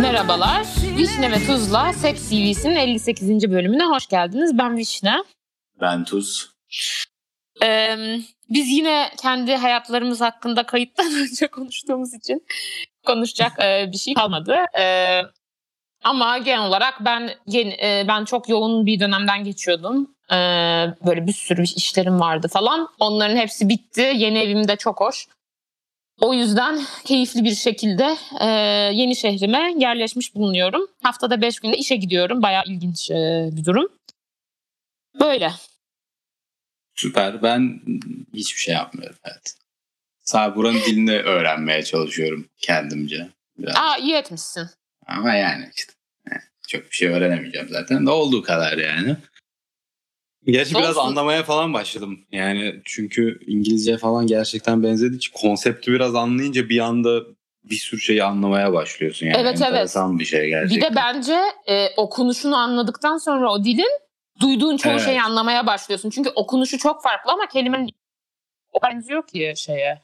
Merhabalar. 0.00 0.66
Vişne 0.96 1.30
ve 1.30 1.46
Tuz'la 1.46 1.92
Seks 1.92 2.30
CV'sinin 2.30 2.76
58. 2.76 3.50
bölümüne 3.50 3.84
hoş 3.84 4.06
geldiniz. 4.06 4.58
Ben 4.58 4.76
Vişne. 4.76 5.14
Ben 5.80 6.04
Tuz. 6.04 6.50
Ee, 7.62 7.96
biz 8.50 8.68
yine 8.68 9.10
kendi 9.22 9.56
hayatlarımız 9.56 10.20
hakkında 10.20 10.62
kayıttan 10.62 11.06
önce 11.22 11.46
konuştuğumuz 11.46 12.14
için 12.14 12.46
konuşacak 13.06 13.52
e, 13.62 13.88
bir 13.92 13.96
şey 13.96 14.14
kalmadı. 14.14 14.56
Ee, 14.78 15.20
ama 16.04 16.38
genel 16.38 16.66
olarak 16.66 16.94
ben 17.00 17.30
yeni, 17.46 17.72
e, 17.72 18.04
ben 18.08 18.24
çok 18.24 18.48
yoğun 18.48 18.86
bir 18.86 19.00
dönemden 19.00 19.44
geçiyordum. 19.44 20.14
Ee, 20.32 20.36
böyle 21.06 21.26
bir 21.26 21.32
sürü 21.32 21.62
işlerim 21.62 22.20
vardı 22.20 22.48
falan. 22.48 22.88
Onların 22.98 23.36
hepsi 23.36 23.68
bitti. 23.68 24.12
Yeni 24.14 24.38
evim 24.38 24.68
de 24.68 24.76
çok 24.76 25.00
hoş. 25.00 25.26
O 26.20 26.34
yüzden 26.34 26.80
keyifli 27.04 27.44
bir 27.44 27.54
şekilde 27.54 28.16
e, 28.40 28.46
yeni 28.94 29.16
şehrime 29.16 29.74
yerleşmiş 29.78 30.34
bulunuyorum. 30.34 30.86
Haftada 31.02 31.42
beş 31.42 31.60
günde 31.60 31.76
işe 31.76 31.96
gidiyorum. 31.96 32.42
Bayağı 32.42 32.64
ilginç 32.66 33.10
e, 33.10 33.48
bir 33.52 33.64
durum. 33.64 33.88
Böyle. 35.20 35.52
Süper. 36.94 37.42
Ben 37.42 37.80
hiçbir 38.34 38.60
şey 38.60 38.74
yapmıyorum. 38.74 39.18
Evet. 39.24 39.54
Sadece 40.20 40.56
buranın 40.56 40.80
dilini 40.80 41.18
öğrenmeye 41.18 41.82
çalışıyorum 41.82 42.48
kendimce. 42.58 43.28
Biraz. 43.58 43.76
Aa 43.76 43.96
iyi 43.96 44.14
etmişsin. 44.14 44.68
Ama 45.06 45.34
yani 45.34 45.70
işte 45.76 45.92
çok 46.68 46.90
bir 46.90 46.96
şey 46.96 47.08
öğrenemeyeceğim 47.08 47.68
zaten. 47.70 48.04
Ne 48.04 48.10
olduğu 48.10 48.42
kadar 48.42 48.78
yani. 48.78 49.16
Gerçi 50.46 50.74
biraz 50.74 50.98
anlamaya 50.98 51.42
falan 51.42 51.74
başladım. 51.74 52.18
Yani 52.32 52.82
çünkü 52.84 53.38
İngilizce 53.46 53.98
falan 53.98 54.26
gerçekten 54.26 54.82
benzediği 54.82 55.16
için 55.16 55.32
konsepti 55.32 55.92
biraz 55.92 56.14
anlayınca 56.14 56.68
bir 56.68 56.78
anda 56.78 57.20
bir 57.64 57.76
sürü 57.76 58.00
şeyi 58.00 58.24
anlamaya 58.24 58.72
başlıyorsun. 58.72 59.26
Yani 59.26 59.36
evet 59.38 59.62
Enteresan 59.62 60.10
evet. 60.10 60.20
bir 60.20 60.24
şey 60.24 60.48
gerçekten. 60.48 60.90
Bir 60.90 60.94
de 60.94 60.96
bence 60.96 61.38
e, 61.66 61.88
okunuşunu 61.96 62.56
anladıktan 62.56 63.18
sonra 63.18 63.52
o 63.52 63.64
dilin 63.64 63.98
duyduğun 64.40 64.76
çoğu 64.76 64.92
evet. 64.92 65.04
şeyi 65.04 65.22
anlamaya 65.22 65.66
başlıyorsun. 65.66 66.10
Çünkü 66.10 66.30
okunuşu 66.30 66.78
çok 66.78 67.02
farklı 67.02 67.32
ama 67.32 67.48
kelimenin 67.48 67.90
o 68.72 68.78
benziyor 68.82 69.26
ki 69.26 69.52
şeye. 69.56 70.02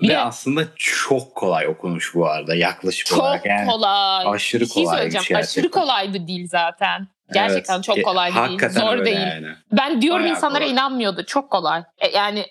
Bir 0.00 0.08
Ve 0.08 0.12
de, 0.12 0.18
aslında 0.18 0.64
çok 0.76 1.34
kolay 1.34 1.66
okunuş 1.66 2.14
bu 2.14 2.26
arada 2.26 2.54
yaklaşık 2.54 3.06
çok 3.06 3.18
olarak. 3.18 3.46
Yani 3.46 3.66
kolay. 3.70 4.26
Aşırı 4.26 4.60
bir 4.60 4.66
şey 4.66 4.84
kolay 4.84 5.06
bir 5.06 5.20
şey. 5.20 5.36
Aşırı 5.36 5.70
kolay 5.70 6.14
bir 6.14 6.26
dil 6.26 6.48
zaten. 6.48 7.08
Gerçekten 7.34 7.74
evet. 7.74 7.84
çok 7.84 8.04
kolay 8.04 8.30
bir 8.30 8.58
dil. 8.58 8.68
Zor 8.68 9.04
değil. 9.04 9.16
Yani. 9.16 9.48
Ben 9.72 10.02
diyorum 10.02 10.22
Bayağı 10.22 10.36
insanlara 10.36 10.60
kolay. 10.60 10.72
inanmıyordu. 10.72 11.24
Çok 11.26 11.50
kolay. 11.50 11.82
E, 11.98 12.08
yani 12.08 12.46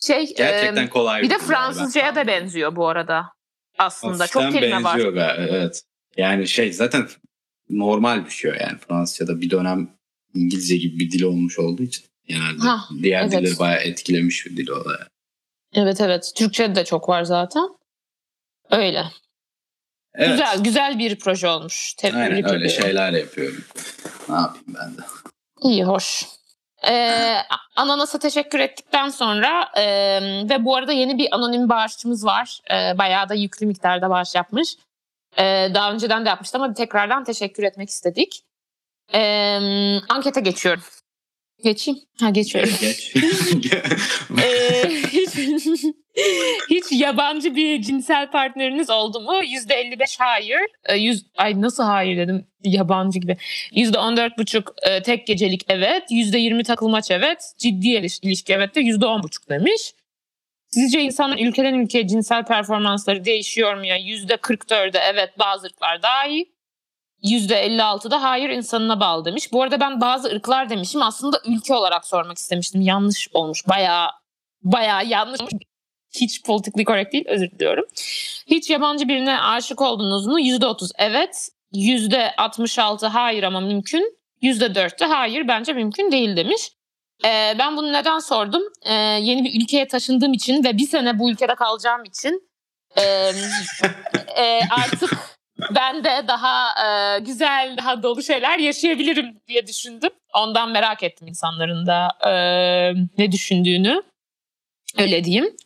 şey 0.00 0.34
Gerçekten 0.34 0.86
e, 0.86 0.88
kolay. 0.88 1.22
Bir 1.22 1.30
de 1.30 1.38
Fransızcaya 1.38 2.14
da 2.14 2.26
benziyor 2.26 2.76
bu 2.76 2.88
arada. 2.88 3.26
Aslında 3.78 4.12
Hafiften 4.12 4.50
çok 4.50 4.52
kelime 4.52 4.84
var. 4.84 4.98
Evet. 5.38 5.82
Yani 6.16 6.48
şey 6.48 6.72
zaten 6.72 7.08
normal 7.70 8.24
bir 8.24 8.30
şey 8.30 8.50
yani 8.50 8.78
Fransızca'da 8.88 9.40
bir 9.40 9.50
dönem 9.50 9.88
İngilizce 10.34 10.76
gibi 10.76 10.98
bir 10.98 11.10
dil 11.10 11.22
olmuş 11.22 11.58
olduğu 11.58 11.82
için 11.82 12.04
genelde 12.26 12.62
ha, 12.62 12.84
diğer 13.02 13.22
evet. 13.22 13.32
dilleri 13.32 13.58
bayağı 13.58 13.80
etkilemiş 13.80 14.46
bir 14.46 14.56
dil 14.56 14.68
o 14.68 14.84
da. 14.84 15.08
Evet 15.74 16.00
evet. 16.00 16.32
Türkçe'de 16.36 16.74
de 16.74 16.84
çok 16.84 17.08
var 17.08 17.22
zaten. 17.22 17.68
Öyle. 18.70 19.04
Evet. 20.14 20.30
Güzel 20.30 20.64
güzel 20.64 20.98
bir 20.98 21.16
proje 21.16 21.48
olmuş. 21.48 21.94
Tebrik 21.94 22.16
Aynen 22.16 22.50
öyle 22.50 22.68
şeyler 22.68 23.12
yapıyorum. 23.12 23.64
Ne 24.30 24.36
yapayım 24.36 24.66
ben 24.68 24.96
de. 24.96 25.02
İyi 25.62 25.84
hoş. 25.84 26.26
Ee, 26.88 27.36
Ananas'a 27.76 28.18
teşekkür 28.18 28.58
ettikten 28.58 29.08
sonra 29.08 29.68
e, 29.76 29.84
ve 30.50 30.64
bu 30.64 30.76
arada 30.76 30.92
yeni 30.92 31.18
bir 31.18 31.34
anonim 31.34 31.68
bağışçımız 31.68 32.24
var. 32.24 32.60
E, 32.70 32.98
bayağı 32.98 33.28
da 33.28 33.34
yüklü 33.34 33.66
miktarda 33.66 34.10
bağış 34.10 34.34
yapmış. 34.34 34.76
E, 35.38 35.70
daha 35.74 35.92
önceden 35.92 36.24
de 36.24 36.28
yapmıştı 36.28 36.58
ama 36.58 36.74
tekrardan 36.74 37.24
teşekkür 37.24 37.62
etmek 37.62 37.90
istedik. 37.90 38.42
E, 39.14 39.20
ankete 40.08 40.40
geçiyorum. 40.40 40.82
Geçeyim. 41.64 42.00
Ha 42.20 42.30
geçiyorum. 42.30 42.72
Geç. 42.80 43.16
ee, 44.42 44.88
hiç, 44.88 45.36
hiç 46.70 46.84
yabancı 46.92 47.56
bir 47.56 47.82
cinsel 47.82 48.30
partneriniz 48.30 48.90
oldu 48.90 49.20
mu? 49.20 49.42
Yüzde 49.44 49.74
55 49.74 50.20
hayır. 50.20 50.60
Ee, 50.84 50.96
yüz, 50.96 51.26
ay 51.36 51.60
nasıl 51.60 51.82
hayır 51.82 52.16
dedim 52.16 52.46
yabancı 52.64 53.18
gibi. 53.18 53.36
Yüzde 53.72 53.98
14 53.98 54.38
buçuk 54.38 54.74
e, 54.82 55.02
tek 55.02 55.26
gecelik 55.26 55.64
evet. 55.68 56.02
Yüzde 56.10 56.38
20 56.38 56.64
takılmaç 56.64 57.10
evet. 57.10 57.52
Ciddi 57.58 57.88
ilişki 58.22 58.52
evet 58.52 58.74
de 58.74 58.80
yüzde 58.80 59.06
10 59.06 59.22
buçuk 59.22 59.48
demiş. 59.48 59.94
Sizce 60.68 61.00
insanın 61.00 61.36
ülkeden 61.36 61.74
ülkeye 61.74 62.08
cinsel 62.08 62.44
performansları 62.44 63.24
değişiyor 63.24 63.74
mu 63.74 63.86
ya? 63.86 63.96
Yüzde 63.96 64.34
44'e 64.34 65.00
evet 65.12 65.38
bazı 65.38 65.66
ırklar 65.66 66.02
daha 66.02 66.26
iyi. 66.26 66.52
%56'da 67.22 68.22
hayır 68.22 68.50
insanına 68.50 69.00
bağlı 69.00 69.24
demiş. 69.24 69.52
Bu 69.52 69.62
arada 69.62 69.80
ben 69.80 70.00
bazı 70.00 70.28
ırklar 70.28 70.70
demişim. 70.70 71.02
Aslında 71.02 71.40
ülke 71.46 71.74
olarak 71.74 72.06
sormak 72.06 72.38
istemiştim. 72.38 72.80
Yanlış 72.80 73.28
olmuş. 73.32 73.68
Bayağı 73.68 74.08
bayağı 74.62 75.06
yanlış. 75.06 75.40
Hiç 76.10 76.42
politically 76.42 76.84
correct 76.84 77.12
değil. 77.12 77.24
Özür 77.28 77.50
diliyorum. 77.50 77.84
Hiç 78.46 78.70
yabancı 78.70 79.08
birine 79.08 79.40
aşık 79.40 79.80
oldunuz 79.80 80.26
mu? 80.26 80.40
%30 80.40 80.90
evet. 80.98 81.48
%66 81.74 83.06
hayır 83.06 83.42
ama 83.42 83.60
mümkün. 83.60 84.18
%4 84.42 85.00
de 85.00 85.04
hayır 85.04 85.48
bence 85.48 85.72
mümkün 85.72 86.12
değil 86.12 86.36
demiş. 86.36 86.70
Ee, 87.24 87.54
ben 87.58 87.76
bunu 87.76 87.92
neden 87.92 88.18
sordum? 88.18 88.62
Ee, 88.82 88.94
yeni 88.94 89.44
bir 89.44 89.62
ülkeye 89.62 89.88
taşındığım 89.88 90.32
için 90.32 90.64
ve 90.64 90.78
bir 90.78 90.86
sene 90.86 91.18
bu 91.18 91.30
ülkede 91.30 91.54
kalacağım 91.54 92.04
için 92.04 92.50
e, 92.96 93.02
e, 94.36 94.60
artık 94.70 95.10
ben 95.74 96.04
de 96.04 96.24
daha 96.28 96.68
e, 96.86 97.20
güzel, 97.20 97.76
daha 97.78 98.02
dolu 98.02 98.22
şeyler 98.22 98.58
yaşayabilirim 98.58 99.40
diye 99.48 99.66
düşündüm. 99.66 100.10
Ondan 100.34 100.70
merak 100.70 101.02
ettim 101.02 101.28
insanların 101.28 101.86
da 101.86 102.08
e, 102.28 102.32
ne 103.18 103.32
düşündüğünü. 103.32 104.02
Öyle 104.98 105.24
diyeyim. 105.24 105.56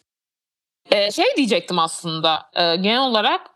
E, 0.90 1.10
şey 1.10 1.24
diyecektim 1.36 1.78
aslında 1.78 2.50
e, 2.54 2.76
genel 2.76 3.00
olarak 3.00 3.50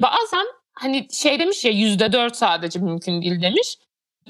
bazen 0.00 0.46
hani 0.72 1.08
şey 1.12 1.38
demiş 1.38 1.64
ya 1.64 1.72
yüzde 1.72 2.12
dört 2.12 2.36
sadece 2.36 2.78
mümkün 2.78 3.22
değil 3.22 3.42
demiş. 3.42 3.78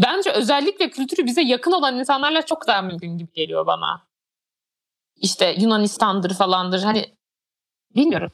Bence 0.03 0.31
özellikle 0.31 0.91
kültürü 0.91 1.27
bize 1.27 1.43
yakın 1.43 1.73
olan 1.73 1.99
insanlarla 1.99 2.47
çok 2.47 2.67
daha 2.67 2.83
mümkün 2.83 3.19
gibi 3.19 3.33
geliyor 3.33 3.67
bana. 3.67 4.07
İşte 5.17 5.57
Yunanistan'dır 5.59 6.35
falandır 6.35 6.83
hani 6.83 7.15
bilmiyorum. 7.97 8.33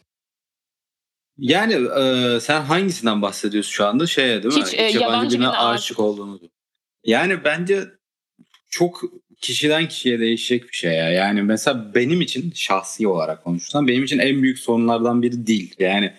Yani 1.38 1.88
e, 1.98 2.40
sen 2.40 2.60
hangisinden 2.62 3.22
bahsediyorsun 3.22 3.70
şu 3.70 3.86
anda? 3.86 4.06
Şeye 4.06 4.42
değil 4.42 4.54
mi? 4.54 4.62
Hiç, 4.62 4.74
e, 4.74 4.82
yabancı, 4.82 4.98
yabancı 4.98 5.38
birine 5.38 5.48
aşık 5.48 5.98
olduğunu. 5.98 6.40
Yani 7.04 7.44
bence 7.44 7.88
çok 8.68 9.02
kişiden 9.40 9.88
kişiye 9.88 10.20
değişecek 10.20 10.68
bir 10.68 10.76
şey 10.76 10.92
ya. 10.92 11.10
Yani 11.10 11.42
mesela 11.42 11.94
benim 11.94 12.20
için 12.20 12.52
şahsi 12.54 13.06
olarak 13.08 13.44
konuşsam 13.44 13.88
benim 13.88 14.04
için 14.04 14.18
en 14.18 14.42
büyük 14.42 14.58
sorunlardan 14.58 15.22
biri 15.22 15.46
dil. 15.46 15.70
Yani 15.78 16.12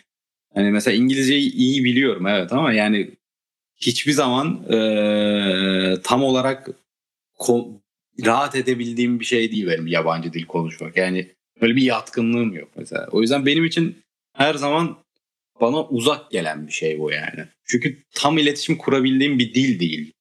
hani 0.54 0.72
mesela 0.72 0.98
İngilizceyi 0.98 1.54
iyi 1.54 1.84
biliyorum 1.84 2.28
evet 2.28 2.54
ama 2.54 2.74
yani 2.74 3.12
hiçbir 3.76 4.12
zaman 4.12 4.64
e, 4.74 6.02
tam 6.04 6.24
olarak 6.24 6.70
ko- 7.40 7.80
rahat 8.26 8.56
edebildiğim 8.56 9.20
bir 9.20 9.26
şey 9.26 9.52
değil 9.52 9.68
benim 9.68 9.88
yabancı 9.88 10.34
dil 10.34 10.46
konuşmak. 10.46 10.98
Yani 10.98 11.28
öyle 11.62 11.76
bir 11.76 11.82
yatkınlığım 11.82 12.54
yok 12.54 12.70
mesela. 12.76 13.08
O 13.12 13.22
yüzden 13.22 13.46
benim 13.46 13.66
için 13.66 13.98
her 14.34 14.54
zaman 14.54 14.98
bana 15.62 15.86
uzak 15.88 16.32
gelen 16.32 16.68
bir 16.68 16.72
şey 16.72 17.00
bu 17.00 17.12
yani. 17.12 17.46
Çünkü 17.66 18.04
tam 18.16 18.38
iletişim 18.38 18.78
kurabildiğim 18.78 19.40
bir 19.40 19.54
dil 19.54 19.80
değil. 19.80 20.12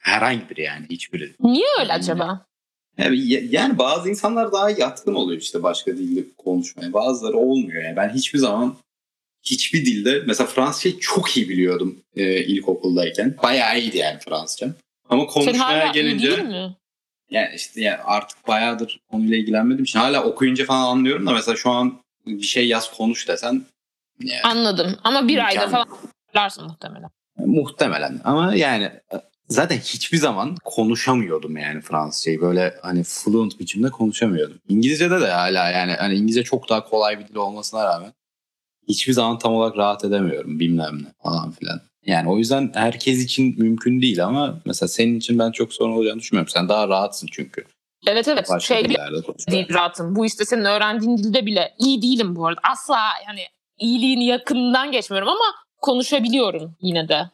Herhangi 0.00 0.50
biri 0.50 0.62
yani 0.62 0.86
hiçbiri. 0.90 1.34
Niye 1.40 1.66
öyle 1.80 1.92
acaba? 1.92 2.46
Yani, 2.98 3.48
yani 3.50 3.78
bazı 3.78 4.10
insanlar 4.10 4.52
daha 4.52 4.70
yatkın 4.70 5.14
oluyor 5.14 5.40
işte 5.40 5.62
başka 5.62 5.96
dilde 5.96 6.24
konuşmaya. 6.38 6.92
Bazıları 6.92 7.36
olmuyor 7.36 7.84
yani. 7.84 7.96
Ben 7.96 8.08
hiçbir 8.08 8.38
zaman 8.38 8.76
hiçbir 9.42 9.86
dilde 9.86 10.22
mesela 10.26 10.46
Fransızcayı 10.46 10.98
çok 10.98 11.36
iyi 11.36 11.48
biliyordum 11.48 12.02
e, 12.16 12.44
ilkokuldayken. 12.44 13.36
Bayağı 13.42 13.78
iyiydi 13.78 13.96
yani 13.96 14.18
Fransızca. 14.18 14.74
Ama 15.08 15.26
konuşmaya 15.26 15.86
gelince? 15.86 16.46
Yani 17.30 17.54
işte 17.56 17.80
yani 17.80 17.98
artık 18.04 18.48
bayağıdır 18.48 19.00
konuyla 19.10 19.36
ilgilenmedim. 19.36 19.86
Şimdi 19.86 20.04
hala 20.04 20.24
okuyunca 20.24 20.64
falan 20.64 20.90
anlıyorum 20.90 21.26
da 21.26 21.32
mesela 21.32 21.56
şu 21.56 21.70
an 21.70 22.00
bir 22.26 22.42
şey 22.42 22.68
yaz 22.68 22.96
konuş 22.96 23.28
desen 23.28 23.64
yani. 24.20 24.42
Anladım 24.42 24.96
ama 25.04 25.28
bir 25.28 25.46
ayda 25.46 25.68
falan 25.68 25.86
hatırlarsın 26.26 26.64
muhtemelen. 26.64 27.10
Muhtemelen 27.36 28.20
ama 28.24 28.54
yani 28.54 28.90
zaten 29.50 29.76
hiçbir 29.78 30.18
zaman 30.18 30.56
konuşamıyordum 30.64 31.56
yani 31.56 31.80
Fransızcayı. 31.80 32.40
Böyle 32.40 32.74
hani 32.82 33.04
fluent 33.04 33.60
biçimde 33.60 33.90
konuşamıyordum. 33.90 34.58
İngilizce'de 34.68 35.20
de 35.20 35.30
hala 35.30 35.70
yani 35.70 35.92
hani 35.92 36.14
İngilizce 36.14 36.42
çok 36.42 36.68
daha 36.68 36.84
kolay 36.84 37.18
bir 37.18 37.28
dil 37.28 37.36
olmasına 37.36 37.84
rağmen 37.84 38.12
hiçbir 38.88 39.12
zaman 39.12 39.38
tam 39.38 39.54
olarak 39.54 39.76
rahat 39.76 40.04
edemiyorum 40.04 40.60
bilmem 40.60 41.02
ne 41.02 41.12
falan 41.22 41.50
filan. 41.50 41.80
Yani 42.06 42.30
o 42.30 42.38
yüzden 42.38 42.72
herkes 42.74 43.24
için 43.24 43.54
mümkün 43.58 44.02
değil 44.02 44.24
ama 44.24 44.60
mesela 44.64 44.88
senin 44.88 45.18
için 45.18 45.38
ben 45.38 45.50
çok 45.52 45.72
sorun 45.72 45.92
olacağını 45.92 46.18
düşünmüyorum. 46.20 46.50
Sen 46.50 46.68
daha 46.68 46.88
rahatsın 46.88 47.28
çünkü. 47.32 47.64
Evet 48.06 48.28
evet 48.28 48.46
Başka 48.50 48.74
şey 48.74 48.88
değil 49.50 49.74
rahatım. 49.74 50.16
Bu 50.16 50.26
işte 50.26 50.44
senin 50.44 50.64
öğrendiğin 50.64 51.16
dilde 51.16 51.46
bile 51.46 51.74
iyi 51.78 52.02
değilim 52.02 52.36
bu 52.36 52.46
arada. 52.46 52.60
Asla 52.72 52.98
yani 53.26 53.40
iyiliğini 53.78 54.26
yakından 54.26 54.92
geçmiyorum 54.92 55.28
ama 55.28 55.54
konuşabiliyorum 55.80 56.76
yine 56.80 57.08
de. 57.08 57.30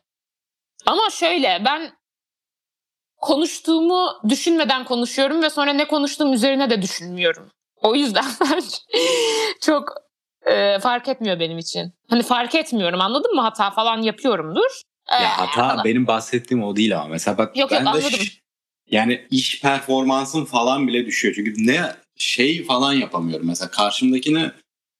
Ama 0.86 1.10
şöyle 1.10 1.62
ben 1.64 1.92
konuştuğumu 3.16 4.08
düşünmeden 4.28 4.84
konuşuyorum 4.84 5.42
ve 5.42 5.50
sonra 5.50 5.72
ne 5.72 5.88
konuştuğum 5.88 6.32
üzerine 6.32 6.70
de 6.70 6.82
düşünmüyorum. 6.82 7.50
O 7.82 7.94
yüzden 7.94 8.24
çok 9.60 9.94
e, 10.46 10.78
fark 10.78 11.08
etmiyor 11.08 11.40
benim 11.40 11.58
için. 11.58 11.92
Hani 12.10 12.22
fark 12.22 12.54
etmiyorum 12.54 13.00
anladın 13.00 13.34
mı? 13.34 13.40
Hata 13.40 13.70
falan 13.70 14.02
yapıyorumdur. 14.02 14.82
Ya 15.10 15.20
ee, 15.20 15.24
hata 15.24 15.62
ama... 15.62 15.84
benim 15.84 16.06
bahsettiğim 16.06 16.64
o 16.64 16.76
değil 16.76 16.98
ama 16.98 17.08
mesela 17.08 17.38
bak 17.38 17.56
yok, 17.56 17.70
ben 17.70 17.76
yok, 17.76 17.86
de 17.86 17.90
anladım. 17.90 18.10
yani 18.90 19.26
iş 19.30 19.60
performansım 19.60 20.44
falan 20.44 20.88
bile 20.88 21.06
düşüyor. 21.06 21.34
Çünkü 21.34 21.66
ne 21.66 21.92
şey 22.16 22.64
falan 22.64 22.92
yapamıyorum 22.92 23.46
mesela 23.46 23.70
karşımdakini 23.70 24.50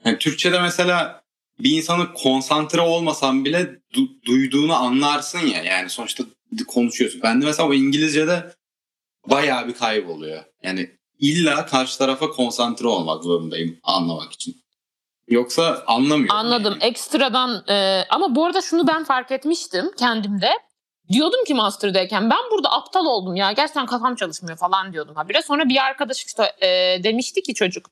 yani 0.05 0.19
Türkçe'de 0.19 0.61
mesela 0.61 1.23
bir 1.59 1.71
insanı 1.77 2.13
konsantre 2.15 2.81
olmasan 2.81 3.45
bile 3.45 3.71
du- 3.95 4.25
duyduğunu 4.25 4.75
anlarsın 4.75 5.47
ya 5.47 5.63
yani 5.63 5.91
sonuçta 5.91 6.25
konuşuyorsun. 6.65 7.21
Ben 7.23 7.43
de 7.43 7.45
mesela 7.45 7.69
o 7.69 7.75
İngilizce'de 7.75 8.55
bayağı 9.27 9.69
bir 9.69 9.75
kayboluyor. 9.75 10.45
Yani 10.63 10.91
illa 11.19 11.67
karşı 11.67 11.99
tarafa 11.99 12.31
konsantre 12.31 12.87
olmak 12.87 13.25
zorundayım 13.25 13.79
anlamak 13.83 14.33
için. 14.33 14.57
Yoksa 15.29 15.85
anlamıyorum. 15.87 16.37
Anladım. 16.37 16.73
Yani. 16.73 16.85
Ekstradan 16.85 17.65
e, 17.69 18.05
ama 18.11 18.35
bu 18.35 18.45
arada 18.45 18.63
şunu 18.63 18.87
ben 18.87 19.05
fark 19.05 19.31
etmiştim 19.31 19.91
kendimde. 19.99 20.51
Diyordum 21.13 21.45
ki 21.45 21.55
master'dayken 21.55 22.31
ben 22.31 22.51
burada 22.53 22.73
aptal 22.73 23.07
oldum 23.07 23.37
ya. 23.37 23.53
Gerçekten 23.53 23.87
kafam 23.87 24.15
çalışmıyor 24.15 24.59
falan 24.59 24.93
diyordum 24.93 25.15
habire. 25.15 25.43
Sonra 25.43 25.69
bir 25.69 25.85
arkadaş 25.85 26.25
işte 26.25 26.53
e, 26.63 26.69
demişti 27.05 27.43
ki 27.43 27.55
çocuk. 27.55 27.91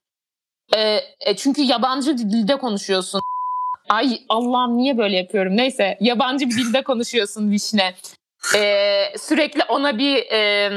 E, 0.76 1.00
e, 1.20 1.36
çünkü 1.36 1.62
yabancı 1.62 2.18
dilde 2.18 2.58
konuşuyorsun. 2.58 3.20
Ay 3.88 4.20
Allah'ım 4.28 4.76
niye 4.76 4.98
böyle 4.98 5.16
yapıyorum? 5.16 5.56
Neyse 5.56 5.98
yabancı 6.00 6.50
bir 6.50 6.56
dilde 6.56 6.82
konuşuyorsun 6.82 7.50
Vişne. 7.50 7.94
E, 8.56 9.18
sürekli 9.18 9.62
ona 9.68 9.98
bir 9.98 10.16
e, 10.16 10.70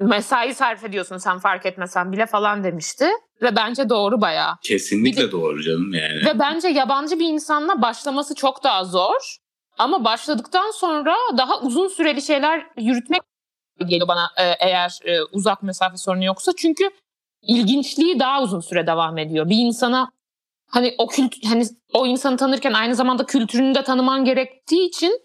mesai 0.00 0.54
sarf 0.54 0.84
ediyorsun 0.84 1.18
sen 1.18 1.38
fark 1.38 1.66
etmesen 1.66 2.12
bile 2.12 2.26
falan 2.26 2.64
demişti. 2.64 3.08
Ve 3.42 3.56
bence 3.56 3.88
doğru 3.88 4.20
bayağı. 4.20 4.54
Kesinlikle 4.62 5.22
de, 5.22 5.32
doğru 5.32 5.62
canım 5.62 5.94
yani. 5.94 6.26
Ve 6.26 6.38
bence 6.38 6.68
yabancı 6.68 7.18
bir 7.18 7.28
insanla 7.28 7.82
başlaması 7.82 8.34
çok 8.34 8.64
daha 8.64 8.84
zor. 8.84 9.36
Ama 9.78 10.04
başladıktan 10.04 10.70
sonra 10.70 11.16
daha 11.38 11.60
uzun 11.60 11.88
süreli 11.88 12.22
şeyler 12.22 12.66
yürütmek 12.76 13.22
geliyor 13.80 14.08
bana 14.08 14.30
eğer 14.60 14.98
e, 15.04 15.22
uzak 15.22 15.62
mesafe 15.62 15.96
sorunu 15.96 16.24
yoksa. 16.24 16.52
Çünkü 16.56 16.90
ilginçliği 17.42 18.20
daha 18.20 18.42
uzun 18.42 18.60
süre 18.60 18.86
devam 18.86 19.18
ediyor. 19.18 19.48
Bir 19.48 19.56
insana 19.56 20.10
hani 20.66 20.94
o 20.98 21.06
kült 21.06 21.34
hani 21.44 21.64
o 21.92 22.06
insanı 22.06 22.36
tanırken 22.36 22.72
aynı 22.72 22.94
zamanda 22.94 23.26
kültürünü 23.26 23.74
de 23.74 23.84
tanıman 23.84 24.24
gerektiği 24.24 24.88
için 24.88 25.20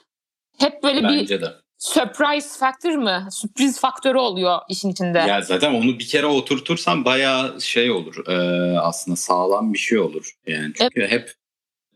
hep 0.58 0.84
böyle 0.84 1.04
Bence 1.04 1.36
bir 1.36 1.42
de 1.42 1.54
surprise 1.80 2.60
factor 2.60 2.96
mı? 2.96 3.28
Sürpriz 3.32 3.80
faktörü 3.80 4.18
oluyor 4.18 4.60
işin 4.70 4.90
içinde. 4.90 5.18
Ya 5.18 5.42
zaten 5.42 5.74
onu 5.74 6.00
bir 6.00 6.08
kere 6.08 6.26
oturtursan 6.26 7.06
bayağı 7.06 7.62
şey 7.62 7.92
olur. 7.92 8.28
E, 8.28 8.80
aslında 8.80 9.16
sağlam 9.16 9.74
bir 9.74 9.80
şey 9.80 10.00
olur. 10.00 10.32
Yani 10.48 10.74
çünkü 10.78 11.00
evet. 11.00 11.12
hep 11.12 11.34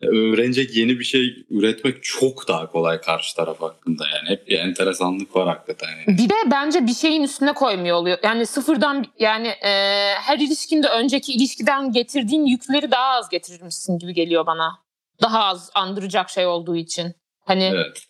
öğrenecek 0.01 0.75
yeni 0.75 0.99
bir 0.99 1.03
şey 1.03 1.45
üretmek 1.49 2.03
çok 2.03 2.47
daha 2.47 2.71
kolay 2.71 3.01
karşı 3.01 3.35
taraf 3.35 3.61
hakkında 3.61 4.03
yani. 4.07 4.29
Hep 4.29 4.47
bir 4.47 4.59
enteresanlık 4.59 5.35
var 5.35 5.47
hakikaten. 5.47 5.89
Yani. 5.89 6.17
Bir 6.17 6.29
de 6.29 6.51
bence 6.51 6.87
bir 6.87 6.93
şeyin 6.93 7.23
üstüne 7.23 7.53
koymuyor 7.53 7.97
oluyor. 7.97 8.17
Yani 8.23 8.45
sıfırdan 8.45 9.05
yani 9.19 9.47
e, 9.47 9.69
her 10.15 10.39
ilişkinde 10.39 10.87
önceki 10.87 11.33
ilişkiden 11.33 11.91
getirdiğin 11.91 12.45
yükleri 12.45 12.91
daha 12.91 13.09
az 13.09 13.29
getirirmişsin 13.29 13.99
gibi 13.99 14.13
geliyor 14.13 14.45
bana. 14.45 14.79
Daha 15.21 15.43
az 15.43 15.69
andıracak 15.75 16.29
şey 16.29 16.45
olduğu 16.45 16.75
için. 16.75 17.13
Hani 17.45 17.63
evet. 17.63 18.07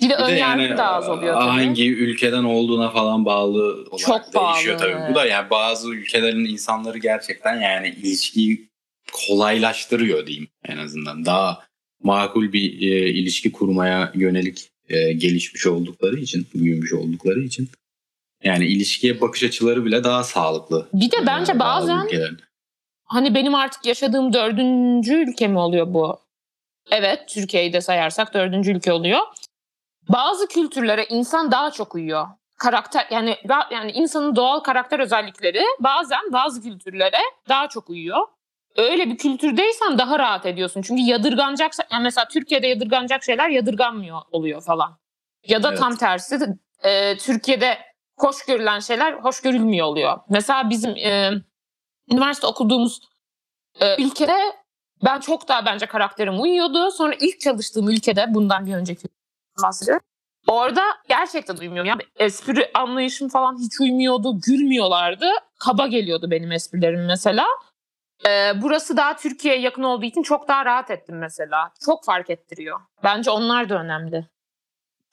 Bir 0.00 0.10
de, 0.10 0.18
bir 0.18 0.22
ön 0.22 0.36
yani 0.36 0.76
da 0.76 0.86
az 0.86 1.08
oluyor 1.08 1.34
tabii. 1.34 1.44
Hangi 1.44 1.92
ülkeden 1.94 2.44
olduğuna 2.44 2.90
falan 2.90 3.24
bağlı 3.24 3.62
olarak 3.90 3.98
Çok 3.98 4.34
değişiyor 4.34 4.80
bağlı. 4.80 4.92
tabii. 4.92 5.10
Bu 5.10 5.14
da 5.14 5.26
yani 5.26 5.50
bazı 5.50 5.94
ülkelerin 5.94 6.44
insanları 6.44 6.98
gerçekten 6.98 7.60
yani 7.60 7.88
ilişkiyi 7.88 8.70
kolaylaştırıyor 9.12 10.26
diyeyim 10.26 10.48
en 10.64 10.76
azından. 10.76 11.24
Daha 11.24 11.64
makul 12.02 12.52
bir 12.52 12.92
e, 12.92 13.08
ilişki 13.10 13.52
kurmaya 13.52 14.12
yönelik 14.14 14.70
e, 14.88 15.12
gelişmiş 15.12 15.66
oldukları 15.66 16.16
için, 16.16 16.46
büyümüş 16.54 16.92
oldukları 16.92 17.40
için 17.40 17.68
yani 18.44 18.66
ilişkiye 18.66 19.20
bakış 19.20 19.42
açıları 19.44 19.84
bile 19.84 20.04
daha 20.04 20.24
sağlıklı. 20.24 20.88
Bir 20.92 21.10
de 21.10 21.26
bence 21.26 21.58
bazen 21.58 22.06
ülkelerin. 22.06 22.38
hani 23.04 23.34
benim 23.34 23.54
artık 23.54 23.86
yaşadığım 23.86 24.32
dördüncü 24.32 25.14
ülke 25.14 25.48
mi 25.48 25.58
oluyor 25.58 25.94
bu? 25.94 26.18
Evet 26.90 27.20
Türkiye'yi 27.28 27.72
de 27.72 27.80
sayarsak 27.80 28.34
dördüncü 28.34 28.72
ülke 28.72 28.92
oluyor 28.92 29.20
bazı 30.12 30.48
kültürlere 30.48 31.04
insan 31.04 31.52
daha 31.52 31.70
çok 31.70 31.94
uyuyor. 31.94 32.26
Karakter 32.58 33.06
yani 33.10 33.36
yani 33.70 33.92
insanın 33.92 34.36
doğal 34.36 34.60
karakter 34.60 34.98
özellikleri 34.98 35.62
bazen 35.80 36.32
bazı 36.32 36.62
kültürlere 36.62 37.20
daha 37.48 37.68
çok 37.68 37.90
uyuyor. 37.90 38.26
Öyle 38.76 39.06
bir 39.06 39.18
kültürdeysen 39.18 39.98
daha 39.98 40.18
rahat 40.18 40.46
ediyorsun. 40.46 40.82
Çünkü 40.82 41.02
yadırganacak 41.02 41.72
yani 41.92 42.02
mesela 42.02 42.28
Türkiye'de 42.28 42.66
yadırganacak 42.66 43.24
şeyler 43.24 43.48
yadırganmıyor 43.48 44.20
oluyor 44.32 44.62
falan. 44.62 44.98
Ya 45.46 45.62
da 45.62 45.68
evet. 45.68 45.78
tam 45.78 45.96
tersi 45.96 46.56
e, 46.82 47.16
Türkiye'de 47.16 47.78
hoş 48.18 48.44
görülen 48.44 48.80
şeyler 48.80 49.12
hoş 49.12 49.40
görülmüyor 49.40 49.86
oluyor. 49.86 50.18
Mesela 50.28 50.70
bizim 50.70 50.90
e, 50.90 51.30
üniversite 52.10 52.46
okuduğumuz 52.46 53.00
e, 53.80 54.02
ülkede 54.02 54.36
ben 55.04 55.20
çok 55.20 55.48
daha 55.48 55.66
bence 55.66 55.86
karakterim 55.86 56.42
uyuyordu. 56.42 56.90
Sonra 56.90 57.14
ilk 57.20 57.40
çalıştığım 57.40 57.88
ülkede 57.88 58.26
bundan 58.28 58.66
bir 58.66 58.74
önceki 58.74 59.08
bahsediyorum. 59.62 60.02
Orada 60.46 60.82
gerçekten 61.08 61.56
uymuyor. 61.56 61.84
Yani 61.84 62.02
espri 62.16 62.70
anlayışım 62.74 63.28
falan 63.28 63.58
hiç 63.58 63.80
uymuyordu. 63.80 64.40
Gülmüyorlardı. 64.46 65.26
Kaba 65.58 65.86
geliyordu 65.86 66.30
benim 66.30 66.52
esprilerim 66.52 67.06
mesela. 67.06 67.46
Ee, 68.26 68.52
burası 68.62 68.96
daha 68.96 69.16
Türkiye'ye 69.16 69.60
yakın 69.60 69.82
olduğu 69.82 70.04
için 70.04 70.22
çok 70.22 70.48
daha 70.48 70.64
rahat 70.64 70.90
ettim 70.90 71.18
mesela. 71.18 71.72
Çok 71.84 72.04
fark 72.04 72.30
ettiriyor. 72.30 72.80
Bence 73.04 73.30
onlar 73.30 73.68
da 73.68 73.82
önemli. 73.82 74.26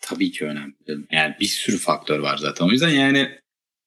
Tabii 0.02 0.32
ki 0.32 0.46
önemli. 0.46 0.74
Yani 1.12 1.36
bir 1.40 1.46
sürü 1.46 1.78
faktör 1.78 2.20
var 2.20 2.38
zaten. 2.38 2.66
O 2.66 2.70
yüzden 2.70 2.90
yani 2.90 3.40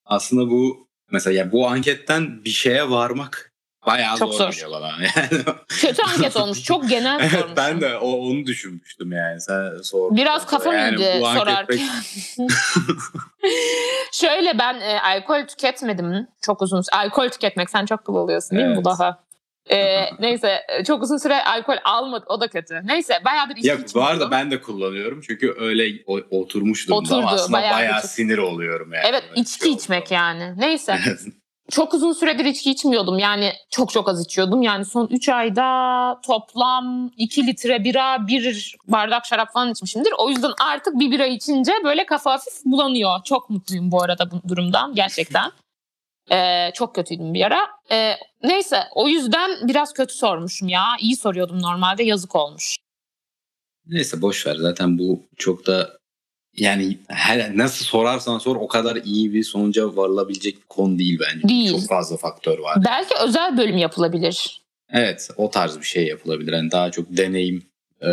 aslında 0.04 0.50
bu 0.50 0.88
mesela 1.10 1.38
yani 1.38 1.52
bu 1.52 1.68
anketten 1.68 2.44
bir 2.44 2.50
şeye 2.50 2.90
varmak 2.90 3.49
Bayağı 3.86 4.16
çok 4.16 4.34
zor, 4.34 4.52
zor. 4.52 4.70
bana. 4.72 4.90
Yani. 5.00 5.44
Kötü 5.68 6.02
anket 6.02 6.36
olmuş. 6.36 6.62
Çok 6.62 6.88
genel 6.88 7.30
sormuş. 7.30 7.56
ben 7.56 7.80
de 7.80 7.96
o, 7.98 8.08
onu 8.08 8.46
düşünmüştüm 8.46 9.12
yani. 9.12 9.40
Sen 9.40 9.82
sordun. 9.82 10.16
Biraz 10.16 10.46
kafa 10.46 10.74
yani 10.74 10.96
mıydı 10.96 11.12
sorarken? 11.18 11.66
Pek... 11.66 11.80
Şöyle 14.12 14.58
ben 14.58 14.80
e, 14.80 15.00
alkol 15.00 15.46
tüketmedim 15.46 16.28
çok 16.42 16.62
uzun 16.62 16.80
süre. 16.80 16.96
Alkol 16.96 17.28
tüketmek 17.28 17.70
sen 17.70 17.86
çok 17.86 18.08
oluyorsun 18.08 18.58
değil 18.58 18.66
evet. 18.66 18.78
mi 18.78 18.84
bu 18.84 18.88
daha? 18.88 19.24
Ee, 19.70 20.04
neyse 20.18 20.60
çok 20.86 21.02
uzun 21.02 21.16
süre 21.16 21.44
alkol 21.44 21.76
almadı 21.84 22.24
o 22.28 22.40
da 22.40 22.48
kötü. 22.48 22.80
Neyse 22.84 23.14
bayağıdır 23.24 23.56
içki 23.56 23.68
Ya 23.68 23.78
bu 23.94 24.02
arada 24.02 24.30
ben 24.30 24.50
de 24.50 24.60
kullanıyorum 24.60 25.20
çünkü 25.20 25.54
öyle 25.58 26.02
oturmuş 26.30 26.88
durumda 26.88 27.16
Oturdu, 27.16 27.26
aslında 27.26 27.58
bayağı, 27.58 27.74
bayağı 27.74 28.02
sinir 28.02 28.38
oluyorum 28.38 28.92
yani. 28.92 29.04
Evet 29.08 29.24
içki 29.34 29.70
içmek 29.70 30.10
yani. 30.10 30.54
Neyse. 30.56 30.98
Çok 31.70 31.94
uzun 31.94 32.12
süredir 32.12 32.44
içki 32.44 32.70
içmiyordum. 32.70 33.18
Yani 33.18 33.52
çok 33.70 33.90
çok 33.90 34.08
az 34.08 34.24
içiyordum. 34.24 34.62
Yani 34.62 34.84
son 34.84 35.06
3 35.10 35.28
ayda 35.28 36.20
toplam 36.26 37.10
2 37.16 37.46
litre 37.46 37.84
bira, 37.84 38.26
bir 38.26 38.76
bardak 38.88 39.26
şarap 39.26 39.52
falan 39.52 39.70
içmişimdir. 39.70 40.12
O 40.18 40.30
yüzden 40.30 40.52
artık 40.60 41.00
bir 41.00 41.10
bira 41.10 41.26
içince 41.26 41.72
böyle 41.84 42.06
kafa 42.06 42.32
hafif 42.32 42.64
bulanıyor. 42.64 43.10
Çok 43.24 43.50
mutluyum 43.50 43.92
bu 43.92 44.02
arada 44.02 44.30
bu 44.30 44.48
durumdan 44.48 44.94
gerçekten. 44.94 45.50
Ee, 46.32 46.70
çok 46.74 46.94
kötüydüm 46.94 47.34
bir 47.34 47.46
ara. 47.46 47.60
Ee, 47.90 48.14
neyse 48.42 48.82
o 48.94 49.08
yüzden 49.08 49.50
biraz 49.68 49.92
kötü 49.92 50.14
sormuşum 50.14 50.68
ya. 50.68 50.84
İyi 51.00 51.16
soruyordum 51.16 51.62
normalde 51.62 52.02
yazık 52.02 52.36
olmuş. 52.36 52.76
Neyse 53.86 54.22
boş 54.22 54.46
ver 54.46 54.56
zaten 54.56 54.98
bu 54.98 55.28
çok 55.36 55.66
da 55.66 55.99
yani 56.56 56.98
her 57.08 57.56
nasıl 57.56 57.84
sorarsan 57.84 58.38
sor 58.38 58.56
o 58.56 58.68
kadar 58.68 58.96
iyi 58.96 59.32
bir 59.32 59.44
sonuca 59.44 59.96
varılabilecek 59.96 60.56
bir 60.56 60.66
konu 60.68 60.98
değil 60.98 61.20
bence. 61.20 61.48
Değil. 61.48 61.70
Çok 61.70 61.88
fazla 61.88 62.16
faktör 62.16 62.58
var. 62.58 62.78
Belki 62.84 63.14
özel 63.24 63.58
bölüm 63.58 63.76
yapılabilir. 63.76 64.60
Evet 64.92 65.28
o 65.36 65.50
tarz 65.50 65.78
bir 65.78 65.84
şey 65.84 66.06
yapılabilir. 66.06 66.52
Yani 66.52 66.70
daha 66.70 66.90
çok 66.90 67.16
deneyim 67.16 67.62
e, 68.02 68.10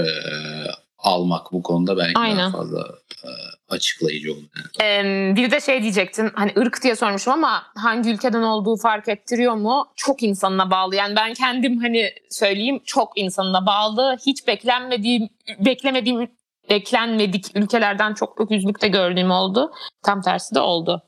almak 0.97 1.51
bu 1.51 1.63
konuda 1.63 1.97
belki 1.97 2.19
Aynen. 2.19 2.37
daha 2.37 2.51
fazla 2.51 2.87
e, 3.23 3.29
açıklayıcı 3.69 4.33
olur. 4.33 4.43
Yani. 4.79 5.31
Ee, 5.31 5.35
bir 5.35 5.51
de 5.51 5.61
şey 5.61 5.81
diyecektim 5.81 6.31
hani 6.33 6.53
ırk 6.57 6.83
diye 6.83 6.95
sormuşum 6.95 7.33
ama 7.33 7.63
hangi 7.75 8.09
ülkeden 8.09 8.43
olduğu 8.43 8.77
fark 8.77 9.07
ettiriyor 9.09 9.53
mu? 9.53 9.87
Çok 9.95 10.23
insanına 10.23 10.71
bağlı. 10.71 10.95
Yani 10.95 11.15
ben 11.15 11.33
kendim 11.33 11.79
hani 11.79 12.13
söyleyeyim 12.29 12.79
çok 12.85 13.17
insanına 13.17 13.65
bağlı. 13.65 14.17
Hiç 14.25 14.47
beklenmediğim 14.47 15.29
beklemediğim 15.59 16.27
beklenmedik 16.69 17.45
ülkelerden 17.55 18.13
çok 18.13 18.41
öküzlükte 18.41 18.87
gördüğüm 18.87 19.31
oldu. 19.31 19.71
Tam 20.03 20.21
tersi 20.21 20.55
de 20.55 20.59
oldu. 20.59 21.03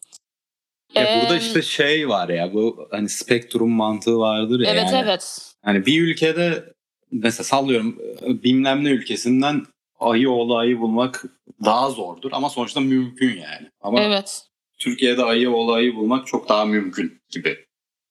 Ya 0.95 1.03
ee, 1.03 1.21
burada 1.21 1.37
işte 1.37 1.61
şey 1.61 2.09
var 2.09 2.29
ya 2.29 2.53
bu 2.53 2.87
hani 2.91 3.09
spektrum 3.09 3.69
mantığı 3.69 4.19
vardır 4.19 4.59
ya. 4.59 4.71
Evet 4.71 4.89
yani. 4.91 5.03
evet. 5.03 5.53
Hani 5.65 5.85
bir 5.85 6.01
ülkede 6.01 6.73
mesela 7.11 7.43
sallıyorum 7.43 7.99
bilmem 8.21 8.83
ne 8.83 8.89
ülkesinden 8.89 9.65
ayı 9.99 10.29
oğlu 10.29 10.57
ayı 10.57 10.79
bulmak 10.79 11.23
daha 11.65 11.89
zordur 11.89 12.29
ama 12.33 12.49
sonuçta 12.49 12.79
mümkün 12.79 13.37
yani. 13.37 13.69
Ama 13.81 14.01
Evet. 14.01 14.45
Türkiye'de 14.79 15.23
ayı 15.23 15.51
oğlu 15.51 15.73
ayı 15.73 15.95
bulmak 15.95 16.27
çok 16.27 16.49
daha 16.49 16.65
mümkün 16.65 17.21
gibi. 17.29 17.65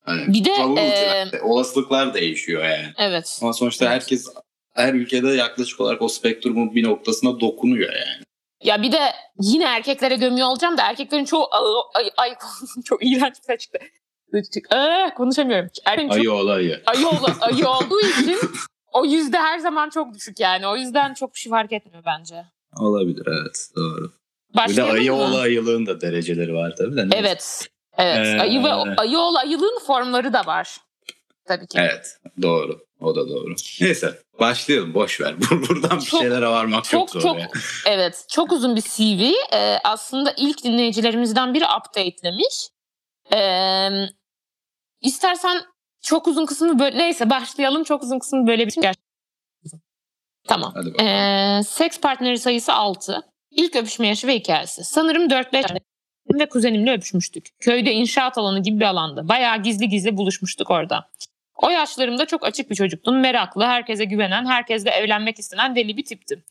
Hani 0.04 0.34
Bir 0.34 0.44
de, 0.44 0.50
e, 0.50 0.82
yani. 1.06 1.40
olasılıklar 1.42 2.14
değişiyor 2.14 2.64
yani. 2.64 2.92
Evet. 2.98 3.38
Ama 3.42 3.52
sonuçta 3.52 3.84
Evet. 3.84 3.94
herkes 3.94 4.28
her 4.78 4.94
ülkede 4.94 5.28
yaklaşık 5.28 5.80
olarak 5.80 6.02
o 6.02 6.08
spektrumun 6.08 6.74
bir 6.74 6.84
noktasına 6.84 7.40
dokunuyor 7.40 7.92
yani. 7.92 8.22
Ya 8.62 8.82
bir 8.82 8.92
de 8.92 9.00
yine 9.40 9.64
erkeklere 9.64 10.16
gömüyor 10.16 10.48
olacağım 10.48 10.78
da 10.78 10.82
erkeklerin 10.82 11.24
çoğu 11.24 11.48
ay, 11.94 12.10
ay, 12.16 12.34
çok 12.84 13.06
iğrenç 13.06 13.34
bir 13.42 13.46
şey 13.46 13.56
çıktı. 13.56 13.78
Ee, 14.76 15.14
konuşamıyorum. 15.16 15.68
Çoğu 15.86 16.12
Ayı 16.12 16.32
oğlu 16.32 16.50
ayı. 16.50 16.82
ayı, 16.86 17.06
ol- 17.08 17.24
ayı 17.40 17.68
olduğu 17.68 18.00
için 18.00 18.38
o 18.92 19.04
yüzde 19.04 19.38
her 19.38 19.58
zaman 19.58 19.90
çok 19.90 20.14
düşük 20.14 20.40
yani. 20.40 20.66
O 20.66 20.76
yüzden 20.76 21.14
çok 21.14 21.34
bir 21.34 21.38
şey 21.38 21.50
fark 21.50 21.72
etmiyor 21.72 22.02
bence. 22.06 22.44
Olabilir 22.76 23.26
evet 23.26 23.68
doğru. 23.76 24.12
Bir 24.48 24.54
de 24.54 24.58
Başlayalım 24.58 24.94
ayı 24.94 25.12
mı? 25.12 25.18
oğlu 25.18 25.36
ayılığın 25.38 25.86
da 25.86 26.00
dereceleri 26.00 26.54
var 26.54 26.74
tabii 26.78 26.96
de. 26.96 27.02
neyse. 27.02 27.16
Evet. 27.18 27.68
Evet. 27.98 28.26
Ee, 28.26 28.40
ayı 28.40 28.64
ve 28.64 28.72
ayı 28.72 29.18
oğlu 29.18 29.38
ayılığın 29.38 29.78
formları 29.86 30.32
da 30.32 30.46
var. 30.46 30.76
Tabii 31.44 31.66
ki. 31.66 31.78
Evet 31.80 32.18
doğru. 32.42 32.87
O 33.00 33.16
da 33.16 33.28
doğru. 33.28 33.54
Neyse 33.80 34.18
başlayalım 34.40 34.94
boş 34.94 35.20
ver. 35.20 35.34
Buradan 35.50 36.00
bir 36.00 36.04
Çok- 36.04 36.20
şeylere 36.20 36.46
varmak 36.46 36.84
çok, 36.84 37.08
Çok 37.08 37.10
zor. 37.10 37.20
çok 37.20 37.38
ya. 37.40 37.48
evet 37.86 38.24
çok 38.28 38.52
uzun 38.52 38.76
bir 38.76 38.82
CV. 38.82 39.32
Ee, 39.52 39.78
aslında 39.84 40.34
ilk 40.36 40.64
dinleyicilerimizden 40.64 41.54
biri 41.54 41.64
updatelemiş. 41.78 42.68
Ee, 43.32 43.88
istersen 45.00 45.62
çok 46.02 46.28
uzun 46.28 46.46
kısmını 46.46 46.78
böyle 46.78 46.98
neyse 46.98 47.30
başlayalım 47.30 47.84
çok 47.84 48.02
uzun 48.02 48.18
kısmını 48.18 48.46
böyle 48.46 48.66
bir 48.66 48.74
Tamam. 50.48 50.72
Hadi 50.74 50.92
bakalım. 50.92 51.08
Ee, 51.08 51.60
seks 51.66 52.00
partneri 52.00 52.38
sayısı 52.38 52.72
6. 52.72 53.22
İlk 53.50 53.76
öpüşme 53.76 54.08
yaşı 54.08 54.26
ve 54.26 54.34
hikayesi. 54.34 54.84
Sanırım 54.84 55.28
4-5 55.28 55.78
ve 56.34 56.48
kuzenimle 56.48 56.92
öpüşmüştük. 56.92 57.48
Köyde 57.60 57.92
inşaat 57.92 58.38
alanı 58.38 58.62
gibi 58.62 58.80
bir 58.80 58.84
alanda. 58.84 59.28
Bayağı 59.28 59.62
gizli 59.62 59.88
gizli 59.88 60.16
buluşmuştuk 60.16 60.70
orada. 60.70 61.10
O 61.58 61.70
yaşlarımda 61.70 62.26
çok 62.26 62.46
açık 62.46 62.70
bir 62.70 62.74
çocuktum. 62.74 63.20
Meraklı, 63.20 63.64
herkese 63.64 64.04
güvenen, 64.04 64.46
herkesle 64.46 64.90
evlenmek 64.90 65.38
istenen 65.38 65.76
deli 65.76 65.96
bir 65.96 66.04
tiptim. 66.04 66.42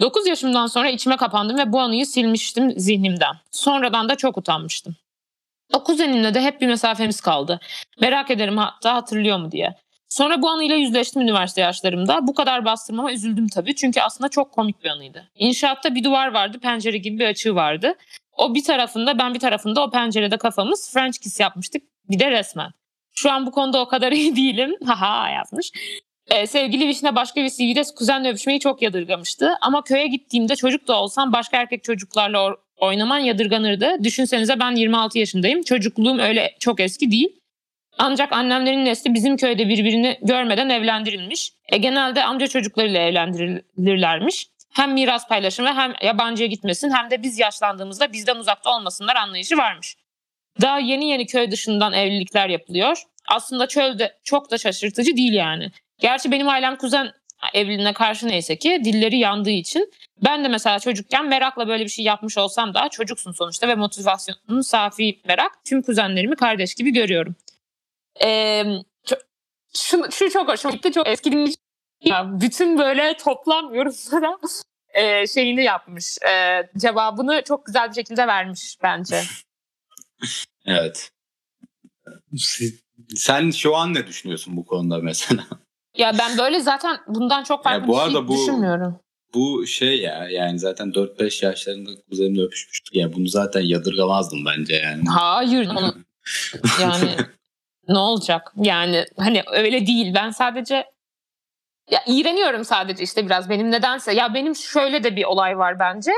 9 0.00 0.26
yaşımdan 0.26 0.66
sonra 0.66 0.88
içime 0.88 1.16
kapandım 1.16 1.58
ve 1.58 1.72
bu 1.72 1.80
anıyı 1.80 2.06
silmiştim 2.06 2.70
zihnimden. 2.70 3.36
Sonradan 3.50 4.08
da 4.08 4.14
çok 4.14 4.38
utanmıştım. 4.38 4.96
O 5.74 5.84
kuzenimle 5.84 6.34
de 6.34 6.40
hep 6.40 6.60
bir 6.60 6.66
mesafemiz 6.66 7.20
kaldı. 7.20 7.60
Merak 8.00 8.30
ederim 8.30 8.58
hatta 8.58 8.94
hatırlıyor 8.94 9.38
mu 9.38 9.52
diye. 9.52 9.74
Sonra 10.08 10.42
bu 10.42 10.50
anıyla 10.50 10.76
yüzleştim 10.76 11.22
üniversite 11.22 11.60
yaşlarımda. 11.60 12.26
Bu 12.26 12.34
kadar 12.34 12.64
bastırmama 12.64 13.12
üzüldüm 13.12 13.48
tabii. 13.48 13.74
Çünkü 13.74 14.00
aslında 14.00 14.28
çok 14.28 14.52
komik 14.52 14.84
bir 14.84 14.88
anıydı. 14.88 15.30
İnşaatta 15.34 15.94
bir 15.94 16.04
duvar 16.04 16.28
vardı, 16.28 16.58
pencere 16.58 16.98
gibi 16.98 17.18
bir 17.18 17.26
açığı 17.26 17.54
vardı. 17.54 17.94
O 18.32 18.54
bir 18.54 18.64
tarafında, 18.64 19.18
ben 19.18 19.34
bir 19.34 19.40
tarafında 19.40 19.82
o 19.82 19.90
pencerede 19.90 20.36
kafamız 20.36 20.90
French 20.92 21.18
kiss 21.18 21.40
yapmıştık. 21.40 21.82
Bir 22.10 22.18
de 22.18 22.30
resmen. 22.30 22.70
Şu 23.18 23.30
an 23.30 23.46
bu 23.46 23.50
konuda 23.50 23.80
o 23.80 23.88
kadar 23.88 24.12
iyi 24.20 24.36
değilim. 24.36 24.74
Haha 24.86 25.30
yazmış. 25.30 25.70
Ee, 26.30 26.46
sevgili 26.46 26.88
Vişne 26.88 27.16
başka 27.16 27.44
bir 27.44 27.50
CV'de 27.50 27.82
kuzenle 27.96 28.30
öpüşmeyi 28.30 28.60
çok 28.60 28.82
yadırgamıştı. 28.82 29.54
Ama 29.60 29.84
köye 29.84 30.06
gittiğimde 30.06 30.56
çocuk 30.56 30.88
da 30.88 31.02
olsam 31.02 31.32
başka 31.32 31.56
erkek 31.56 31.84
çocuklarla 31.84 32.56
oynaman 32.76 33.18
yadırganırdı. 33.18 34.04
Düşünsenize 34.04 34.60
ben 34.60 34.70
26 34.70 35.18
yaşındayım. 35.18 35.62
Çocukluğum 35.62 36.18
öyle 36.18 36.54
çok 36.60 36.80
eski 36.80 37.10
değil. 37.10 37.28
Ancak 37.98 38.32
annemlerin 38.32 38.84
nesli 38.84 39.14
bizim 39.14 39.36
köyde 39.36 39.68
birbirini 39.68 40.18
görmeden 40.22 40.68
evlendirilmiş. 40.68 41.52
E, 41.68 41.76
genelde 41.76 42.24
amca 42.24 42.46
çocuklarıyla 42.46 43.00
evlendirilirlermiş. 43.00 44.46
Hem 44.74 44.92
miras 44.92 45.28
paylaşımı 45.28 45.74
hem 45.74 45.94
yabancıya 46.02 46.48
gitmesin 46.48 46.90
hem 46.90 47.10
de 47.10 47.22
biz 47.22 47.38
yaşlandığımızda 47.38 48.12
bizden 48.12 48.36
uzakta 48.36 48.76
olmasınlar 48.76 49.16
anlayışı 49.16 49.56
varmış. 49.56 49.96
Daha 50.60 50.78
yeni 50.78 51.08
yeni 51.08 51.26
köy 51.26 51.50
dışından 51.50 51.92
evlilikler 51.92 52.48
yapılıyor. 52.48 53.02
Aslında 53.28 53.66
çölde 53.66 54.18
çok 54.24 54.50
da 54.50 54.58
şaşırtıcı 54.58 55.16
değil 55.16 55.32
yani. 55.32 55.70
Gerçi 55.98 56.30
benim 56.32 56.48
ailem 56.48 56.76
kuzen 56.76 57.12
evliliğine 57.54 57.92
karşı 57.92 58.28
neyse 58.28 58.56
ki 58.56 58.80
dilleri 58.84 59.18
yandığı 59.18 59.50
için 59.50 59.92
ben 60.24 60.44
de 60.44 60.48
mesela 60.48 60.78
çocukken 60.78 61.28
merakla 61.28 61.68
böyle 61.68 61.84
bir 61.84 61.88
şey 61.88 62.04
yapmış 62.04 62.38
olsam 62.38 62.74
da 62.74 62.88
çocuksun 62.88 63.32
sonuçta 63.32 63.68
ve 63.68 63.74
motivasyonun 63.74 64.60
safi 64.60 65.20
merak 65.28 65.64
tüm 65.64 65.82
kuzenlerimi 65.82 66.36
kardeş 66.36 66.74
gibi 66.74 66.92
görüyorum. 66.92 67.36
Ee, 68.22 68.64
şu, 69.76 70.12
şu 70.12 70.30
çok 70.30 70.48
hoşuma 70.48 70.74
gitti. 70.74 70.92
Çok 70.92 71.08
eski 71.08 71.52
bütün 72.24 72.78
böyle 72.78 73.16
toplam 73.16 73.74
yorumlara 73.74 74.38
e, 74.94 75.26
şeyini 75.26 75.64
yapmış. 75.64 76.18
E, 76.28 76.62
cevabını 76.78 77.42
çok 77.48 77.66
güzel 77.66 77.88
bir 77.88 77.94
şekilde 77.94 78.26
vermiş 78.26 78.76
bence. 78.82 79.22
Evet. 80.66 81.10
Sen 83.16 83.50
şu 83.50 83.76
an 83.76 83.94
ne 83.94 84.06
düşünüyorsun 84.06 84.56
bu 84.56 84.66
konuda 84.66 84.98
mesela? 84.98 85.44
Ya 85.96 86.12
ben 86.18 86.38
böyle 86.38 86.60
zaten 86.60 86.96
bundan 87.08 87.42
çok 87.44 87.64
farklı 87.64 87.88
bu 87.88 87.92
bir 87.92 87.96
şey 87.96 88.04
arada 88.04 88.28
bu- 88.28 88.32
düşünmüyorum. 88.32 89.00
Bu 89.34 89.66
şey 89.66 90.00
ya 90.00 90.28
yani 90.30 90.58
zaten 90.58 90.88
4-5 90.92 91.42
yaşlarında 91.44 91.90
kuzenimle 92.10 92.42
öpüşmüştük 92.42 92.94
ya 92.94 93.12
bunu 93.12 93.28
zaten 93.28 93.60
yadırgamazdım 93.60 94.44
bence 94.44 94.74
yani. 94.74 95.04
Hayır. 95.08 95.68
onu- 95.68 95.94
yani 96.80 97.16
ne 97.88 97.98
olacak? 97.98 98.52
Yani 98.56 99.04
hani 99.16 99.42
öyle 99.52 99.86
değil. 99.86 100.14
Ben 100.14 100.30
sadece 100.30 100.74
ya 101.90 102.00
iğreniyorum 102.06 102.64
sadece 102.64 103.04
işte 103.04 103.26
biraz 103.26 103.50
benim 103.50 103.70
nedense. 103.70 104.12
Ya 104.12 104.34
benim 104.34 104.56
şöyle 104.56 105.04
de 105.04 105.16
bir 105.16 105.24
olay 105.24 105.58
var 105.58 105.78
bence. 105.78 106.12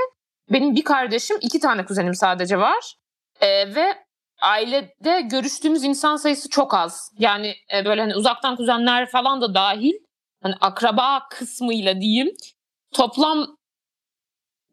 Benim 0.52 0.76
bir 0.76 0.85
kardeşim, 0.85 1.37
iki 1.40 1.61
tane 1.61 1.85
kuzenim 1.85 2.14
sadece 2.14 2.59
var. 2.59 2.95
Ee, 3.40 3.75
ve 3.75 4.04
ailede 4.42 5.20
görüştüğümüz 5.20 5.85
insan 5.85 6.16
sayısı 6.16 6.50
çok 6.50 6.75
az. 6.75 7.12
Yani 7.18 7.54
e, 7.75 7.85
böyle 7.85 8.00
hani 8.00 8.16
uzaktan 8.16 8.56
kuzenler 8.56 9.11
falan 9.11 9.40
da 9.40 9.54
dahil. 9.54 9.92
Hani 10.42 10.54
akraba 10.61 11.28
kısmıyla 11.30 12.00
diyeyim. 12.00 12.30
Toplam 12.94 13.56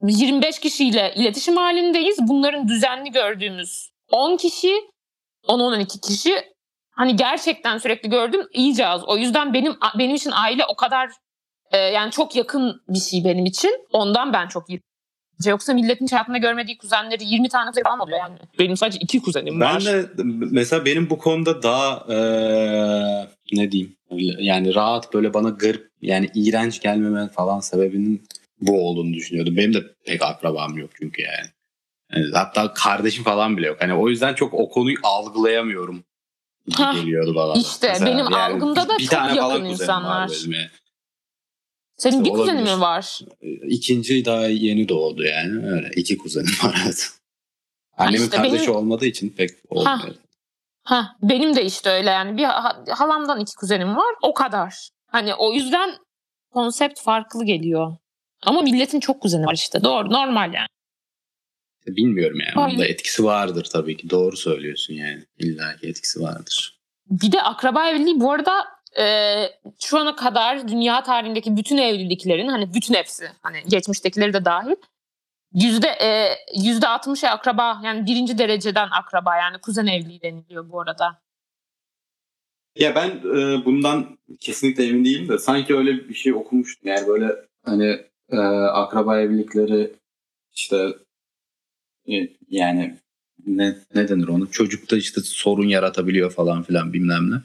25 0.01 0.59
kişiyle 0.59 1.13
iletişim 1.15 1.57
halindeyiz. 1.57 2.17
Bunların 2.21 2.67
düzenli 2.67 3.12
gördüğümüz 3.12 3.89
10 4.12 4.38
kişi, 4.38 4.74
10-12 5.47 6.01
kişi 6.07 6.53
hani 6.91 7.15
gerçekten 7.15 7.77
sürekli 7.77 8.09
gördüm 8.09 8.47
iyice 8.53 8.88
az. 8.88 9.03
O 9.07 9.17
yüzden 9.17 9.53
benim 9.53 9.77
benim 10.00 10.15
için 10.15 10.31
aile 10.31 10.65
o 10.65 10.75
kadar 10.75 11.09
e, 11.71 11.77
yani 11.77 12.12
çok 12.12 12.36
yakın 12.36 12.81
bir 12.88 13.00
şey 13.00 13.25
benim 13.25 13.45
için. 13.45 13.86
Ondan 13.93 14.33
ben 14.33 14.47
çok 14.47 14.69
iyi. 14.69 14.81
Yoksa 15.46 15.74
milletin 15.74 16.06
hiç 16.06 16.12
hayatında 16.13 16.38
görmediği 16.38 16.77
kuzenleri 16.77 17.24
20 17.25 17.50
tane 17.50 17.70
kuzen 17.70 17.84
falan 17.84 18.00
oluyor 18.00 18.17
yani. 18.20 18.36
Benim 18.60 18.77
sadece 18.77 19.00
iki 19.00 19.22
kuzenim 19.22 19.62
var. 19.62 19.84
Ben 19.86 19.86
de 19.86 20.10
mesela 20.51 20.86
benim 20.86 21.10
bu 21.10 21.17
konuda 21.17 21.63
daha 21.63 22.06
eee, 22.10 23.27
ne 23.53 23.72
diyeyim 23.72 23.96
yani 24.39 24.75
rahat 24.75 25.13
böyle 25.13 25.34
bana 25.34 25.50
garip 25.50 25.88
yani 26.01 26.29
iğrenç 26.36 26.82
gelmeme 26.82 27.29
falan 27.29 27.60
sebebinin 27.60 28.24
bu 28.62 28.88
olduğunu 28.88 29.13
düşünüyordum. 29.13 29.58
Benim 29.58 29.74
de 29.74 29.84
pek 30.06 30.22
akrabam 30.22 30.77
yok 30.77 30.89
çünkü 31.01 31.22
yani. 31.22 31.48
Yani 32.13 32.25
hatta 32.34 32.74
kardeşim 32.74 33.24
falan 33.24 33.58
bile 33.58 33.67
yok. 33.67 33.77
Hani 33.82 33.94
o 33.94 34.10
yüzden 34.10 34.34
çok 34.34 34.53
o 34.53 34.70
konuyu 34.70 34.98
algılayamıyorum 35.03 36.03
geliyordu 36.77 37.36
bana. 37.36 37.53
işte 37.53 37.94
benim 38.06 38.34
algımda 38.34 38.89
da 38.89 38.98
bir 38.98 39.03
çok 39.03 39.12
tane 39.12 39.36
falan 39.36 39.51
yakın 39.56 39.70
kuzenim 39.70 39.72
insanlar. 39.89 40.22
var 40.22 40.32
benim 40.48 40.70
Senin 41.98 42.25
bir 42.25 42.30
kuzenin 42.30 42.63
mi 42.63 42.80
var? 42.80 43.20
İkinci 43.63 44.25
daha 44.25 44.48
yeni 44.48 44.89
doğdu 44.89 45.24
yani. 45.24 45.66
Öyle 45.68 45.92
iki 45.96 46.18
kuzenim 46.18 46.54
var 46.63 46.82
evet. 46.86 47.10
Annemin 47.98 48.24
işte 48.25 48.38
kardeşi 48.38 48.58
benim- 48.58 48.75
olmadığı 48.75 49.06
için 49.06 49.30
pek 49.30 49.51
olmuyor. 49.70 50.16
Ha 50.84 51.16
benim 51.22 51.56
de 51.56 51.66
işte 51.66 51.89
öyle 51.89 52.10
yani 52.10 52.38
bir 52.38 52.44
ha- 52.44 52.84
halamdan 52.89 53.39
iki 53.39 53.56
kuzenim 53.56 53.96
var 53.96 54.16
o 54.22 54.34
kadar. 54.34 54.89
Hani 55.08 55.36
o 55.36 55.54
yüzden 55.54 55.94
konsept 56.51 57.01
farklı 57.01 57.46
geliyor. 57.46 57.98
Ama 58.44 58.62
milletin 58.62 59.00
çok 59.00 59.22
kuzeni 59.22 59.46
var 59.46 59.54
işte 59.54 59.84
doğru 59.84 60.10
normal 60.10 60.54
yani. 60.54 60.68
Bilmiyorum 61.88 62.38
yani. 62.39 62.68
Onun 62.68 62.80
da 62.80 62.86
etkisi 62.86 63.24
vardır 63.24 63.68
tabii 63.74 63.98
ki. 63.98 64.10
Doğru 64.10 64.38
söylüyorsun 64.38 64.94
yani. 64.94 65.25
İlla 65.38 65.75
ki 65.75 65.88
etkisi 65.88 66.22
vardır. 66.22 66.80
Bir 67.10 67.32
de 67.32 67.42
akraba 67.42 67.89
evliliği 67.89 68.20
bu 68.20 68.32
arada 68.32 68.66
e, 69.00 69.06
şu 69.80 70.00
ana 70.00 70.16
kadar 70.16 70.68
dünya 70.68 71.04
tarihindeki 71.04 71.58
bütün 71.58 71.77
evliliklerin 71.77 72.48
hani 72.48 72.74
bütün 72.74 72.94
hepsi 72.94 73.30
hani 73.42 73.58
geçmiştekileri 73.68 74.34
de 74.34 74.46
dahil 74.46 74.75
yüzde 75.54 75.88
e, 75.88 76.36
yüzde 76.56 76.88
altmışı 76.88 77.30
akraba 77.30 77.82
yani 77.84 78.06
birinci 78.06 78.38
dereceden 78.38 78.88
akraba 78.92 79.36
yani 79.36 79.58
kuzen 79.62 79.88
evliliği 79.88 80.22
deniliyor 80.22 80.70
bu 80.70 80.82
arada. 80.82 81.22
Ya 82.75 82.96
ben 82.96 83.10
e, 83.10 83.66
bundan 83.66 84.18
kesinlikle 84.39 84.88
emin 84.88 85.06
değilim 85.06 85.30
de 85.30 85.38
sanki 85.38 85.75
öyle 85.75 86.10
bir 86.10 86.13
şey 86.13 86.34
okumuştum. 86.34 86.89
Yani 86.89 87.08
böyle 87.08 87.36
hani 87.66 88.01
e, 88.30 88.38
akraba 88.74 89.20
evlilikleri 89.20 89.94
işte 90.54 90.94
e, 92.12 92.13
yani 92.50 92.98
ne, 93.48 93.77
ne 93.96 94.08
denir 94.08 94.27
onu? 94.27 94.51
Çocukta 94.51 94.98
işte 94.98 95.22
sorun 95.22 95.68
yaratabiliyor 95.68 96.32
falan 96.32 96.63
filan 96.63 96.94
bilmem 96.94 97.32
ne. 97.32 97.36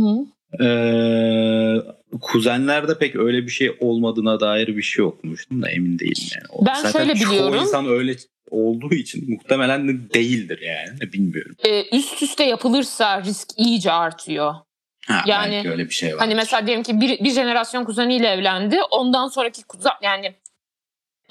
Hı. 0.00 0.26
Ee, 0.60 1.76
kuzenlerde 2.20 2.98
pek 2.98 3.16
öyle 3.16 3.42
bir 3.42 3.50
şey 3.50 3.76
olmadığına 3.80 4.40
dair 4.40 4.68
bir 4.76 4.82
şey 4.82 5.04
okumuştum 5.04 5.62
da 5.62 5.70
emin 5.70 5.98
değilim 5.98 6.28
yani. 6.34 6.44
O, 6.48 6.66
Ben 6.66 6.74
zaten 6.74 6.90
şöyle 6.92 7.14
biliyorum. 7.14 7.52
Çoğu 7.52 7.62
insan 7.62 7.86
öyle 7.86 8.16
olduğu 8.50 8.94
için 8.94 9.30
muhtemelen 9.30 9.88
de 9.88 10.14
değildir 10.14 10.60
yani. 10.62 11.12
Bilmiyorum. 11.12 11.56
Ee, 11.64 11.96
üst 11.96 12.22
üste 12.22 12.44
yapılırsa 12.44 13.22
risk 13.22 13.48
iyice 13.56 13.92
artıyor. 13.92 14.54
Ha, 15.06 15.22
Yani, 15.26 15.52
belki 15.52 15.70
öyle 15.70 15.84
bir 15.84 15.94
şey 15.94 16.12
var. 16.12 16.18
Hani 16.18 16.34
mesela 16.34 16.66
diyelim 16.66 16.82
ki 16.82 17.00
bir, 17.00 17.24
bir 17.24 17.30
jenerasyon 17.30 17.84
kuzeniyle 17.84 18.28
evlendi. 18.28 18.76
Ondan 18.90 19.28
sonraki 19.28 19.62
kuzen 19.62 19.92
yani 20.02 20.34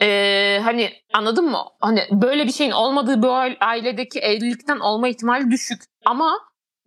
ee, 0.01 0.59
hani 0.63 0.89
anladın 1.13 1.45
mı? 1.45 1.59
Hani 1.81 2.01
böyle 2.11 2.47
bir 2.47 2.51
şeyin 2.51 2.71
olmadığı 2.71 3.21
bir 3.23 3.27
aile- 3.27 3.57
ailedeki 3.59 4.19
evlilikten 4.19 4.79
olma 4.79 5.07
ihtimali 5.07 5.51
düşük. 5.51 5.81
Ama 6.05 6.37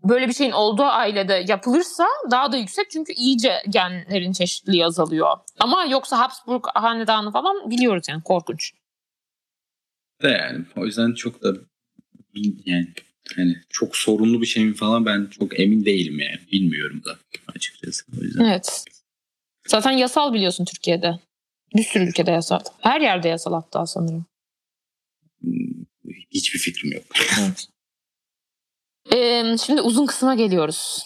böyle 0.04 0.28
bir 0.28 0.32
şeyin 0.32 0.52
olduğu 0.52 0.82
ailede 0.82 1.44
yapılırsa 1.49 2.06
daha 2.30 2.52
da 2.52 2.56
yüksek 2.56 2.90
çünkü 2.90 3.12
iyice 3.12 3.62
genlerin 3.68 4.32
çeşitliliği 4.32 4.87
azalıyor. 4.87 5.37
Ama 5.59 5.85
yoksa 5.85 6.18
Habsburg 6.18 6.64
hanedanı 6.75 7.32
falan 7.32 7.71
biliyoruz 7.71 8.06
yani 8.09 8.23
korkunç. 8.23 8.73
de 10.23 10.28
yani 10.28 10.64
o 10.76 10.85
yüzden 10.87 11.12
çok 11.14 11.42
da 11.42 11.54
yani 12.64 12.88
hani 13.37 13.56
çok 13.68 13.97
sorunlu 13.97 14.40
bir 14.40 14.47
şey 14.47 14.64
mi 14.64 14.75
falan 14.75 15.06
ben 15.06 15.26
çok 15.26 15.61
emin 15.61 15.85
değilim 15.85 16.18
yani. 16.18 16.40
Bilmiyorum 16.52 17.02
da 17.04 17.18
açıkçası. 17.56 18.04
O 18.21 18.23
yüzden. 18.23 18.44
Evet. 18.44 18.85
Zaten 19.68 19.90
yasal 19.90 20.32
biliyorsun 20.32 20.64
Türkiye'de. 20.64 21.18
Bir 21.76 21.85
sürü 21.85 22.04
ülkede 22.09 22.30
yasal. 22.30 22.61
Her 22.80 23.00
yerde 23.00 23.28
yasal 23.28 23.52
hatta 23.52 23.87
sanırım. 23.87 24.26
Hiçbir 26.30 26.59
fikrim 26.59 26.92
yok. 26.92 27.04
Evet. 27.40 27.72
Ee, 29.12 29.56
şimdi 29.66 29.80
uzun 29.80 30.06
kısma 30.06 30.35
geliyoruz. 30.35 31.02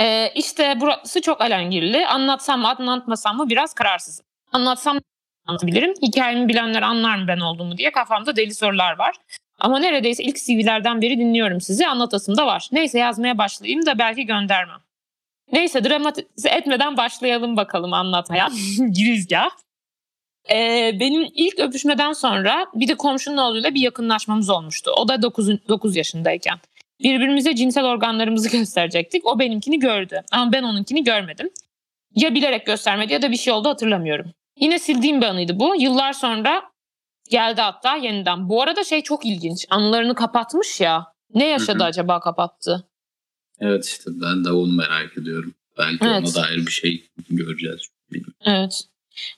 Ee, 0.00 0.32
işte 0.34 0.74
burası 0.80 1.20
çok 1.20 1.40
alengirli. 1.40 2.06
Anlatsam 2.06 2.60
mı 2.60 2.68
anlatmasam 2.68 3.36
mı 3.36 3.48
biraz 3.48 3.74
kararsızım. 3.74 4.26
Anlatsam 4.52 5.00
anlatabilirim. 5.46 5.94
Hikayemi 6.02 6.48
bilenler 6.48 6.82
anlar 6.82 7.16
mı 7.16 7.28
ben 7.28 7.40
olduğumu 7.40 7.78
diye 7.78 7.92
kafamda 7.92 8.36
deli 8.36 8.54
sorular 8.54 8.98
var. 8.98 9.16
Ama 9.58 9.78
neredeyse 9.78 10.22
ilk 10.24 10.36
CV'lerden 10.36 11.02
beri 11.02 11.18
dinliyorum 11.18 11.60
sizi. 11.60 11.86
Anlatasım 11.86 12.36
da 12.36 12.46
var. 12.46 12.68
Neyse 12.72 12.98
yazmaya 12.98 13.38
başlayayım 13.38 13.86
da 13.86 13.98
belki 13.98 14.26
göndermem. 14.26 14.80
Neyse 15.52 15.84
dramatize 15.84 16.48
etmeden 16.48 16.96
başlayalım 16.96 17.56
bakalım 17.56 17.92
anlatmaya. 17.92 18.48
Girizgah. 18.90 19.50
Ee, 20.50 20.96
benim 21.00 21.28
ilk 21.34 21.60
öpüşmeden 21.60 22.12
sonra 22.12 22.66
bir 22.74 22.88
de 22.88 22.94
komşunun 22.94 23.36
oğluyla 23.36 23.74
bir 23.74 23.80
yakınlaşmamız 23.80 24.50
olmuştu. 24.50 24.90
O 24.96 25.08
da 25.08 25.22
9, 25.22 25.68
9 25.68 25.96
yaşındayken. 25.96 26.58
Birbirimize 27.00 27.54
cinsel 27.56 27.84
organlarımızı 27.84 28.50
gösterecektik. 28.58 29.26
O 29.26 29.38
benimkini 29.38 29.78
gördü 29.78 30.22
ama 30.32 30.52
ben 30.52 30.62
onunkini 30.62 31.04
görmedim. 31.04 31.50
Ya 32.14 32.34
bilerek 32.34 32.66
göstermedi 32.66 33.12
ya 33.12 33.22
da 33.22 33.30
bir 33.30 33.36
şey 33.36 33.52
oldu 33.52 33.68
hatırlamıyorum. 33.68 34.32
Yine 34.60 34.78
sildiğim 34.78 35.20
bir 35.20 35.26
anıydı 35.26 35.60
bu. 35.60 35.74
Yıllar 35.80 36.12
sonra 36.12 36.62
geldi 37.30 37.60
hatta 37.60 37.96
yeniden. 37.96 38.48
Bu 38.48 38.62
arada 38.62 38.84
şey 38.84 39.02
çok 39.02 39.26
ilginç. 39.26 39.66
Anılarını 39.70 40.14
kapatmış 40.14 40.80
ya. 40.80 41.06
Ne 41.34 41.46
yaşadı 41.46 41.78
Hı 41.78 41.82
hı. 41.82 41.86
acaba 41.88 42.20
kapattı? 42.20 42.88
Evet 43.60 43.86
işte 43.86 44.10
ben 44.14 44.44
de 44.44 44.52
onu 44.52 44.72
merak 44.72 45.18
ediyorum. 45.18 45.54
Belki 45.78 46.04
Evet. 46.04 46.36
ona 46.36 46.42
dair 46.44 46.66
bir 46.66 46.70
şey 46.70 47.04
göreceğiz. 47.30 47.80
Bilmiyorum. 48.12 48.34
Evet. 48.44 48.82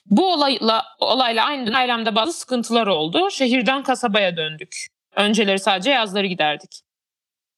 Bu 0.05 0.33
olayla, 0.33 0.85
olayla 0.99 1.45
aynı 1.45 1.77
ailemde 1.77 2.15
bazı 2.15 2.33
sıkıntılar 2.33 2.87
oldu. 2.87 3.31
Şehirden 3.31 3.83
kasabaya 3.83 4.37
döndük. 4.37 4.87
Önceleri 5.15 5.59
sadece 5.59 5.89
yazları 5.91 6.27
giderdik. 6.27 6.81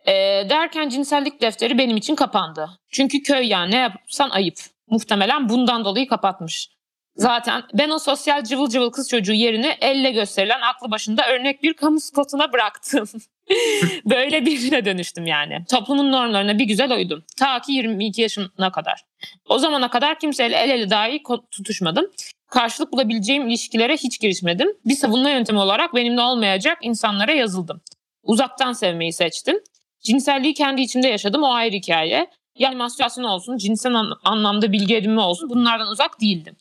Ee, 0.08 0.12
derken 0.50 0.90
cinsellik 0.90 1.42
defteri 1.42 1.78
benim 1.78 1.98
için 1.98 2.16
kapandı. 2.16 2.70
Çünkü 2.90 3.24
köy 3.24 3.48
ya 3.48 3.66
ne 3.66 3.76
yapsan 3.76 4.30
ayıp. 4.30 4.56
Muhtemelen 4.88 5.50
bundan 5.50 5.86
dolayı 5.86 6.08
kapatmış. 6.08 6.70
Zaten 7.16 7.64
ben 7.74 7.90
o 7.90 8.00
sosyal 8.00 8.44
cıvıl 8.44 8.70
cıvıl 8.70 8.92
kız 8.92 9.10
çocuğu 9.10 9.34
yerini 9.34 9.78
elle 9.82 10.12
gösterilen 10.12 10.62
aklı 10.62 10.92
başında 10.92 11.28
örnek 11.28 11.64
bir 11.64 11.74
kamu 11.74 12.00
spotuna 12.00 12.54
bıraktım. 12.54 13.10
Böyle 14.06 14.46
birine 14.46 14.86
dönüştüm 14.86 15.26
yani. 15.26 15.66
Toplumun 15.72 16.12
normlarına 16.12 16.60
bir 16.60 16.66
güzel 16.66 16.92
uydum. 16.92 17.24
Ta 17.38 17.62
ki 17.62 17.72
22 17.72 18.22
yaşına 18.22 18.72
kadar. 18.72 19.04
O 19.50 19.60
zamana 19.60 19.90
kadar 19.90 20.20
kimseyle 20.20 20.56
el 20.56 20.70
ele 20.70 20.90
dahi 20.90 21.24
tutuşmadım. 21.52 22.12
Karşılık 22.48 22.94
bulabileceğim 22.94 23.48
ilişkilere 23.48 23.94
hiç 23.94 24.20
girişmedim. 24.20 24.70
Bir 24.86 24.96
savunma 24.96 25.30
yöntemi 25.30 25.60
olarak 25.60 25.96
benimle 25.96 26.22
olmayacak 26.22 26.78
insanlara 26.82 27.32
yazıldım. 27.32 27.82
Uzaktan 28.24 28.74
sevmeyi 28.74 29.14
seçtim. 29.14 29.60
Cinselliği 30.04 30.54
kendi 30.54 30.82
içimde 30.82 31.08
yaşadım 31.08 31.44
o 31.44 31.54
ayrı 31.54 31.76
hikaye. 31.76 32.30
Yani 32.58 32.76
mastürbasyon 32.76 33.24
olsun, 33.26 33.58
cinsel 33.58 33.94
an- 33.94 34.20
anlamda 34.24 34.72
bilgi 34.72 34.96
edinme 34.96 35.22
olsun 35.22 35.50
bunlardan 35.50 35.88
uzak 35.88 36.22
değildim. 36.22 36.56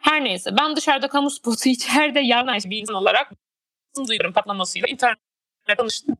Her 0.00 0.24
neyse 0.24 0.50
ben 0.58 0.76
dışarıda 0.76 1.08
kamu 1.08 1.30
spotu 1.30 1.68
içeride 1.68 2.20
yanlış 2.20 2.64
bir 2.64 2.76
insan 2.80 2.96
olarak 2.96 3.32
duyuyorum 4.08 4.32
patlamasıyla 4.32 4.88
internette 4.88 5.20
tanıştım. 5.76 6.16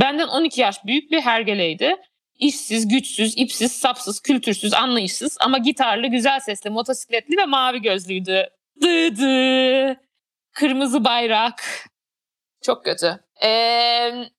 Benden 0.00 0.28
12 0.28 0.60
yaş 0.60 0.84
büyük 0.84 1.10
bir 1.10 1.20
hergeleydi. 1.20 1.96
İşsiz, 2.38 2.88
güçsüz, 2.88 3.34
ipsiz, 3.38 3.72
sapsız, 3.72 4.20
kültürsüz, 4.20 4.74
anlayışsız 4.74 5.36
ama 5.40 5.58
gitarlı, 5.58 6.06
güzel 6.06 6.40
sesli, 6.40 6.70
motosikletli 6.70 7.36
ve 7.36 7.44
mavi 7.46 7.82
gözlüydü. 7.82 8.50
Dı. 8.82 9.96
Kırmızı 10.52 11.04
bayrak. 11.04 11.64
Çok 12.62 12.84
kötü. 12.84 13.20
Ee, 13.44 14.30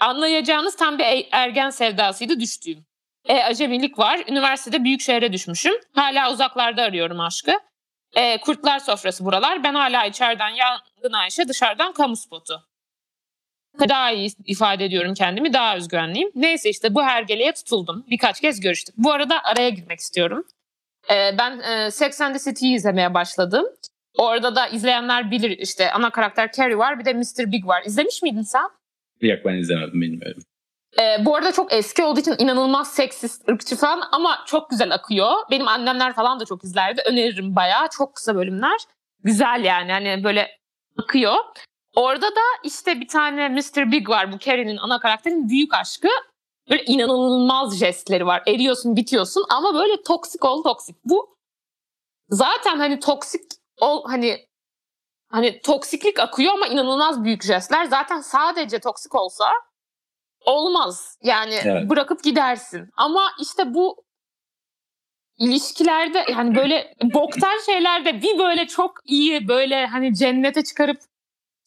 anlayacağınız 0.00 0.76
tam 0.76 0.98
bir 0.98 1.04
e- 1.04 1.28
ergen 1.32 1.70
sevdasıydı 1.70 2.40
düştüğüm. 2.40 2.86
E, 3.24 3.42
acemilik 3.42 3.98
var. 3.98 4.20
Üniversitede 4.28 4.84
büyük 4.84 5.00
şehre 5.00 5.32
düşmüşüm. 5.32 5.74
Hala 5.94 6.32
uzaklarda 6.32 6.82
arıyorum 6.82 7.20
aşkı. 7.20 7.52
E, 8.14 8.40
kurtlar 8.40 8.78
sofrası 8.78 9.24
buralar. 9.24 9.64
Ben 9.64 9.74
hala 9.74 10.06
içeriden 10.06 10.48
yangın 10.48 11.12
Ayşe, 11.12 11.48
dışarıdan 11.48 11.92
kamu 11.92 12.16
spotu. 12.16 12.62
Daha 13.88 14.10
iyi 14.10 14.30
ifade 14.44 14.84
ediyorum 14.84 15.14
kendimi, 15.14 15.52
daha 15.52 15.76
özgüvenliyim. 15.76 16.30
Neyse 16.34 16.70
işte 16.70 16.94
bu 16.94 17.02
hergeleye 17.02 17.52
tutuldum. 17.52 18.04
Birkaç 18.10 18.40
kez 18.40 18.60
görüştük. 18.60 18.94
Bu 18.98 19.12
arada 19.12 19.42
araya 19.44 19.68
girmek 19.68 19.98
istiyorum. 20.00 20.44
E, 21.10 21.38
ben 21.38 21.58
e, 21.58 21.90
Sex 21.90 22.20
and 22.20 22.34
the 22.34 22.50
City'yi 22.50 22.76
izlemeye 22.76 23.14
başladım. 23.14 23.66
Orada 24.18 24.56
da 24.56 24.66
izleyenler 24.66 25.30
bilir 25.30 25.50
işte 25.50 25.92
ana 25.92 26.10
karakter 26.10 26.52
Carrie 26.52 26.78
var 26.78 26.98
bir 26.98 27.04
de 27.04 27.12
Mr. 27.12 27.52
Big 27.52 27.66
var. 27.66 27.82
İzlemiş 27.86 28.22
miydin 28.22 28.42
sen? 28.42 28.75
Yok 29.20 29.38
ben 29.44 29.54
izlemedim 29.54 30.00
bilmiyorum. 30.00 30.42
Ee, 31.00 31.24
bu 31.24 31.36
arada 31.36 31.52
çok 31.52 31.72
eski 31.72 32.04
olduğu 32.04 32.20
için 32.20 32.34
inanılmaz 32.38 32.94
seksist, 32.94 33.48
ırkçı 33.48 33.76
falan 33.76 34.02
ama 34.12 34.38
çok 34.46 34.70
güzel 34.70 34.94
akıyor. 34.94 35.32
Benim 35.50 35.68
annemler 35.68 36.14
falan 36.14 36.40
da 36.40 36.44
çok 36.44 36.64
izlerdi. 36.64 37.02
Öneririm 37.06 37.56
bayağı. 37.56 37.88
Çok 37.96 38.14
kısa 38.14 38.36
bölümler. 38.36 38.80
Güzel 39.24 39.64
yani 39.64 39.92
hani 39.92 40.24
böyle 40.24 40.48
akıyor. 40.98 41.36
Orada 41.96 42.26
da 42.26 42.40
işte 42.64 43.00
bir 43.00 43.08
tane 43.08 43.48
Mr. 43.48 43.92
Big 43.92 44.08
var 44.08 44.32
bu 44.32 44.38
Carrie'nin 44.38 44.76
ana 44.76 45.00
karakterin 45.00 45.48
büyük 45.48 45.74
aşkı. 45.74 46.08
Böyle 46.70 46.84
inanılmaz 46.84 47.78
jestleri 47.78 48.26
var. 48.26 48.42
Eriyorsun, 48.46 48.96
bitiyorsun 48.96 49.44
ama 49.50 49.74
böyle 49.74 50.02
toksik 50.02 50.44
ol 50.44 50.62
toksik. 50.62 50.96
Bu 51.04 51.36
zaten 52.30 52.78
hani 52.78 53.00
toksik 53.00 53.42
ol 53.80 54.04
hani 54.06 54.46
hani 55.28 55.60
toksiklik 55.60 56.20
akıyor 56.20 56.52
ama 56.52 56.66
inanılmaz 56.66 57.24
büyük 57.24 57.42
jestler. 57.42 57.84
Zaten 57.84 58.20
sadece 58.20 58.78
toksik 58.78 59.14
olsa 59.14 59.52
olmaz. 60.46 61.18
Yani 61.22 61.54
Evet. 61.64 61.90
bırakıp 61.90 62.22
gidersin. 62.24 62.90
Ama 62.96 63.32
işte 63.40 63.74
bu 63.74 64.04
ilişkilerde 65.38 66.24
yani 66.28 66.54
böyle 66.54 66.94
boktan 67.14 67.58
şeylerde 67.66 68.22
bir 68.22 68.38
böyle 68.38 68.66
çok 68.66 68.92
iyi 69.04 69.48
böyle 69.48 69.86
hani 69.86 70.14
cennete 70.14 70.64
çıkarıp 70.64 70.98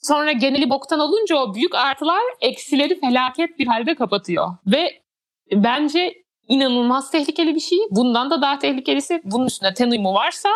sonra 0.02 0.32
geneli 0.32 0.70
boktan 0.70 1.00
olunca 1.00 1.38
o 1.38 1.56
büyük 1.56 1.76
artılar 1.76 2.22
eksileri 2.42 3.00
felaket 3.00 3.60
bir 3.60 3.68
halde 3.68 3.96
kapatıyor. 3.96 4.48
Ve 4.68 5.02
bence 5.52 6.14
inanılmaz 6.48 7.12
tehlikeli 7.12 7.56
bir 7.56 7.60
şey. 7.60 7.80
Bundan 7.92 8.30
da 8.30 8.42
daha 8.42 8.60
tehlikelisi 8.60 9.22
bunun 9.24 9.46
üstüne 9.46 9.74
ten 9.74 9.92
uyumu 9.92 10.14
varsa 10.14 10.50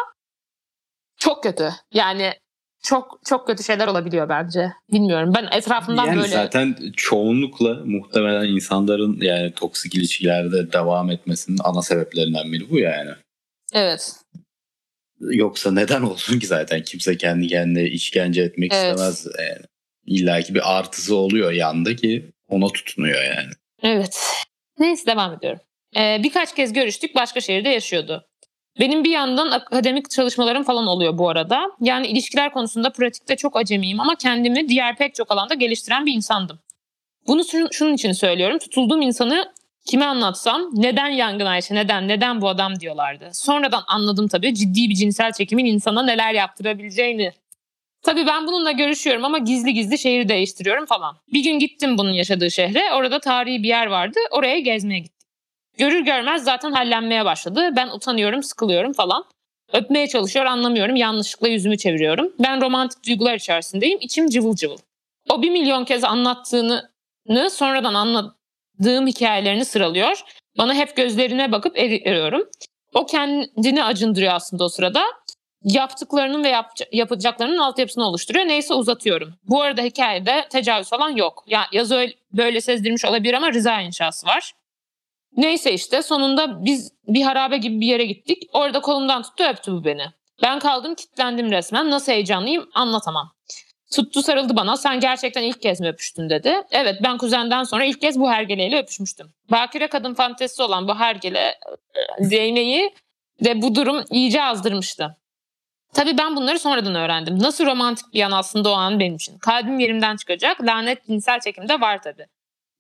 çok 1.18 1.44
kötü. 1.44 1.70
Yani 1.94 2.34
çok 2.84 3.20
çok 3.26 3.48
kötü 3.48 3.64
şeyler 3.64 3.88
olabiliyor 3.88 4.30
bence. 4.30 4.74
Bilmiyorum. 4.92 5.34
Ben 5.36 5.58
etrafımdan 5.58 6.06
yani 6.06 6.18
böyle 6.18 6.28
zaten 6.28 6.76
çoğunlukla 6.98 7.82
muhtemelen 7.86 8.48
insanların 8.48 9.18
yani 9.22 9.54
toksik 9.54 9.96
ilişkilerde 9.96 10.74
devam 10.74 11.12
etmesinin 11.12 11.60
ana 11.64 11.82
sebeplerinden 11.82 12.52
biri 12.54 12.70
bu 12.70 12.80
yani. 12.80 13.12
evet. 13.74 14.16
Yoksa 15.20 15.72
neden 15.72 16.02
olsun 16.02 16.40
ki 16.40 16.48
zaten 16.48 16.84
kimse 16.84 17.18
kendi 17.18 17.48
kendine 17.48 17.84
işkence 17.84 18.42
etmek 18.42 18.74
Evet. 18.74 18.92
istemez 19.00 19.28
yani. 19.40 19.66
İlla 20.06 20.42
ki 20.42 20.56
bir 20.56 20.78
artısı 20.78 21.16
oluyor 21.16 21.52
yanda 21.52 21.96
ki 21.96 22.32
ona 22.50 22.68
tutunuyor 22.68 23.24
yani. 23.24 23.52
Evet. 23.84 24.20
Neyse 24.80 25.06
devam 25.06 25.34
ediyorum. 25.34 25.60
Ee, 25.98 26.22
birkaç 26.24 26.56
kez 26.56 26.74
görüştük. 26.74 27.16
Başka 27.16 27.42
şehirde 27.42 27.70
yaşıyordu. 27.70 28.26
Benim 28.80 29.04
bir 29.04 29.10
yandan 29.10 29.52
akademik 29.52 30.10
çalışmalarım 30.10 30.64
falan 30.64 30.88
oluyor 30.88 31.18
bu 31.18 31.30
arada. 31.30 31.72
Yani 31.82 32.08
ilişkiler 32.08 32.54
konusunda 32.54 32.92
pratikte 32.92 33.36
çok 33.36 33.58
acemiyim 33.58 34.00
ama 34.00 34.16
kendimi 34.16 34.70
diğer 34.70 34.96
pek 34.96 35.16
çok 35.16 35.32
alanda 35.32 35.54
geliştiren 35.54 36.06
bir 36.06 36.14
insandım. 36.14 36.60
Bunu 37.28 37.42
şun- 37.42 37.74
şunun 37.74 37.94
için 37.94 38.12
söylüyorum. 38.12 38.58
Tutulduğum 38.60 39.02
insanı 39.02 39.54
Kime 39.86 40.06
anlatsam 40.06 40.70
neden 40.74 41.08
yangın 41.08 41.46
Ayşe 41.46 41.76
neden 41.76 42.08
neden 42.08 42.42
bu 42.42 42.50
adam 42.50 42.80
diyorlardı. 42.80 43.30
Sonradan 43.34 43.84
anladım 43.88 44.28
tabii 44.28 44.56
ciddi 44.56 44.90
bir 44.90 44.96
cinsel 44.96 45.32
çekimin 45.32 45.66
insana 45.66 46.04
neler 46.04 46.34
yaptırabileceğini. 46.34 47.32
Tabii 48.04 48.28
ben 48.28 48.48
bununla 48.48 48.72
görüşüyorum 48.72 49.26
ama 49.26 49.38
gizli 49.38 49.74
gizli 49.74 49.98
şehir 49.98 50.30
değiştiriyorum 50.30 50.86
falan. 50.86 51.18
Bir 51.34 51.44
gün 51.44 51.60
gittim 51.60 51.98
bunun 51.98 52.12
yaşadığı 52.12 52.52
şehre. 52.52 52.82
Orada 52.94 53.20
tarihi 53.20 53.64
bir 53.64 53.68
yer 53.68 53.88
vardı. 53.88 54.20
Oraya 54.32 54.60
gezmeye 54.60 55.00
gittim. 55.00 55.13
Görür 55.78 56.00
görmez 56.00 56.44
zaten 56.44 56.72
hallenmeye 56.72 57.26
başladı. 57.26 57.70
Ben 57.76 57.88
utanıyorum, 57.88 58.44
sıkılıyorum 58.44 58.94
falan. 58.94 59.24
Öpmeye 59.74 60.08
çalışıyor 60.08 60.46
anlamıyorum. 60.46 60.96
Yanlışlıkla 60.96 61.48
yüzümü 61.48 61.78
çeviriyorum. 61.78 62.34
Ben 62.40 62.62
romantik 62.62 63.08
duygular 63.08 63.36
içerisindeyim. 63.36 64.00
İçim 64.02 64.30
cıvıl 64.30 64.56
cıvıl. 64.56 64.78
O 65.30 65.42
bir 65.42 65.50
milyon 65.50 65.86
kez 65.86 66.04
anlattığını 66.04 66.90
sonradan 67.52 67.94
anladığım 67.94 69.08
hikayelerini 69.08 69.66
sıralıyor. 69.66 70.22
Bana 70.58 70.74
hep 70.74 70.96
gözlerine 70.96 71.52
bakıp 71.52 71.78
eriyorum. 71.78 72.50
O 72.94 73.06
kendini 73.06 73.84
acındırıyor 73.84 74.34
aslında 74.34 74.64
o 74.64 74.70
sırada. 74.70 75.02
Yaptıklarının 75.64 76.44
ve 76.44 76.50
yap, 76.50 76.72
yapacaklarının 76.92 77.58
altyapısını 77.58 78.08
oluşturuyor. 78.08 78.48
Neyse 78.48 78.74
uzatıyorum. 78.74 79.34
Bu 79.44 79.62
arada 79.62 79.82
hikayede 79.82 80.48
tecavüz 80.50 80.90
falan 80.90 81.10
yok. 81.10 81.44
Ya 81.48 81.62
yazı 81.72 81.96
öyle, 81.96 82.14
böyle 82.32 82.62
sezdirmiş 82.62 83.06
olabilir 83.06 83.34
ama 83.34 83.54
rıza 83.54 83.82
inşası 83.82 84.28
var. 84.28 84.54
Neyse 85.38 85.74
işte 85.74 86.02
sonunda 86.02 86.66
biz 86.66 86.92
bir 87.08 87.22
harabe 87.22 87.58
gibi 87.58 87.82
bir 87.82 87.88
yere 87.88 88.06
gittik. 88.06 88.44
Orada 88.54 88.82
kolumdan 88.82 89.22
tuttu 89.22 89.44
öptü 89.44 89.72
bu 89.72 89.86
beni. 89.86 90.06
Ben 90.42 90.60
kaldım 90.60 90.96
kilitlendim 90.96 91.52
resmen. 91.52 91.92
Nasıl 91.92 92.12
heyecanlıyım 92.12 92.70
anlatamam. 92.74 93.32
Tuttu 93.94 94.22
sarıldı 94.24 94.56
bana. 94.56 94.78
Sen 94.78 95.00
gerçekten 95.00 95.44
ilk 95.44 95.62
kez 95.62 95.82
mi 95.82 95.88
öpüştün 95.88 96.30
dedi. 96.30 96.62
Evet 96.72 96.96
ben 97.04 97.18
kuzenden 97.18 97.64
sonra 97.64 97.86
ilk 97.86 98.02
kez 98.02 98.20
bu 98.20 98.32
hergeleyle 98.32 98.80
öpüşmüştüm. 98.80 99.34
Bakire 99.52 99.88
kadın 99.88 100.14
fantezisi 100.14 100.64
olan 100.64 100.88
bu 100.88 100.96
hergele 100.96 101.60
değneği 102.20 102.94
ve 103.46 103.62
bu 103.62 103.76
durum 103.76 104.04
iyice 104.12 104.44
azdırmıştı. 104.44 105.18
Tabii 105.94 106.18
ben 106.18 106.36
bunları 106.36 106.60
sonradan 106.60 106.96
öğrendim. 106.96 107.40
Nasıl 107.40 107.66
romantik 107.66 108.14
bir 108.14 108.20
yan 108.20 108.32
aslında 108.32 108.70
o 108.72 108.74
an 108.74 109.00
benim 109.00 109.16
için. 109.16 109.38
Kalbim 109.38 109.80
yerimden 109.80 110.16
çıkacak. 110.16 110.64
Lanet 110.64 111.08
cinsel 111.08 111.40
çekimde 111.40 111.82
var 111.82 112.02
tabii. 112.02 112.26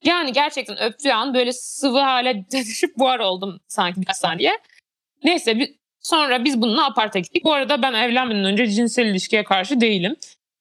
Yani 0.03 0.33
gerçekten 0.33 0.81
öptüğü 0.81 1.11
an 1.11 1.33
böyle 1.33 1.53
sıvı 1.53 1.99
hale 1.99 2.45
dönüşüp 2.51 2.97
buhar 2.97 3.19
oldum 3.19 3.59
sanki 3.67 4.01
birkaç 4.01 4.17
saniye. 4.17 4.59
Neyse 5.23 5.59
bir, 5.59 5.75
sonra 5.99 6.45
biz 6.45 6.61
bununla 6.61 6.85
aparta 6.85 7.19
gittik. 7.19 7.43
Bu 7.43 7.53
arada 7.53 7.81
ben 7.81 7.93
evlenmeden 7.93 8.45
önce 8.45 8.67
cinsel 8.67 9.05
ilişkiye 9.05 9.43
karşı 9.43 9.81
değilim. 9.81 10.15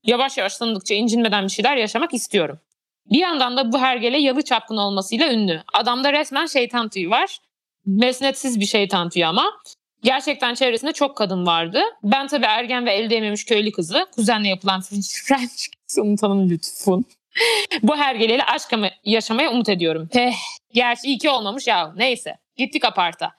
Yavaş 0.05 0.39
yavaş 0.39 0.57
tanıdıkça 0.57 0.95
incinmeden 0.95 1.45
bir 1.45 1.51
şeyler 1.51 1.77
yaşamak 1.77 2.15
istiyorum. 2.15 2.59
Bir 3.11 3.19
yandan 3.19 3.57
da 3.57 3.73
bu 3.73 3.79
hergele 3.79 4.19
yalı 4.19 4.43
çapkın 4.43 4.77
olmasıyla 4.77 5.33
ünlü. 5.33 5.63
Adamda 5.73 6.13
resmen 6.13 6.47
şeytan 6.47 6.89
tüyü 6.89 7.11
var. 7.11 7.39
Mesnetsiz 7.87 8.61
bir 8.61 8.67
şeytan 8.67 9.11
tüyü 9.11 9.27
ama. 9.27 9.53
Gerçekten 10.03 10.55
çevresinde 10.55 10.93
çok 10.93 11.17
kadın 11.17 11.47
vardı. 11.47 11.83
Ben 12.03 12.27
tabii 12.27 12.47
ergen 12.47 12.87
ve 12.87 12.93
elde 12.93 13.15
yememiş 13.15 13.45
köylü 13.45 13.73
kızı. 13.73 14.07
Kuzenle 14.15 14.49
yapılan 14.49 14.81
French 15.27 15.67
kiss 15.89 15.99
unutalım 15.99 16.51
lütfun. 16.51 17.05
Bu 17.83 17.97
hergeleyle 17.97 18.45
aşk 18.45 18.75
yaşamaya 19.05 19.51
umut 19.51 19.69
ediyorum. 19.69 20.09
Peh, 20.13 20.35
gerçi 20.75 21.07
iyi 21.07 21.19
ki 21.19 21.31
olmamış 21.31 21.67
ya. 21.67 21.93
Neyse. 21.97 22.39
Gittik 22.57 22.85
aparta. 22.85 23.33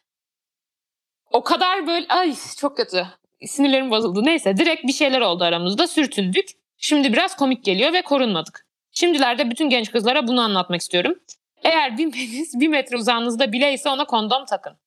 O 1.32 1.44
kadar 1.44 1.88
böyle 1.88 2.08
ay 2.10 2.36
çok 2.60 2.78
kötü. 2.78 3.08
Sinirlerim 3.46 3.92
bozuldu. 3.92 4.26
Neyse 4.26 4.58
direkt 4.58 4.84
bir 4.84 4.94
şeyler 4.94 5.22
oldu 5.22 5.44
aramızda. 5.44 5.88
Sürtündük. 5.88 6.46
Şimdi 6.78 7.14
biraz 7.14 7.38
komik 7.38 7.66
geliyor 7.66 7.94
ve 7.94 8.02
korunmadık. 8.02 8.66
Şimdilerde 8.92 9.50
bütün 9.50 9.70
genç 9.70 9.92
kızlara 9.92 10.28
bunu 10.28 10.42
anlatmak 10.42 10.82
istiyorum. 10.82 11.16
Eğer 11.64 11.98
bir 11.98 12.12
penis 12.12 12.54
bir 12.54 12.68
metre 12.68 12.98
uzağınızda 12.98 13.52
bileyse 13.52 13.90
ona 13.90 14.06
kondom 14.06 14.46
takın. 14.46 14.78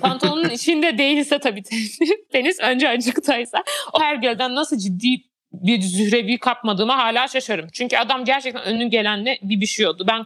Pantolonun 0.00 0.48
içinde 0.50 0.98
değilse 0.98 1.38
tabii 1.38 1.62
penis 2.32 2.60
önce 2.60 2.88
acıktaysa 2.88 3.64
o 3.92 4.00
hergelden 4.00 4.54
nasıl 4.54 4.78
ciddi 4.78 5.31
bir 5.52 5.80
zührevi 5.80 6.38
kapmadığıma 6.38 6.98
hala 6.98 7.28
şaşarım. 7.28 7.68
Çünkü 7.72 7.96
adam 7.96 8.24
gerçekten 8.24 8.62
önün 8.62 8.90
gelenle 8.90 9.38
bir 9.42 9.60
bişiyordu. 9.60 10.04
Ben 10.08 10.24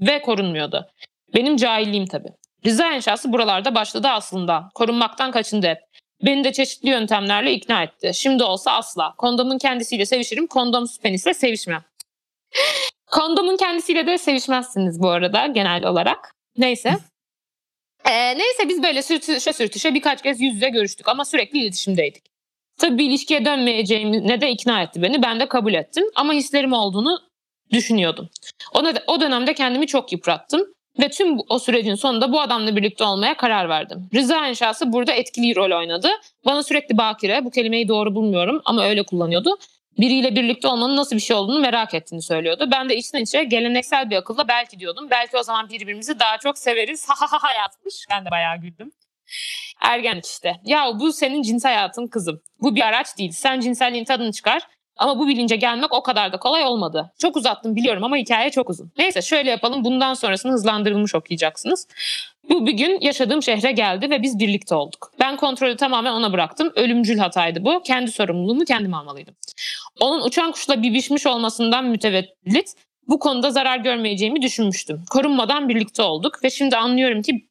ve 0.00 0.22
korunmuyordu. 0.22 0.86
Benim 1.34 1.56
cahilliğim 1.56 2.06
tabii. 2.06 2.28
Rıza 2.66 2.92
inşası 2.92 3.32
buralarda 3.32 3.74
başladı 3.74 4.08
aslında. 4.08 4.68
Korunmaktan 4.74 5.30
kaçındı 5.30 5.66
hep. 5.66 5.78
Beni 6.22 6.44
de 6.44 6.52
çeşitli 6.52 6.88
yöntemlerle 6.88 7.52
ikna 7.52 7.82
etti. 7.82 8.10
Şimdi 8.14 8.44
olsa 8.44 8.72
asla. 8.72 9.14
Kondomun 9.18 9.58
kendisiyle 9.58 10.06
sevişirim, 10.06 10.46
kondomsuz 10.46 11.00
penisle 11.00 11.34
sevişmem. 11.34 11.84
Kondomun 13.06 13.56
kendisiyle 13.56 14.06
de 14.06 14.18
sevişmezsiniz 14.18 15.02
bu 15.02 15.08
arada 15.08 15.46
genel 15.46 15.86
olarak. 15.86 16.34
Neyse. 16.56 16.96
Ee, 18.10 18.38
neyse 18.38 18.68
biz 18.68 18.82
böyle 18.82 19.02
sürtüşe 19.02 19.52
sürtüşe 19.52 19.94
birkaç 19.94 20.22
kez 20.22 20.40
yüz 20.40 20.54
yüze 20.54 20.68
görüştük 20.68 21.08
ama 21.08 21.24
sürekli 21.24 21.58
iletişimdeydik. 21.58 22.29
Tabii 22.80 22.98
bir 22.98 23.04
ilişkiye 23.04 23.44
dönmeyeceğimi 23.44 24.40
de 24.40 24.50
ikna 24.50 24.82
etti 24.82 25.02
beni. 25.02 25.22
Ben 25.22 25.40
de 25.40 25.48
kabul 25.48 25.74
ettim. 25.74 26.04
Ama 26.14 26.32
hislerim 26.32 26.72
olduğunu 26.72 27.20
düşünüyordum. 27.72 28.28
O, 28.74 28.82
o 29.06 29.20
dönemde 29.20 29.54
kendimi 29.54 29.86
çok 29.86 30.12
yıprattım. 30.12 30.66
Ve 31.00 31.08
tüm 31.08 31.38
o 31.48 31.58
sürecin 31.58 31.94
sonunda 31.94 32.32
bu 32.32 32.40
adamla 32.40 32.76
birlikte 32.76 33.04
olmaya 33.04 33.36
karar 33.36 33.68
verdim. 33.68 34.08
Rıza 34.14 34.48
inşası 34.48 34.92
burada 34.92 35.12
etkili 35.12 35.56
rol 35.56 35.78
oynadı. 35.78 36.08
Bana 36.44 36.62
sürekli 36.62 36.98
bakire, 36.98 37.44
bu 37.44 37.50
kelimeyi 37.50 37.88
doğru 37.88 38.14
bulmuyorum 38.14 38.62
ama 38.64 38.84
öyle 38.84 39.02
kullanıyordu. 39.02 39.58
Biriyle 39.98 40.36
birlikte 40.36 40.68
olmanın 40.68 40.96
nasıl 40.96 41.16
bir 41.16 41.20
şey 41.20 41.36
olduğunu 41.36 41.60
merak 41.60 41.94
ettiğini 41.94 42.22
söylüyordu. 42.22 42.68
Ben 42.72 42.88
de 42.88 42.96
içten 42.96 43.22
içe 43.22 43.44
geleneksel 43.44 44.10
bir 44.10 44.16
akılla 44.16 44.48
belki 44.48 44.78
diyordum. 44.78 45.08
Belki 45.10 45.36
o 45.36 45.42
zaman 45.42 45.68
birbirimizi 45.68 46.18
daha 46.18 46.38
çok 46.38 46.58
severiz. 46.58 47.08
Ha 47.08 47.14
ha 47.18 47.38
ha 47.42 47.48
yazmış. 47.52 48.04
Ben 48.10 48.24
de 48.24 48.30
bayağı 48.30 48.56
güldüm. 48.56 48.92
Ergenlik 49.80 50.26
işte. 50.26 50.56
Ya 50.64 50.92
bu 51.00 51.12
senin 51.12 51.42
cins 51.42 51.64
hayatın 51.64 52.06
kızım. 52.06 52.40
Bu 52.60 52.76
bir 52.76 52.80
araç 52.80 53.18
değil. 53.18 53.32
Sen 53.32 53.60
cinselliğin 53.60 54.04
tadını 54.04 54.32
çıkar. 54.32 54.62
Ama 54.96 55.18
bu 55.18 55.28
bilince 55.28 55.56
gelmek 55.56 55.92
o 55.92 56.02
kadar 56.02 56.32
da 56.32 56.38
kolay 56.38 56.64
olmadı. 56.64 57.12
Çok 57.18 57.36
uzattım 57.36 57.76
biliyorum 57.76 58.04
ama 58.04 58.16
hikaye 58.16 58.50
çok 58.50 58.70
uzun. 58.70 58.92
Neyse 58.98 59.22
şöyle 59.22 59.50
yapalım. 59.50 59.84
Bundan 59.84 60.14
sonrasını 60.14 60.52
hızlandırılmış 60.52 61.14
okuyacaksınız. 61.14 61.88
Bu 62.48 62.66
bir 62.66 62.72
gün 62.72 63.00
yaşadığım 63.00 63.42
şehre 63.42 63.72
geldi 63.72 64.10
ve 64.10 64.22
biz 64.22 64.38
birlikte 64.38 64.74
olduk. 64.74 65.12
Ben 65.20 65.36
kontrolü 65.36 65.76
tamamen 65.76 66.12
ona 66.12 66.32
bıraktım. 66.32 66.72
Ölümcül 66.76 67.18
hataydı 67.18 67.64
bu. 67.64 67.82
Kendi 67.82 68.12
sorumluluğumu 68.12 68.64
kendim 68.64 68.94
almalıydım. 68.94 69.34
Onun 70.00 70.20
uçan 70.20 70.52
kuşla 70.52 70.82
bibişmiş 70.82 71.26
olmasından 71.26 71.84
mütevellit 71.84 72.74
bu 73.08 73.18
konuda 73.18 73.50
zarar 73.50 73.78
görmeyeceğimi 73.78 74.42
düşünmüştüm. 74.42 75.04
Korunmadan 75.10 75.68
birlikte 75.68 76.02
olduk 76.02 76.44
ve 76.44 76.50
şimdi 76.50 76.76
anlıyorum 76.76 77.22
ki 77.22 77.49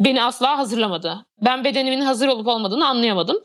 beni 0.00 0.22
asla 0.22 0.58
hazırlamadı. 0.58 1.26
Ben 1.44 1.64
bedenimin 1.64 2.00
hazır 2.00 2.28
olup 2.28 2.46
olmadığını 2.46 2.88
anlayamadım. 2.88 3.36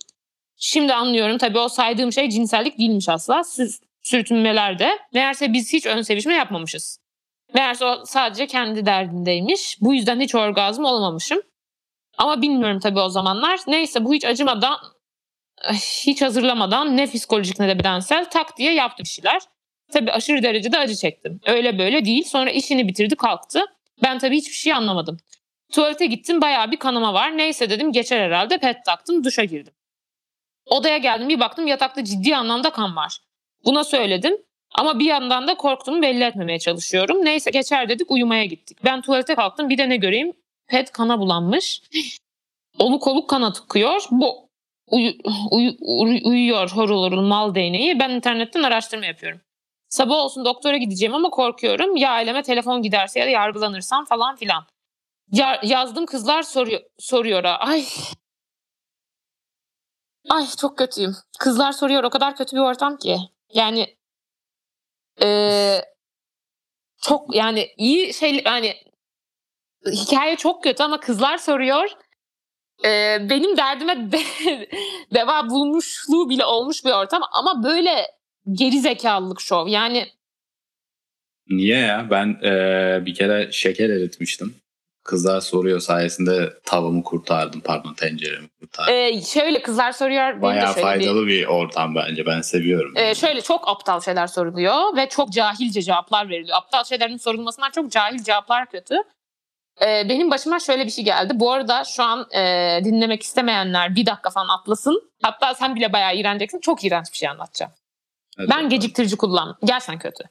Şimdi 0.58 0.94
anlıyorum 0.94 1.38
tabii 1.38 1.60
o 1.60 1.70
saydığım 1.70 2.12
şey 2.12 2.30
cinsellik 2.30 2.80
değilmiş 2.80 3.10
asla. 3.10 3.42
Sürtünmelerde. 4.02 5.00
Meğerse 5.14 5.54
biz 5.54 5.74
hiç 5.74 5.86
ön 5.86 6.02
sevişme 6.02 6.34
yapmamışız. 6.34 7.00
Meğerse 7.54 7.86
o 7.86 8.06
sadece 8.06 8.48
kendi 8.48 8.86
derdindeymiş. 8.86 9.78
Bu 9.82 9.94
yüzden 9.94 10.20
hiç 10.20 10.36
orgazm 10.36 10.84
olmamışım. 10.84 11.42
Ama 12.18 12.42
bilmiyorum 12.42 12.80
tabii 12.80 13.00
o 13.00 13.10
zamanlar. 13.10 13.60
Neyse 13.68 14.06
bu 14.06 14.14
hiç 14.14 14.26
acımadan, 14.26 14.78
hiç 16.06 16.22
hazırlamadan 16.22 16.98
ne 16.98 17.06
psikolojik 17.06 17.60
ne 17.60 17.68
de 17.68 17.80
bedensel 17.80 18.30
tak 18.30 18.58
diye 18.58 18.74
yaptı 18.74 19.04
bir 19.04 19.08
şeyler. 19.10 19.42
Tabii 19.92 20.12
aşırı 20.12 20.44
derecede 20.44 20.78
acı 20.78 20.96
çektim. 20.96 21.40
Öyle 21.46 21.80
böyle 21.80 22.06
değil. 22.06 22.24
Sonra 22.24 22.50
işini 22.50 22.88
bitirdi 22.88 23.16
kalktı. 23.16 23.66
Ben 24.04 24.20
tabii 24.20 24.38
hiçbir 24.38 24.56
şey 24.56 24.74
anlamadım. 24.74 25.18
Tuvalete 25.72 26.06
gittim 26.06 26.42
bayağı 26.42 26.72
bir 26.72 26.78
kanama 26.78 27.14
var. 27.14 27.38
Neyse 27.38 27.70
dedim 27.70 27.92
geçer 27.92 28.20
herhalde 28.20 28.58
pet 28.58 28.86
taktım 28.86 29.24
duşa 29.24 29.44
girdim. 29.44 29.74
Odaya 30.66 30.98
geldim 30.98 31.30
bir 31.30 31.40
baktım 31.40 31.68
yatakta 31.68 32.04
ciddi 32.04 32.36
anlamda 32.36 32.70
kan 32.70 32.96
var. 32.96 33.18
Buna 33.66 33.84
söyledim 33.84 34.38
ama 34.76 35.00
bir 35.00 35.06
yandan 35.06 35.48
da 35.48 35.56
korktuğumu 35.56 36.02
belli 36.02 36.24
etmemeye 36.24 36.60
çalışıyorum. 36.60 37.26
Neyse 37.26 37.52
geçer 37.52 37.90
dedik 37.90 38.12
uyumaya 38.12 38.46
gittik. 38.46 38.78
Ben 38.86 39.02
tuvalete 39.02 39.36
kalktım 39.36 39.70
bir 39.70 39.78
de 39.78 39.90
ne 39.90 39.98
göreyim 39.98 40.34
pet 40.68 40.92
kana 40.92 41.20
bulanmış. 41.20 41.82
Oluk 42.80 43.08
oluk 43.08 43.30
kana 43.30 43.54
tıkıyor. 43.54 44.04
Bu 44.12 44.50
uyu, 44.88 45.14
uyu, 45.52 45.74
uyuyor 46.24 46.70
horul 46.70 47.04
horul 47.04 47.22
mal 47.22 47.56
değneği. 47.56 48.00
Ben 48.00 48.10
internetten 48.10 48.64
araştırma 48.64 49.06
yapıyorum. 49.06 49.42
Sabah 49.90 50.16
olsun 50.16 50.46
doktora 50.46 50.78
gideceğim 50.78 51.16
ama 51.16 51.30
korkuyorum. 51.30 51.96
Ya 51.96 52.12
aileme 52.12 52.44
telefon 52.44 52.82
giderse 52.82 53.20
ya 53.20 53.26
da 53.26 53.30
yargılanırsam 53.30 54.06
falan 54.06 54.36
filan. 54.36 54.66
Ya, 55.32 55.60
yazdım 55.64 56.06
kızlar 56.06 56.44
soruyor, 56.44 56.82
soruyor. 57.00 57.44
Ay 57.44 57.86
Ay 60.30 60.48
çok 60.58 60.78
kötüyüm. 60.78 61.16
Kızlar 61.40 61.72
soruyor 61.72 62.04
o 62.04 62.10
kadar 62.10 62.36
kötü 62.36 62.56
bir 62.56 62.62
ortam 62.62 62.98
ki. 62.98 63.18
Yani 63.54 63.98
ee, 65.24 65.82
çok 67.02 67.36
yani 67.36 67.68
iyi 67.78 68.14
şey 68.14 68.42
yani 68.46 68.76
hikaye 69.86 70.36
çok 70.36 70.64
kötü 70.64 70.84
ama 70.84 71.00
kızlar 71.00 71.38
soruyor. 71.38 71.90
Ee, 72.86 73.18
benim 73.30 73.58
derdime 73.58 74.12
de, 74.12 74.20
deva 75.14 75.50
bulmuşluğu 75.50 76.30
bile 76.30 76.46
olmuş 76.46 76.86
bir 76.86 76.92
ortam 76.92 77.22
ama 77.32 77.64
böyle 77.64 78.08
geri 78.52 78.80
zekalılık 78.80 79.42
şov. 79.42 79.68
Yani 79.68 80.08
Niye 81.50 81.78
ya? 81.78 82.08
Ben 82.10 82.40
e, 82.44 83.06
bir 83.06 83.16
kere 83.16 83.52
şeker 83.52 83.90
eritmiştim. 83.90 84.56
Kızlar 85.04 85.42
soruyor 85.42 85.80
sayesinde 85.80 86.54
tavamı 86.66 87.04
kurtardım 87.04 87.62
pardon 87.62 87.94
tenceremi 87.94 88.48
kurtardım. 88.50 88.94
Ee, 88.94 89.22
şöyle 89.22 89.62
kızlar 89.62 89.92
soruyor. 89.92 90.42
Bayağı 90.42 90.66
şöyle 90.74 90.78
bir- 90.78 90.82
faydalı 90.82 91.28
bir 91.28 91.46
ortam 91.46 91.96
bence 91.96 92.26
ben 92.26 92.42
seviyorum. 92.42 92.94
Ee, 92.98 93.16
şöyle 93.16 93.42
çok 93.42 93.68
aptal 93.68 94.02
şeyler 94.02 94.28
soruluyor 94.28 94.96
ve 94.96 95.10
çok 95.10 95.32
cahilce 95.32 95.82
cevaplar 95.82 96.30
veriliyor. 96.30 96.58
Aptal 96.58 96.84
şeylerin 96.84 97.18
sorulmasından 97.18 97.72
çok 97.72 97.92
cahil 97.92 98.24
cevaplar 98.24 98.70
kötü. 98.70 98.96
Ee, 99.82 100.10
benim 100.10 100.32
başıma 100.32 100.60
şöyle 100.60 100.86
bir 100.86 100.92
şey 100.92 101.06
geldi. 101.06 101.34
Bu 101.36 101.52
arada 101.52 101.84
şu 101.84 102.04
an 102.04 102.28
e, 102.32 102.80
dinlemek 102.84 103.24
istemeyenler 103.24 103.96
bir 103.96 104.06
dakika 104.06 104.30
falan 104.30 104.48
atlasın. 104.48 105.12
Hatta 105.22 105.54
sen 105.54 105.76
bile 105.76 105.94
bayağı 105.94 106.16
iğreneceksin. 106.16 106.60
Çok 106.60 106.84
iğrenç 106.84 107.12
bir 107.12 107.18
şey 107.18 107.30
anlatacağım. 107.30 107.72
Hadi 108.38 108.48
Ben 108.50 108.50
bakalım. 108.56 108.70
geciktirici 108.70 109.18
kullan. 109.18 109.58
Gerçekten 109.64 110.00
kötü. 110.00 110.24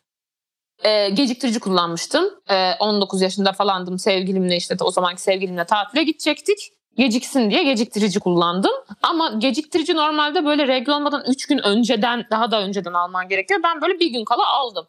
Ee, 0.85 1.09
geciktirici 1.09 1.61
kullanmıştım. 1.61 2.25
Ee, 2.51 2.75
19 2.81 3.23
yaşında 3.23 3.53
falandım 3.53 3.99
sevgilimle 3.99 4.57
işte 4.57 4.77
o 4.81 4.91
zamanki 4.91 5.23
sevgilimle 5.23 5.65
tatile 5.65 6.03
gidecektik. 6.03 6.59
Geciksin 6.97 7.51
diye 7.51 7.63
geciktirici 7.63 8.21
kullandım. 8.21 8.73
Ama 9.03 9.33
geciktirici 9.39 9.95
normalde 9.97 10.45
böyle 10.45 10.69
regl 10.69 10.91
olmadan 10.91 11.25
3 11.29 11.47
gün 11.47 11.59
önceden 11.59 12.27
daha 12.31 12.51
da 12.51 12.63
önceden 12.63 12.93
alman 12.93 13.29
gerekiyor. 13.29 13.61
Ben 13.65 13.81
böyle 13.83 14.01
bir 14.01 14.07
gün 14.07 14.25
kala 14.25 14.47
aldım. 14.47 14.89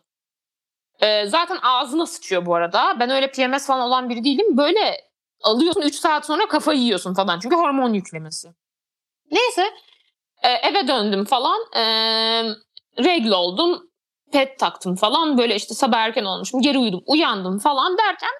Ee, 1.02 1.26
zaten 1.26 1.58
ağzına 1.64 2.06
sıçıyor 2.06 2.46
bu 2.46 2.56
arada. 2.56 3.00
Ben 3.00 3.10
öyle 3.10 3.32
PMS 3.32 3.68
falan 3.68 3.82
olan 3.82 4.10
biri 4.10 4.24
değilim. 4.24 4.58
Böyle 4.58 5.02
alıyorsun 5.42 5.82
3 5.82 5.96
saat 5.96 6.26
sonra 6.26 6.48
kafayı 6.48 6.80
yiyorsun 6.80 7.14
falan. 7.14 7.40
Çünkü 7.40 7.56
hormon 7.56 7.94
yüklemesi. 7.94 8.54
Neyse 9.32 9.66
e, 10.44 10.50
eve 10.50 10.88
döndüm 10.88 11.26
falan. 11.26 11.60
E, 11.76 11.84
regl 13.04 13.32
oldum. 13.32 13.91
Pet 14.32 14.60
taktım 14.60 14.96
falan. 14.96 15.38
Böyle 15.38 15.56
işte 15.56 15.74
sabah 15.74 15.98
erken 15.98 16.26
olmuşum. 16.26 16.62
Geri 16.62 16.78
uyudum. 16.78 17.04
Uyandım 17.08 17.60
falan 17.60 17.98
derken 17.98 18.32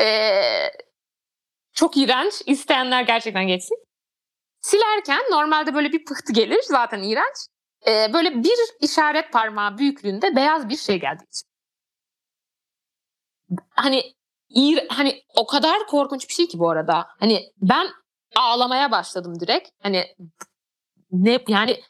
e, 0.00 0.06
çok 1.72 1.96
iğrenç. 1.96 2.34
İsteyenler 2.46 3.02
gerçekten 3.02 3.46
geçsin. 3.46 3.76
Silerken 4.60 5.20
normalde 5.30 5.74
böyle 5.74 5.92
bir 5.92 6.04
pıhtı 6.04 6.32
gelir. 6.32 6.60
Zaten 6.62 7.02
iğrenç. 7.02 7.36
E, 7.86 8.12
böyle 8.12 8.44
bir 8.44 8.58
işaret 8.80 9.32
parmağı 9.32 9.78
büyüklüğünde 9.78 10.36
beyaz 10.36 10.68
bir 10.68 10.76
şey 10.76 11.00
geldi. 11.00 11.24
Hani 13.70 14.14
iğre- 14.50 14.88
hani 14.88 15.22
o 15.36 15.46
kadar 15.46 15.86
korkunç 15.86 16.28
bir 16.28 16.34
şey 16.34 16.48
ki 16.48 16.58
bu 16.58 16.70
arada. 16.70 17.06
Hani 17.20 17.52
ben 17.62 17.88
ağlamaya 18.36 18.90
başladım 18.90 19.40
direkt. 19.40 19.68
Hani 19.82 20.04
ne 21.10 21.38
yani 21.48 21.80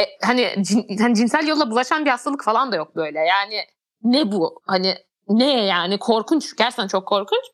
e, 0.00 0.04
hani, 0.26 0.54
cin, 0.60 0.98
hani 0.98 1.14
cinsel 1.14 1.46
yolla 1.46 1.70
bulaşan 1.70 2.04
bir 2.04 2.10
hastalık 2.10 2.44
falan 2.44 2.72
da 2.72 2.76
yok 2.76 2.96
böyle. 2.96 3.18
Yani 3.18 3.60
ne 4.02 4.32
bu? 4.32 4.60
Hani 4.66 4.94
ne 5.28 5.64
yani 5.64 5.98
korkunç. 5.98 6.56
Gerçekten 6.56 6.88
çok 6.88 7.06
korkunç. 7.06 7.44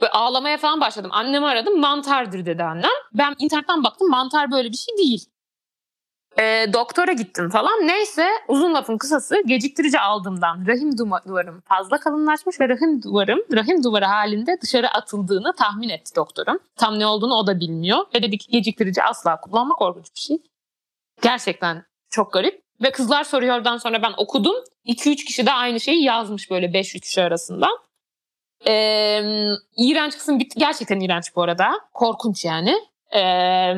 Böyle 0.00 0.12
ağlamaya 0.12 0.58
falan 0.58 0.80
başladım. 0.80 1.10
Annemi 1.14 1.46
aradım. 1.46 1.80
Mantardır 1.80 2.46
dedi 2.46 2.64
annem. 2.64 2.90
Ben 3.12 3.34
internetten 3.38 3.84
baktım. 3.84 4.10
Mantar 4.10 4.50
böyle 4.50 4.70
bir 4.70 4.76
şey 4.76 4.96
değil. 4.96 5.26
E, 6.38 6.66
doktora 6.72 7.12
gittim 7.12 7.50
falan. 7.50 7.86
Neyse 7.86 8.28
uzun 8.48 8.74
lafın 8.74 8.98
kısası 8.98 9.42
geciktirici 9.46 10.00
aldığımdan 10.00 10.66
rahim 10.66 10.98
duvarım 10.98 11.60
fazla 11.60 12.00
kalınlaşmış 12.00 12.60
ve 12.60 12.68
rahim 12.68 13.02
duvarım 13.02 13.40
rahim 13.52 13.84
duvarı 13.84 14.04
halinde 14.04 14.58
dışarı 14.62 14.88
atıldığını 14.88 15.52
tahmin 15.52 15.88
etti 15.88 16.16
doktorum. 16.16 16.58
Tam 16.76 16.98
ne 16.98 17.06
olduğunu 17.06 17.34
o 17.34 17.46
da 17.46 17.60
bilmiyor. 17.60 17.98
Ve 18.14 18.22
dedi 18.22 18.38
ki 18.38 18.50
geciktirici 18.50 19.02
asla 19.02 19.40
kullanma 19.40 19.74
korkunç 19.74 20.06
bir 20.14 20.20
şey. 20.20 20.38
Gerçekten 21.22 21.84
çok 22.10 22.32
garip. 22.32 22.62
Ve 22.82 22.90
kızlar 22.90 23.24
soruyordan 23.24 23.76
sonra 23.76 24.02
ben 24.02 24.12
okudum. 24.16 24.56
2-3 24.86 25.16
kişi 25.16 25.46
de 25.46 25.52
aynı 25.52 25.80
şeyi 25.80 26.04
yazmış 26.04 26.50
böyle 26.50 26.66
5-3 26.66 27.00
kişi 27.00 27.22
arasından. 27.22 27.78
Ee, 28.66 29.22
iğrenç 29.76 30.12
kısım 30.18 30.38
bitti. 30.38 30.58
Gerçekten 30.58 31.00
iğrenç 31.00 31.36
bu 31.36 31.42
arada. 31.42 31.72
Korkunç 31.92 32.44
yani. 32.44 32.74
Ee, 33.14 33.74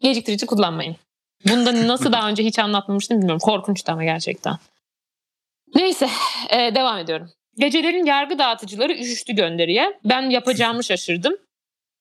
geciktirici 0.00 0.46
kullanmayın. 0.46 0.96
Bunda 1.48 1.88
nasıl 1.88 2.12
daha 2.12 2.28
önce 2.28 2.44
hiç 2.44 2.58
anlatmamıştım 2.58 3.18
bilmiyorum. 3.18 3.40
Korkunçtu 3.44 3.92
ama 3.92 4.04
gerçekten. 4.04 4.56
Neyse 5.74 6.08
e, 6.50 6.74
devam 6.74 6.98
ediyorum. 6.98 7.30
Gecelerin 7.58 8.06
yargı 8.06 8.38
dağıtıcıları 8.38 8.92
üşüştü 8.92 9.32
gönderiye. 9.32 9.98
Ben 10.04 10.30
yapacağımı 10.30 10.84
şaşırdım. 10.84 11.36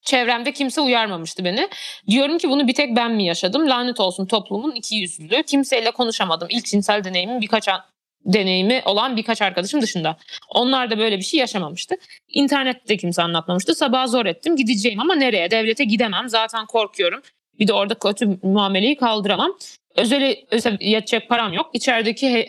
Çevremde 0.08 0.52
kimse 0.52 0.82
uyarmamıştı 0.82 1.46
beni. 1.46 1.70
Diyorum 2.08 2.38
ki 2.38 2.50
bunu 2.50 2.68
bir 2.68 2.74
tek 2.74 2.96
ben 2.96 3.12
mi 3.12 3.26
yaşadım? 3.26 3.70
Lanet 3.70 4.00
olsun 4.00 4.26
toplumun 4.26 4.72
iki 4.72 4.96
yüzlülüğü. 4.96 5.44
Kimseyle 5.44 5.92
konuşamadım. 5.92 6.48
İlk 6.52 6.66
cinsel 6.66 7.04
deneyimim 7.04 7.42
birkaç 7.42 7.68
an 7.70 7.82
deneyimi 8.26 8.82
olan 8.86 9.18
birkaç 9.18 9.42
arkadaşım 9.42 9.82
dışında. 9.82 10.18
Onlar 10.50 10.92
da 10.92 10.98
böyle 10.98 11.18
bir 11.18 11.24
şey 11.24 11.40
yaşamamıştı. 11.40 11.96
İnternette 12.28 12.98
kimse 12.98 13.22
anlatmamıştı. 13.22 13.76
Sabah 13.76 14.08
zor 14.08 14.26
ettim. 14.26 14.56
Gideceğim 14.56 15.00
ama 15.00 15.16
nereye? 15.16 15.52
Devlete 15.52 15.84
gidemem. 15.84 16.30
Zaten 16.30 16.66
korkuyorum. 16.66 17.22
Bir 17.60 17.68
de 17.68 17.74
orada 17.74 17.94
kötü 17.94 18.38
muameleyi 18.44 18.98
kaldıramam. 18.98 19.58
Özel, 19.96 20.36
özel 20.52 20.78
yetecek 20.80 21.30
param 21.30 21.54
yok. 21.54 21.70
İçerideki 21.74 22.30
he, 22.30 22.48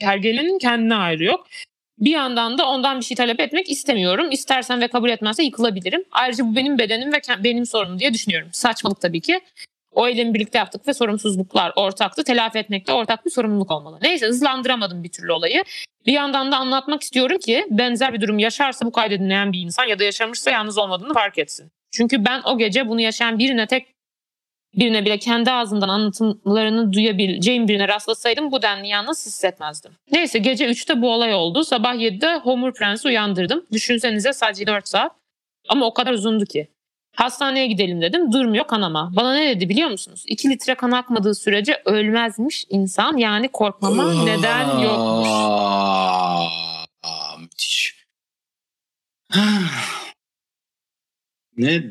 hergelenin 0.00 0.58
kendine 0.58 0.94
ayrı 0.94 1.24
yok. 1.24 1.46
Bir 2.00 2.10
yandan 2.10 2.58
da 2.58 2.68
ondan 2.68 3.00
bir 3.00 3.04
şey 3.04 3.16
talep 3.16 3.40
etmek 3.40 3.70
istemiyorum. 3.70 4.30
İstersen 4.30 4.80
ve 4.80 4.88
kabul 4.88 5.10
etmezse 5.10 5.42
yıkılabilirim. 5.42 6.04
Ayrıca 6.12 6.44
bu 6.44 6.56
benim 6.56 6.78
bedenim 6.78 7.12
ve 7.12 7.20
benim 7.44 7.66
sorunum 7.66 7.98
diye 7.98 8.14
düşünüyorum. 8.14 8.48
Saçmalık 8.52 9.00
tabii 9.00 9.20
ki. 9.20 9.40
O 9.92 10.08
eylemi 10.08 10.34
birlikte 10.34 10.58
yaptık 10.58 10.88
ve 10.88 10.94
sorumsuzluklar 10.94 11.72
ortaktı. 11.76 12.24
Telafi 12.24 12.58
etmekte 12.58 12.92
ortak 12.92 13.26
bir 13.26 13.30
sorumluluk 13.30 13.70
olmalı. 13.70 13.98
Neyse 14.02 14.26
hızlandıramadım 14.26 15.04
bir 15.04 15.08
türlü 15.08 15.32
olayı. 15.32 15.64
Bir 16.06 16.12
yandan 16.12 16.52
da 16.52 16.56
anlatmak 16.56 17.02
istiyorum 17.02 17.38
ki 17.38 17.66
benzer 17.70 18.12
bir 18.12 18.20
durum 18.20 18.38
yaşarsa 18.38 18.86
bu 18.86 18.92
kaydı 18.92 19.18
dinleyen 19.18 19.52
bir 19.52 19.60
insan 19.60 19.84
ya 19.84 19.98
da 19.98 20.04
yaşamışsa 20.04 20.50
yalnız 20.50 20.78
olmadığını 20.78 21.14
fark 21.14 21.38
etsin. 21.38 21.70
Çünkü 21.90 22.24
ben 22.24 22.42
o 22.44 22.58
gece 22.58 22.88
bunu 22.88 23.00
yaşayan 23.00 23.38
birine 23.38 23.66
tek 23.66 23.86
birine 24.74 25.04
bile 25.04 25.18
kendi 25.18 25.50
ağzından 25.50 25.88
anlatımlarını 25.88 26.92
duyabileceğim 26.92 27.68
birine 27.68 27.88
rastlasaydım 27.88 28.52
bu 28.52 28.62
denli 28.62 28.88
yalnız 28.88 29.26
hissetmezdim. 29.26 29.92
Neyse 30.12 30.38
gece 30.38 30.70
3'te 30.70 31.02
bu 31.02 31.10
olay 31.10 31.34
oldu. 31.34 31.64
Sabah 31.64 31.94
7'de 31.94 32.34
Homer 32.36 32.72
Prens'i 32.72 33.08
uyandırdım. 33.08 33.66
Düşünsenize 33.72 34.32
sadece 34.32 34.66
4 34.66 34.88
saat. 34.88 35.12
Ama 35.68 35.86
o 35.86 35.94
kadar 35.94 36.12
uzundu 36.12 36.44
ki. 36.44 36.68
Hastaneye 37.16 37.66
gidelim 37.66 38.02
dedim. 38.02 38.32
Durmuyor 38.32 38.66
kanama. 38.66 39.12
Bana 39.16 39.34
ne 39.34 39.48
dedi 39.56 39.68
biliyor 39.68 39.90
musunuz? 39.90 40.24
2 40.26 40.50
litre 40.50 40.74
kan 40.74 40.90
akmadığı 40.90 41.34
sürece 41.34 41.82
ölmezmiş 41.84 42.64
insan. 42.68 43.16
Yani 43.16 43.48
korkmama 43.48 44.24
neden 44.24 44.78
yokmuş. 44.78 45.28
Müthiş. 47.40 48.04
ne? 51.56 51.82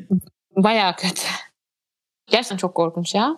Bayağı 0.56 0.96
kötü. 0.96 1.22
Gerçekten 2.30 2.56
çok 2.56 2.74
korkunç 2.74 3.14
ya. 3.14 3.36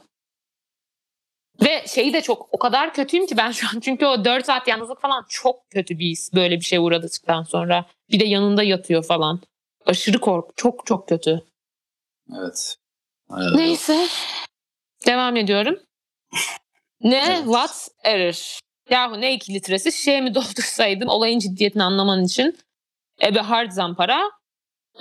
Ve 1.62 1.84
şeyi 1.86 2.12
de 2.12 2.20
çok 2.20 2.48
o 2.52 2.58
kadar 2.58 2.94
kötüyüm 2.94 3.26
ki 3.26 3.36
ben 3.36 3.50
şu 3.50 3.66
an 3.68 3.80
çünkü 3.84 4.06
o 4.06 4.24
4 4.24 4.46
saat 4.46 4.68
yalnızlık 4.68 5.00
falan 5.00 5.26
çok 5.28 5.70
kötü 5.70 5.98
bir 5.98 6.06
his 6.06 6.34
böyle 6.34 6.56
bir 6.56 6.64
şeye 6.64 6.80
uğradıktan 6.80 7.42
sonra. 7.42 7.86
Bir 8.10 8.20
de 8.20 8.24
yanında 8.24 8.62
yatıyor 8.62 9.04
falan. 9.04 9.40
Aşırı 9.86 10.20
kork 10.20 10.56
çok 10.56 10.86
çok 10.86 11.08
kötü. 11.08 11.42
Evet. 12.38 12.76
Evet. 13.32 13.52
Neyse. 13.54 14.06
Devam 15.06 15.36
ediyorum. 15.36 15.80
Ne? 17.00 17.24
Evet. 17.26 17.44
What? 17.44 17.88
Error. 18.04 18.58
Yahu 18.90 19.20
ne 19.20 19.34
2 19.34 19.54
litresi 19.54 19.92
şişeye 19.92 20.20
mi 20.20 20.34
doldursaydım 20.34 21.08
olayın 21.08 21.38
ciddiyetini 21.38 21.82
anlaman 21.82 22.24
için. 22.24 22.58
Ebe 23.22 23.40
hard 23.40 23.70
zampara. 23.70 24.30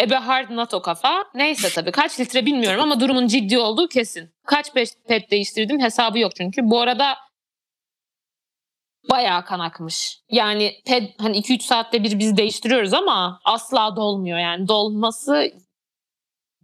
Ebe 0.02 0.16
hard 0.16 0.50
NATO 0.50 0.82
kafa. 0.82 1.26
Neyse 1.36 1.70
tabii 1.70 1.92
kaç 1.92 2.20
litre 2.20 2.46
bilmiyorum 2.46 2.82
ama 2.82 3.00
durumun 3.00 3.28
ciddi 3.28 3.58
olduğu 3.60 3.88
kesin. 3.88 4.30
Kaç 4.46 4.74
pet, 5.08 5.32
değiştirdim 5.32 5.80
hesabı 5.80 6.20
yok 6.20 6.36
çünkü. 6.36 6.62
Bu 6.64 6.82
arada 6.82 7.18
bayağı 9.10 9.46
kan 9.46 9.60
akmış. 9.60 10.20
Yani 10.30 10.82
pet 10.86 11.22
hani 11.22 11.38
2-3 11.38 11.62
saatte 11.62 12.04
bir 12.04 12.20
biz 12.20 12.38
değiştiriyoruz 12.38 12.94
ama 12.94 13.40
asla 13.44 13.96
dolmuyor 13.96 14.40
yani. 14.40 14.68
Dolması 14.68 15.52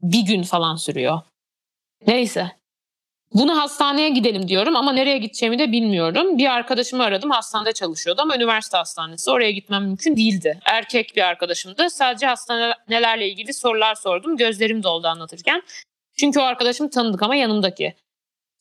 bir 0.01 0.25
gün 0.25 0.43
falan 0.43 0.75
sürüyor. 0.75 1.21
Neyse. 2.07 2.51
Bunu 3.35 3.57
hastaneye 3.57 4.09
gidelim 4.09 4.47
diyorum 4.47 4.75
ama 4.75 4.91
nereye 4.93 5.17
gideceğimi 5.17 5.59
de 5.59 5.71
bilmiyorum. 5.71 6.37
Bir 6.37 6.45
arkadaşımı 6.45 7.03
aradım 7.03 7.31
hastanede 7.31 7.73
çalışıyordu 7.73 8.21
ama 8.21 8.35
üniversite 8.35 8.77
hastanesi. 8.77 9.31
Oraya 9.31 9.51
gitmem 9.51 9.83
mümkün 9.83 10.17
değildi. 10.17 10.59
Erkek 10.65 11.15
bir 11.15 11.21
arkadaşımdı. 11.21 11.89
Sadece 11.89 12.25
hastanelerle 12.25 13.29
ilgili 13.29 13.53
sorular 13.53 13.95
sordum. 13.95 14.37
Gözlerim 14.37 14.83
doldu 14.83 15.07
anlatırken. 15.07 15.63
Çünkü 16.19 16.39
o 16.39 16.43
arkadaşım 16.43 16.89
tanıdık 16.89 17.23
ama 17.23 17.35
yanımdaki. 17.35 17.95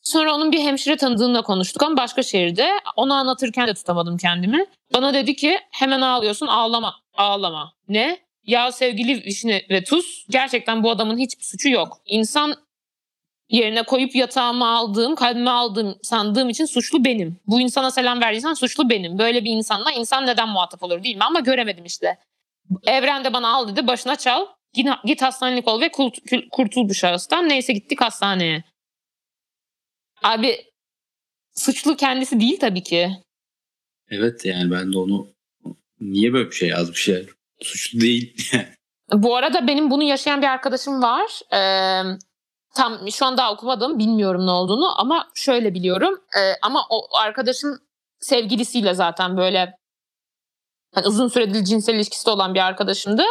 Sonra 0.03 0.35
onun 0.35 0.53
bir 0.53 0.61
hemşire 0.61 0.97
tanıdığıyla 0.97 1.43
konuştuk 1.43 1.83
ama 1.83 1.97
başka 1.97 2.23
şehirde. 2.23 2.71
Onu 2.97 3.15
anlatırken 3.15 3.67
de 3.67 3.75
tutamadım 3.75 4.17
kendimi. 4.17 4.67
Bana 4.95 5.15
dedi 5.15 5.37
ki 5.37 5.59
hemen 5.71 6.01
ağlıyorsun 6.01 6.47
ağlama 6.47 6.95
ağlama. 7.15 7.73
Ne? 7.89 8.19
Ya 8.45 8.73
sevgili 8.73 9.25
vişne 9.25 9.63
ve 9.71 9.85
tuz 9.85 10.27
gerçekten 10.31 10.83
bu 10.83 10.91
adamın 10.91 11.19
hiçbir 11.19 11.45
suçu 11.45 11.69
yok. 11.69 11.99
İnsan 12.07 12.55
yerine 13.49 13.83
koyup 13.83 14.15
yatağıma 14.17 14.77
aldığım, 14.77 15.15
kalbime 15.15 15.51
aldığım 15.51 15.99
sandığım 16.03 16.49
için 16.49 16.65
suçlu 16.65 17.05
benim. 17.05 17.41
Bu 17.47 17.61
insana 17.61 17.91
selam 17.91 18.21
verdiysen 18.21 18.55
suçlu 18.55 18.91
benim. 18.91 19.19
Böyle 19.19 19.45
bir 19.45 19.51
insanla 19.51 19.93
insan 19.93 20.27
neden 20.27 20.49
muhatap 20.49 20.83
olur 20.83 21.03
değil 21.03 21.17
mi? 21.17 21.25
Ama 21.25 21.41
göremedim 21.41 21.85
işte. 21.85 22.19
Evren 22.87 23.25
de 23.25 23.33
bana 23.33 23.49
al 23.55 23.69
dedi 23.69 23.87
başına 23.87 24.17
çal. 24.17 24.47
Git, 25.05 25.23
hastanelik 25.23 25.69
ol 25.69 25.81
ve 25.81 25.89
kurt- 25.89 26.49
kurtul 26.53 26.89
bu 26.89 26.95
şahıstan. 26.95 27.49
Neyse 27.49 27.73
gittik 27.73 28.01
hastaneye. 28.01 28.65
Abi 30.23 30.57
suçlu 31.57 31.97
kendisi 31.97 32.41
değil 32.41 32.61
tabii 32.61 32.83
ki. 32.83 33.11
Evet 34.11 34.45
yani 34.45 34.71
ben 34.71 34.93
de 34.93 34.99
onu 34.99 35.29
niye 36.01 36.33
böyle 36.33 36.51
bir 36.51 36.55
şey 36.55 36.69
yazmış 36.69 37.09
yani? 37.09 37.27
Suçlu 37.63 38.01
değil. 38.01 38.51
Bu 39.13 39.37
arada 39.37 39.67
benim 39.67 39.91
bunu 39.91 40.03
yaşayan 40.03 40.43
bir 40.43 40.47
arkadaşım 40.47 41.03
var. 41.03 41.41
Ee, 41.53 42.19
tam 42.75 43.11
şu 43.11 43.27
an 43.27 43.37
daha 43.37 43.53
okumadım 43.53 43.99
bilmiyorum 43.99 44.47
ne 44.47 44.51
olduğunu 44.51 45.01
ama 45.01 45.29
şöyle 45.35 45.75
biliyorum. 45.75 46.21
Ee, 46.39 46.53
ama 46.63 46.87
o 46.91 47.17
arkadaşım 47.17 47.79
sevgilisiyle 48.21 48.95
zaten 48.95 49.37
böyle 49.37 49.79
hani 50.95 51.07
uzun 51.07 51.29
süredir 51.29 51.65
cinsel 51.65 51.95
ilişkisi 51.95 52.31
olan 52.31 52.55
bir 52.55 52.61
arkadaşımdı. 52.61 53.23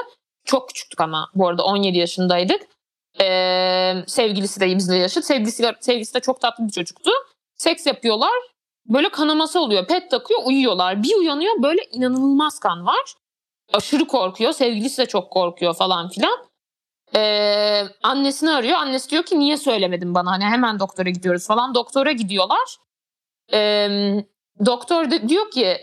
Çok 0.45 0.67
küçüktük 0.67 1.01
ama 1.01 1.29
bu 1.35 1.47
arada 1.47 1.63
17 1.63 1.97
yaşındaydık. 1.97 2.61
Ee, 3.21 3.93
sevgilisi 4.07 4.59
de 4.59 4.75
bizle 4.75 4.97
yaşıt. 4.97 5.25
Sevgilisi, 5.25 5.71
sevgilisi 5.81 6.13
de 6.13 6.19
çok 6.19 6.41
tatlı 6.41 6.67
bir 6.67 6.71
çocuktu. 6.71 7.11
Seks 7.55 7.85
yapıyorlar. 7.85 8.33
Böyle 8.85 9.09
kanaması 9.09 9.59
oluyor. 9.59 9.87
Pet 9.87 10.11
takıyor 10.11 10.39
uyuyorlar. 10.45 11.03
Bir 11.03 11.15
uyanıyor 11.15 11.63
böyle 11.63 11.81
inanılmaz 11.91 12.59
kan 12.59 12.85
var. 12.85 13.13
Aşırı 13.73 14.07
korkuyor. 14.07 14.53
Sevgilisi 14.53 15.01
de 15.01 15.05
çok 15.05 15.31
korkuyor 15.31 15.73
falan 15.73 16.09
filan. 16.09 16.52
Ee, 17.15 17.83
annesini 18.03 18.51
arıyor. 18.51 18.77
Annesi 18.77 19.09
diyor 19.09 19.23
ki 19.23 19.39
niye 19.39 19.57
söylemedin 19.57 20.15
bana? 20.15 20.31
Hani 20.31 20.43
hemen 20.43 20.79
doktora 20.79 21.09
gidiyoruz 21.09 21.47
falan. 21.47 21.75
Doktora 21.75 22.11
gidiyorlar. 22.11 22.77
Ee, 23.53 24.25
doktor 24.65 25.11
da 25.11 25.29
diyor 25.29 25.51
ki 25.51 25.77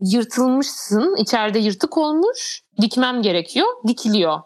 yırtılmışsın. 0.00 1.16
içeride 1.16 1.58
yırtık 1.58 1.98
olmuş. 1.98 2.62
Dikmem 2.80 3.22
gerekiyor. 3.22 3.66
Dikiliyor. 3.88 4.40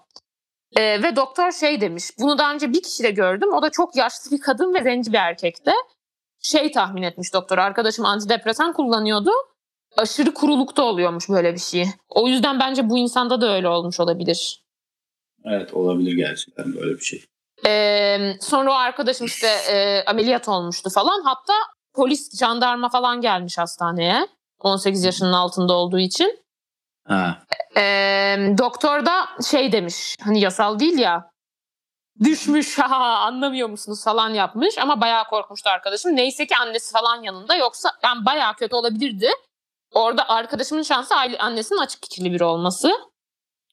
Ee, 0.77 1.03
ve 1.03 1.17
doktor 1.17 1.53
şey 1.53 1.81
demiş. 1.81 2.05
Bunu 2.21 2.39
daha 2.39 2.53
önce 2.53 2.73
bir 2.73 2.83
kişide 2.83 3.11
gördüm. 3.11 3.53
O 3.53 3.63
da 3.63 3.71
çok 3.71 3.97
yaşlı 3.97 4.31
bir 4.31 4.41
kadın 4.41 4.75
ve 4.75 4.83
zenci 4.83 5.13
bir 5.13 5.19
erkekte. 5.19 5.73
Şey 6.41 6.73
tahmin 6.73 7.03
etmiş 7.03 7.35
doktor. 7.35 7.59
Arkadaşım 7.59 8.05
antidepresan 8.05 8.73
kullanıyordu. 8.73 9.31
Aşırı 9.97 10.35
kurulukta 10.35 10.83
oluyormuş 10.83 11.29
böyle 11.29 11.55
bir 11.55 11.59
şey. 11.59 11.87
O 12.09 12.29
yüzden 12.29 12.61
bence 12.61 12.91
bu 12.91 12.99
insanda 12.99 13.41
da 13.41 13.55
öyle 13.55 13.69
olmuş 13.69 14.01
olabilir. 14.01 14.68
Evet 15.45 15.75
olabilir 15.75 16.13
gerçekten 16.13 16.75
böyle 16.75 16.95
bir 16.95 17.05
şey. 17.05 17.25
Ee, 17.67 18.33
sonra 18.41 18.71
o 18.71 18.75
arkadaşım 18.75 19.27
işte 19.27 19.47
e, 19.71 20.05
ameliyat 20.05 20.49
olmuştu 20.49 20.91
falan. 20.91 21.23
Hatta 21.23 21.53
polis, 21.95 22.39
jandarma 22.39 22.89
falan 22.89 23.21
gelmiş 23.21 23.59
hastaneye. 23.59 24.29
18 24.59 25.05
yaşının 25.05 25.33
altında 25.33 25.73
olduğu 25.73 25.99
için. 25.99 26.39
Ha. 27.05 27.43
Ee, 27.77 28.55
doktor 28.59 29.07
da 29.07 29.29
şey 29.51 29.73
demiş 29.73 30.17
hani 30.21 30.41
yasal 30.41 30.79
değil 30.79 30.99
ya 30.99 31.31
düşmüş 32.25 32.79
ha 32.79 33.19
anlamıyor 33.19 33.69
musunuz 33.69 34.05
falan 34.05 34.31
yapmış 34.31 34.79
ama 34.79 35.01
bayağı 35.01 35.25
korkmuştu 35.25 35.71
arkadaşım. 35.71 36.17
Neyse 36.17 36.47
ki 36.47 36.57
annesi 36.57 36.93
falan 36.93 37.23
yanında 37.23 37.57
yoksa 37.57 37.91
yani 38.05 38.27
bayağı 38.27 38.55
kötü 38.55 38.75
olabilirdi. 38.77 39.29
Orada 39.93 40.29
arkadaşımın 40.29 40.83
şansı 40.83 41.15
annesinin 41.39 41.79
açık 41.79 42.03
fikirli 42.03 42.33
biri 42.33 42.45
olması. 42.45 42.93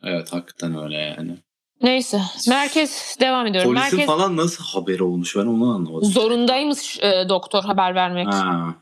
Evet 0.03 0.33
hakikaten 0.33 0.83
öyle 0.83 0.97
yani. 0.97 1.37
Neyse 1.85 2.21
merkez 2.47 3.17
devam 3.19 3.47
ediyorum. 3.47 3.73
Polisin 3.73 3.97
merkez 3.97 4.15
falan 4.15 4.37
nasıl 4.37 4.63
haberi 4.63 5.03
olmuş 5.03 5.35
ben 5.35 5.45
onu 5.45 5.73
anlamadım. 5.73 6.11
zorundaymış 6.11 6.99
e, 6.99 7.29
doktor 7.29 7.63
haber 7.63 7.95
vermek. 7.95 8.27
Ha. 8.27 8.75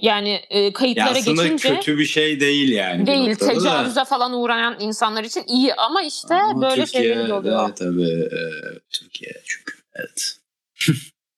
Yani 0.00 0.40
e, 0.50 0.60
Ya 0.60 0.72
kayıtlara 0.72 1.10
aslında 1.10 1.42
geçince 1.42 1.74
kötü 1.74 1.98
bir 1.98 2.04
şey 2.04 2.40
değil 2.40 2.68
yani. 2.72 3.06
değil 3.06 3.40
da. 3.40 3.46
tecavüze 3.46 4.04
falan 4.04 4.32
uğrayan 4.32 4.76
insanlar 4.80 5.24
için 5.24 5.44
iyi 5.46 5.74
ama 5.74 6.02
işte 6.02 6.34
Ama 6.34 6.62
böyle 6.62 6.86
şeyler 6.86 7.28
oluyor. 7.30 7.76
tabii 7.76 8.10
e, 8.12 8.30
Türkiye 8.92 9.30
çünkü 9.46 9.72
evet. 9.96 10.36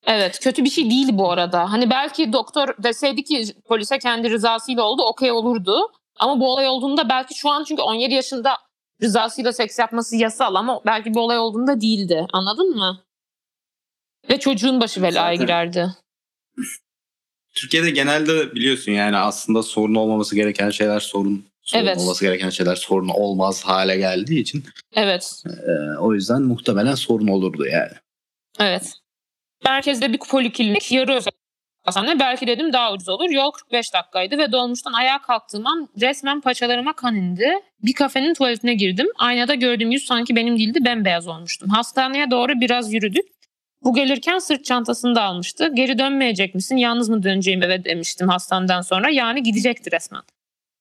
Evet 0.07 0.38
kötü 0.40 0.64
bir 0.64 0.71
şey 0.71 0.90
değil 0.90 1.09
bu 1.12 1.31
arada. 1.33 1.73
Hani 1.73 1.90
belki 1.90 2.33
doktor 2.33 2.69
deseydi 2.83 3.25
ki 3.25 3.45
polise 3.69 3.99
kendi 3.99 4.31
rızasıyla 4.31 4.83
oldu 4.83 5.03
okey 5.03 5.33
olurdu. 5.33 5.81
Ama 6.19 6.40
bu 6.40 6.53
olay 6.53 6.69
olduğunda 6.69 7.09
belki 7.09 7.35
şu 7.35 7.51
an 7.51 7.64
çünkü 7.64 7.83
17 7.83 8.14
yaşında 8.14 8.57
rızasıyla 9.02 9.52
seks 9.52 9.78
yapması 9.78 10.16
yasal 10.16 10.54
ama 10.54 10.80
belki 10.86 11.14
bu 11.14 11.20
olay 11.20 11.38
olduğunda 11.38 11.80
değildi. 11.80 12.26
Anladın 12.32 12.76
mı? 12.76 13.00
Ve 14.30 14.38
çocuğun 14.38 14.80
başı 14.80 15.02
belaya 15.02 15.34
girerdi. 15.34 15.88
Türkiye'de 17.54 17.90
genelde 17.90 18.54
biliyorsun 18.54 18.92
yani 18.92 19.16
aslında 19.16 19.62
sorun 19.62 19.94
olmaması 19.94 20.36
gereken 20.36 20.70
şeyler 20.70 21.00
sorun. 21.00 21.44
Sorun 21.62 21.84
Evet. 21.86 21.98
olması 21.98 22.24
gereken 22.24 22.50
şeyler 22.50 22.76
sorun 22.76 23.08
olmaz 23.08 23.62
hale 23.64 23.96
geldiği 23.96 24.40
için 24.40 24.64
Evet. 24.92 25.42
e, 25.46 25.98
o 25.98 26.14
yüzden 26.14 26.42
muhtemelen 26.42 26.94
sorun 26.94 27.26
olurdu 27.28 27.66
yani. 27.66 27.92
Evet. 28.58 28.92
Merkezde 29.64 30.12
bir 30.12 30.18
poliklinik 30.18 30.92
yarı 30.92 31.12
özel 31.12 31.32
hastane. 31.83 32.19
Belki 32.19 32.47
dedim 32.47 32.73
daha 32.73 32.93
ucuz 32.93 33.09
olur. 33.09 33.31
Yol 33.31 33.51
45 33.51 33.95
dakikaydı 33.95 34.38
ve 34.38 34.53
dolmuştan 34.53 34.93
ayağa 34.93 35.19
kalktığım 35.19 35.66
an 35.66 35.88
resmen 36.01 36.40
paçalarıma 36.40 36.93
kan 36.93 37.16
indi. 37.16 37.53
Bir 37.83 37.93
kafenin 37.93 38.35
tuvaletine 38.35 38.75
girdim. 38.75 39.07
Aynada 39.19 39.55
gördüğüm 39.55 39.90
yüz 39.90 40.05
sanki 40.05 40.37
benim 40.37 40.59
değildi 40.59 40.85
bembeyaz 40.85 41.29
olmuştum. 41.29 41.69
Hastaneye 41.69 42.31
doğru 42.31 42.61
biraz 42.61 42.93
yürüdük. 42.93 43.25
Bu 43.83 43.95
gelirken 43.95 44.38
sırt 44.38 44.64
çantasını 44.64 45.14
da 45.14 45.23
almıştı. 45.23 45.71
Geri 45.75 45.99
dönmeyecek 45.99 46.55
misin? 46.55 46.77
Yalnız 46.77 47.09
mı 47.09 47.23
döneceğim 47.23 47.62
eve 47.62 47.85
demiştim 47.85 48.29
hastaneden 48.29 48.81
sonra. 48.81 49.11
Yani 49.11 49.43
gidecekti 49.43 49.90
resmen. 49.93 50.23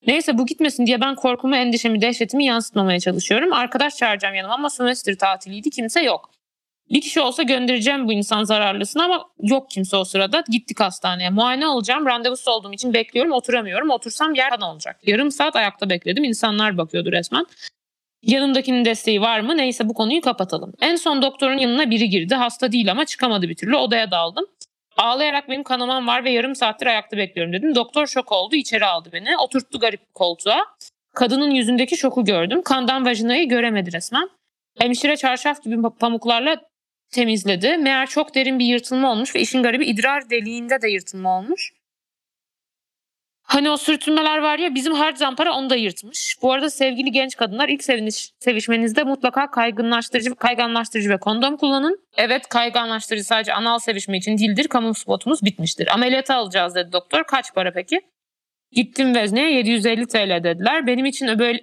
Neyse 0.08 0.38
bu 0.38 0.46
gitmesin 0.46 0.86
diye 0.86 1.02
ben 1.02 1.16
korkumu, 1.16 1.56
endişemi, 1.56 2.02
dehşetimi 2.02 2.46
yansıtmamaya 2.46 3.00
çalışıyorum. 3.00 3.54
Arkadaş 3.54 3.96
çağıracağım 3.96 4.36
yanıma 4.36 4.54
ama 4.54 4.70
sömestr 4.70 5.18
tatiliydi 5.18 5.70
kimse 5.70 6.02
yok. 6.02 6.32
Bir 6.90 7.02
kişi 7.02 7.22
olsa 7.22 7.44
göndereceğim 7.44 8.08
bu 8.08 8.14
insan 8.14 8.44
zararlısını 8.44 9.04
ama 9.04 9.26
yok 9.42 9.70
kimse 9.70 9.98
o 9.98 10.04
sırada. 10.04 10.44
Gittik 10.50 10.80
hastaneye. 10.80 11.30
Muayene 11.30 11.68
olacağım. 11.68 12.06
Randevusu 12.06 12.52
olduğum 12.52 12.74
için 12.74 12.94
bekliyorum. 12.94 13.32
Oturamıyorum. 13.32 13.90
Otursam 13.90 14.36
yer 14.36 14.50
kan 14.50 14.62
olacak. 14.62 15.00
Yarım 15.06 15.32
saat 15.32 15.56
ayakta 15.56 15.90
bekledim. 15.90 16.24
İnsanlar 16.24 16.78
bakıyordu 16.78 17.12
resmen. 17.12 17.46
Yanımdakinin 18.24 18.86
desteği 18.86 19.22
var 19.22 19.40
mı? 19.40 19.58
Neyse 19.58 19.90
bu 19.90 19.94
konuyu 19.94 20.22
kapatalım. 20.22 20.74
En 20.82 20.96
son 20.96 21.22
doktorun 21.22 21.58
yanına 21.58 21.90
biri 21.90 22.10
girdi. 22.10 22.36
Hasta 22.36 22.72
değil 22.72 22.92
ama 22.92 23.06
çıkamadı 23.06 23.50
bir 23.50 23.56
türlü. 23.56 23.76
Odaya 23.76 24.12
daldım. 24.12 24.46
Ağlayarak 24.98 25.50
benim 25.50 25.64
kanamam 25.64 26.08
var 26.08 26.24
ve 26.24 26.32
yarım 26.32 26.56
saattir 26.56 26.88
ayakta 26.88 27.18
bekliyorum 27.18 27.54
dedim. 27.54 27.76
Doktor 27.76 28.08
şok 28.08 28.32
oldu. 28.32 28.56
içeri 28.56 28.86
aldı 28.86 29.10
beni. 29.14 29.38
Oturttu 29.38 29.80
garip 29.80 30.02
bir 30.02 30.14
koltuğa. 30.14 30.66
Kadının 31.16 31.52
yüzündeki 31.52 31.98
şoku 31.98 32.26
gördüm. 32.26 32.62
Kandan 32.62 33.06
vajinayı 33.06 33.50
göremedi 33.50 33.94
resmen. 33.94 34.30
Hemşire 34.80 35.18
çarşaf 35.18 35.64
gibi 35.64 35.78
pamuklarla 36.00 36.69
temizledi. 37.12 37.78
Meğer 37.78 38.08
çok 38.08 38.36
derin 38.36 38.60
bir 38.60 38.66
yırtılma 38.66 39.12
olmuş 39.12 39.36
ve 39.36 39.40
işin 39.40 39.64
garibi 39.64 39.86
idrar 39.86 40.30
deliğinde 40.30 40.82
de 40.82 40.90
yırtılma 40.90 41.38
olmuş. 41.38 41.74
Hani 43.50 43.70
o 43.70 43.78
sürtünmeler 43.78 44.38
var 44.38 44.60
ya 44.60 44.76
bizim 44.76 44.94
hard 44.94 45.18
zampara 45.18 45.54
onu 45.54 45.70
da 45.70 45.76
yırtmış. 45.76 46.36
Bu 46.42 46.52
arada 46.52 46.70
sevgili 46.70 47.12
genç 47.12 47.36
kadınlar 47.36 47.70
ilk 47.70 47.84
seviniş, 47.84 48.32
sevişmenizde 48.40 49.04
mutlaka 49.04 49.52
kaygınlaştırıcı, 49.52 50.36
kayganlaştırıcı 50.36 51.10
ve 51.10 51.18
kondom 51.18 51.58
kullanın. 51.58 52.00
Evet 52.18 52.48
kayganlaştırıcı 52.48 53.24
sadece 53.24 53.54
anal 53.54 53.80
sevişme 53.80 54.18
için 54.18 54.38
değildir. 54.38 54.68
Kamu 54.68 54.94
spotumuz 54.94 55.44
bitmiştir. 55.44 55.94
Ameliyata 55.94 56.36
alacağız 56.36 56.76
dedi 56.76 56.92
doktor. 56.92 57.24
Kaç 57.24 57.54
para 57.54 57.72
peki? 57.74 58.02
Gittim 58.72 59.16
vezneye 59.16 59.52
750 59.52 60.08
TL 60.08 60.44
dediler. 60.44 60.88
Benim 60.88 61.06
için 61.06 61.40
böyle 61.40 61.60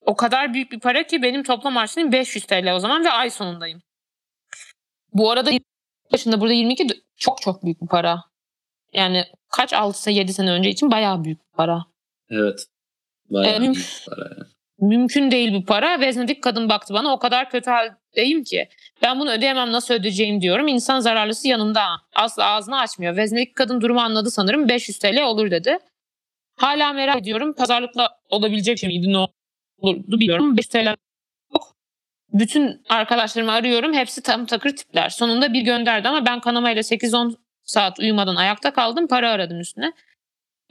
o 0.00 0.16
kadar 0.16 0.54
büyük 0.54 0.72
bir 0.72 0.80
para 0.80 1.02
ki 1.02 1.22
benim 1.22 1.42
toplam 1.42 1.76
harçlığım 1.76 2.12
500 2.12 2.44
TL 2.44 2.72
o 2.74 2.78
zaman 2.78 3.04
ve 3.04 3.10
ay 3.10 3.30
sonundayım. 3.30 3.82
Bu 5.12 5.30
arada 5.30 5.50
yaşında 6.12 6.40
burada 6.40 6.52
22 6.52 6.88
de 6.88 6.94
çok 7.16 7.42
çok 7.42 7.64
büyük 7.64 7.82
bir 7.82 7.86
para. 7.86 8.24
Yani 8.92 9.24
kaç 9.48 9.72
6 9.72 10.10
7 10.10 10.32
sene 10.32 10.50
önce 10.50 10.70
için 10.70 10.90
bayağı 10.90 11.24
büyük 11.24 11.38
bir 11.40 11.56
para. 11.56 11.84
Evet. 12.30 12.66
Bayağı 13.30 13.56
Ee, 13.56 13.60
büyük 13.60 14.04
para 14.06 14.20
yani. 14.20 14.48
Mümkün 14.78 15.30
değil 15.30 15.54
bu 15.54 15.64
para. 15.64 16.00
Veznedik 16.00 16.42
kadın 16.42 16.68
baktı 16.68 16.94
bana 16.94 17.12
o 17.12 17.18
kadar 17.18 17.50
kötü 17.50 17.70
haldeyim 17.70 18.44
ki. 18.44 18.68
Ben 19.02 19.20
bunu 19.20 19.30
ödeyemem 19.30 19.72
nasıl 19.72 19.94
ödeyeceğim 19.94 20.40
diyorum. 20.40 20.68
İnsan 20.68 21.00
zararlısı 21.00 21.48
yanımda. 21.48 21.84
Asla 22.14 22.44
ağzını 22.46 22.78
açmıyor. 22.80 23.16
Veznedik 23.16 23.56
kadın 23.56 23.80
durumu 23.80 24.00
anladı 24.00 24.30
sanırım 24.30 24.68
500 24.68 24.98
TL 24.98 25.22
olur 25.22 25.50
dedi. 25.50 25.78
Hala 26.56 26.92
merak 26.92 27.20
ediyorum. 27.20 27.54
Pazarlıkla 27.54 28.08
olabilecek 28.30 28.78
şey 28.78 28.88
miydi 28.88 29.12
ne 29.12 29.18
olurdu 29.78 30.20
biliyorum. 30.20 30.56
5 30.56 30.66
TL. 30.66 30.96
Bütün 32.32 32.82
arkadaşlarımı 32.88 33.52
arıyorum. 33.52 33.92
Hepsi 33.92 34.22
tam 34.22 34.46
takır 34.46 34.76
tipler. 34.76 35.08
Sonunda 35.08 35.52
bir 35.52 35.60
gönderdi 35.60 36.08
ama 36.08 36.26
ben 36.26 36.40
kanamayla 36.40 36.82
8-10 36.82 37.34
saat 37.62 37.98
uyumadan 37.98 38.36
ayakta 38.36 38.72
kaldım. 38.72 39.06
Para 39.08 39.30
aradım 39.30 39.60
üstüne. 39.60 39.92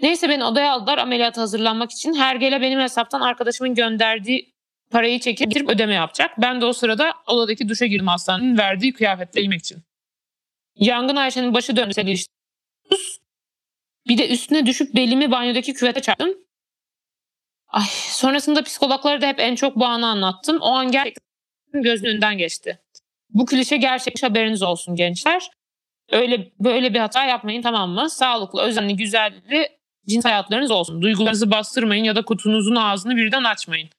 Neyse 0.02 0.30
beni 0.30 0.44
odaya 0.44 0.72
aldılar 0.72 0.98
ameliyata 0.98 1.42
hazırlanmak 1.42 1.92
için. 1.92 2.14
Her 2.14 2.36
gele 2.36 2.62
benim 2.62 2.80
hesaptan 2.80 3.22
arkadaşımın 3.22 3.76
gönderdiği 3.76 4.54
parayı 4.92 5.20
çekip 5.20 5.70
ödeme 5.70 5.94
yapacak. 5.94 6.32
Ben 6.38 6.62
de 6.62 6.66
o 6.66 6.74
sırada 6.74 7.14
odadaki 7.28 7.70
duşa 7.70 7.86
girdim 7.86 8.08
hastanenin 8.08 8.58
verdiği 8.58 8.94
kıyafetle 8.94 9.42
yemek 9.42 9.60
için. 9.60 9.84
Yangın 10.76 11.16
Ayşe'nin 11.16 11.54
başı 11.54 11.76
döndü 11.76 11.94
seni 11.94 12.12
işte. 12.12 12.34
Bir 14.08 14.18
de 14.18 14.30
üstüne 14.30 14.66
düşüp 14.66 14.96
belimi 14.96 15.32
banyodaki 15.32 15.74
küvete 15.74 16.02
çarptım. 16.02 16.34
Ay, 17.68 17.86
sonrasında 17.92 18.64
psikologlara 18.64 19.22
da 19.22 19.28
hep 19.28 19.40
en 19.40 19.56
çok 19.56 19.76
bu 19.76 19.86
anı 19.86 20.08
anlattım. 20.08 20.58
O 20.62 20.70
an 20.70 20.92
gerçekten 20.92 21.31
gözünün 21.74 22.10
önünden 22.10 22.38
geçti. 22.38 22.80
Bu 23.30 23.46
klişe 23.46 23.78
gerçek 23.78 24.24
haberiniz 24.24 24.64
olsun 24.64 24.96
gençler. 24.96 25.50
Öyle 26.12 26.52
böyle 26.60 26.94
bir 26.94 27.00
hata 27.00 27.26
yapmayın 27.26 27.62
tamam 27.62 27.90
mı? 27.90 28.10
Sağlıklı, 28.10 28.62
özenli, 28.62 28.96
güzelli 28.96 29.70
cins 30.08 30.26
hayatlarınız 30.26 30.72
olsun. 30.72 31.02
Duygularınızı 31.02 31.52
bastırmayın 31.52 32.04
ya 32.04 32.16
da 32.16 32.22
kutunuzun 32.22 32.76
ağzını 32.76 33.16
birden 33.16 33.44
açmayın. 33.44 33.90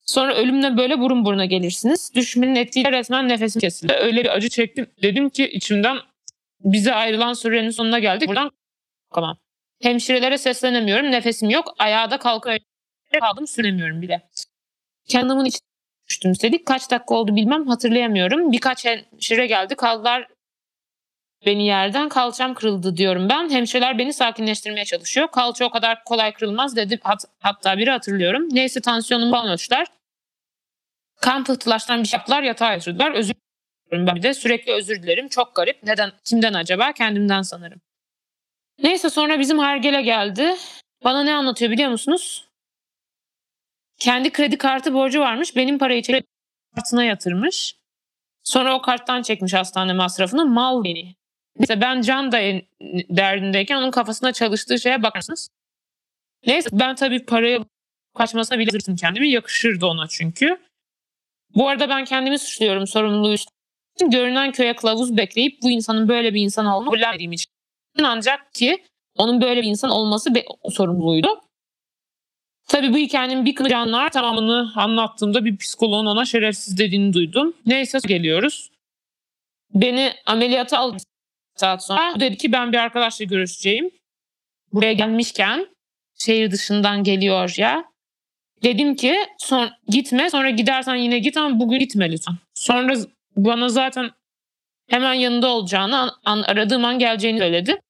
Sonra 0.00 0.34
ölümle 0.34 0.76
böyle 0.76 0.98
burun 0.98 1.24
buruna 1.24 1.44
gelirsiniz. 1.44 2.12
Düşmenin 2.14 2.54
etkiyle 2.54 2.92
resmen 2.92 3.28
nefesim 3.28 3.60
kesildi. 3.60 3.92
Öyle 3.92 4.24
bir 4.24 4.36
acı 4.36 4.48
çektim. 4.48 4.86
Dedim 5.02 5.30
ki 5.30 5.48
içimden 5.48 5.96
bize 6.60 6.94
ayrılan 6.94 7.32
sürenin 7.32 7.70
sonuna 7.70 7.98
geldik. 7.98 8.28
Buradan 8.28 8.50
kalkamam. 9.10 9.38
Hemşirelere 9.82 10.38
seslenemiyorum. 10.38 11.10
Nefesim 11.10 11.50
yok. 11.50 11.74
Ayağa 11.78 12.10
da 12.10 12.18
kalkıp 12.18 12.52
kaldım 13.20 13.46
süremiyorum 13.46 14.02
bile. 14.02 14.28
Kendimin 15.08 15.44
içine 15.44 15.73
düştüm 16.14 16.32
istedik. 16.32 16.66
Kaç 16.66 16.90
dakika 16.90 17.14
oldu 17.14 17.36
bilmem 17.36 17.66
hatırlayamıyorum. 17.66 18.52
Birkaç 18.52 18.84
hemşire 18.84 19.46
geldi. 19.46 19.74
Kaldılar 19.74 20.28
beni 21.46 21.66
yerden 21.66 22.08
kalçam 22.08 22.54
kırıldı 22.54 22.96
diyorum 22.96 23.28
ben. 23.28 23.50
Hemşireler 23.50 23.98
beni 23.98 24.12
sakinleştirmeye 24.12 24.84
çalışıyor. 24.84 25.28
Kalça 25.28 25.64
o 25.64 25.70
kadar 25.70 26.04
kolay 26.04 26.32
kırılmaz 26.32 26.76
dedi. 26.76 27.00
Hat, 27.02 27.24
hatta 27.40 27.78
biri 27.78 27.90
hatırlıyorum. 27.90 28.48
Neyse 28.50 28.80
tansiyonumu 28.80 29.30
falan 29.30 29.52
ölçtüler. 29.52 29.86
Kan 31.20 31.44
pıhtılaştıran 31.44 32.02
bir 32.02 32.08
şey 32.08 32.18
yaptılar 32.18 32.42
yatağa 32.42 32.72
yatırdılar. 32.72 33.12
Özür 33.12 33.34
dilerim 33.90 34.06
ben 34.06 34.22
de 34.22 34.34
sürekli 34.34 34.72
özür 34.72 35.02
dilerim. 35.02 35.28
Çok 35.28 35.54
garip. 35.54 35.82
Neden? 35.82 36.12
Kimden 36.24 36.54
acaba? 36.54 36.92
Kendimden 36.92 37.42
sanırım. 37.42 37.80
Neyse 38.82 39.10
sonra 39.10 39.38
bizim 39.38 39.58
Hergele 39.58 40.02
geldi. 40.02 40.54
Bana 41.04 41.22
ne 41.22 41.34
anlatıyor 41.34 41.70
biliyor 41.70 41.90
musunuz? 41.90 42.48
Kendi 43.98 44.32
kredi 44.32 44.58
kartı 44.58 44.94
borcu 44.94 45.20
varmış. 45.20 45.56
Benim 45.56 45.78
parayı 45.78 46.02
kredi 46.02 46.26
kartına 46.74 47.04
yatırmış. 47.04 47.76
Sonra 48.44 48.74
o 48.74 48.82
karttan 48.82 49.22
çekmiş 49.22 49.54
hastane 49.54 49.92
masrafını. 49.92 50.46
Mal 50.46 50.84
beni. 50.84 51.14
Neyse 51.58 51.80
ben 51.80 52.00
can 52.00 52.32
da 52.32 52.38
derdindeyken 53.16 53.76
onun 53.76 53.90
kafasına 53.90 54.32
çalıştığı 54.32 54.80
şeye 54.80 55.02
bakarsınız. 55.02 55.48
Neyse 56.46 56.68
ben 56.72 56.94
tabii 56.94 57.24
paraya 57.24 57.64
kaçmasına 58.16 58.58
bile 58.58 58.70
zırtım 58.70 58.96
kendimi. 58.96 59.28
Yakışırdı 59.28 59.86
ona 59.86 60.08
çünkü. 60.08 60.58
Bu 61.54 61.68
arada 61.68 61.88
ben 61.88 62.04
kendimi 62.04 62.38
suçluyorum 62.38 62.86
sorumluluğu 62.86 63.34
için. 63.34 64.10
Görünen 64.10 64.52
köye 64.52 64.76
kılavuz 64.76 65.16
bekleyip 65.16 65.62
bu 65.62 65.70
insanın 65.70 66.08
böyle 66.08 66.34
bir 66.34 66.40
insan 66.40 66.66
olduğunu 66.66 66.92
bilemediğim 66.92 67.32
için. 67.32 67.52
Ancak 68.02 68.54
ki 68.54 68.84
onun 69.16 69.40
böyle 69.40 69.62
bir 69.62 69.66
insan 69.66 69.90
olması 69.90 70.34
be- 70.34 70.44
sorumluluğuydu. 70.70 71.40
Tabii 72.68 72.92
bu 72.92 72.96
hikayenin 72.96 73.44
bir 73.44 73.54
kısmı 73.54 74.10
tamamını 74.10 74.72
anlattığımda 74.76 75.44
bir 75.44 75.56
psikoloğun 75.56 76.06
ona 76.06 76.24
şerefsiz 76.24 76.78
dediğini 76.78 77.12
duydum. 77.12 77.54
Neyse 77.66 77.98
geliyoruz. 78.06 78.70
Beni 79.74 80.12
ameliyata 80.26 80.78
aldı 80.78 80.96
saat 81.56 81.86
sonra. 81.86 82.20
Dedi 82.20 82.36
ki 82.36 82.52
ben 82.52 82.72
bir 82.72 82.78
arkadaşla 82.78 83.24
görüşeceğim. 83.24 83.90
Buraya 84.72 84.92
gelmişken 84.92 85.66
şehir 86.18 86.50
dışından 86.50 87.04
geliyor 87.04 87.54
ya. 87.58 87.84
Dedim 88.62 88.96
ki 88.96 89.16
son, 89.38 89.70
gitme 89.88 90.30
sonra 90.30 90.50
gidersen 90.50 90.94
yine 90.94 91.18
git 91.18 91.36
ama 91.36 91.60
bugün 91.60 91.78
gitme 91.78 92.12
lütfen. 92.12 92.34
Sonra 92.54 92.94
bana 93.36 93.68
zaten 93.68 94.10
hemen 94.88 95.14
yanında 95.14 95.48
olacağını 95.48 95.98
an, 95.98 96.10
an, 96.24 96.42
aradığım 96.42 96.84
an 96.84 96.98
geleceğini 96.98 97.38
söyledi. 97.38 97.80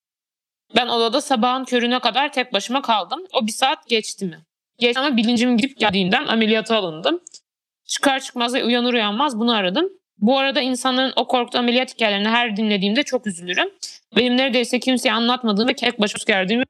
Ben 0.76 0.88
odada 0.88 1.20
sabahın 1.20 1.64
körüne 1.64 1.98
kadar 1.98 2.32
tek 2.32 2.52
başıma 2.52 2.82
kaldım. 2.82 3.24
O 3.32 3.46
bir 3.46 3.52
saat 3.52 3.88
geçti 3.88 4.24
mi? 4.26 4.44
Geçti 4.78 5.00
ama 5.00 5.16
bilincim 5.16 5.56
gidip 5.56 5.78
geldiğinden 5.78 6.26
ameliyata 6.26 6.76
alındım. 6.76 7.20
Çıkar 7.86 8.20
çıkmaz 8.20 8.54
ve 8.54 8.64
uyanır 8.64 8.94
uyanmaz 8.94 9.38
bunu 9.38 9.54
aradım. 9.54 9.88
Bu 10.18 10.38
arada 10.38 10.60
insanların 10.60 11.12
o 11.16 11.26
korktu 11.26 11.58
ameliyat 11.58 11.94
hikayelerini 11.94 12.28
her 12.28 12.56
dinlediğimde 12.56 13.02
çok 13.02 13.26
üzülürüm. 13.26 13.68
Benim 14.16 14.36
neredeyse 14.36 14.80
kimseye 14.80 15.12
anlatmadığım 15.12 15.68
ve 15.68 15.74
tek 15.74 16.00
başıma 16.00 16.24
geldiğim 16.26 16.62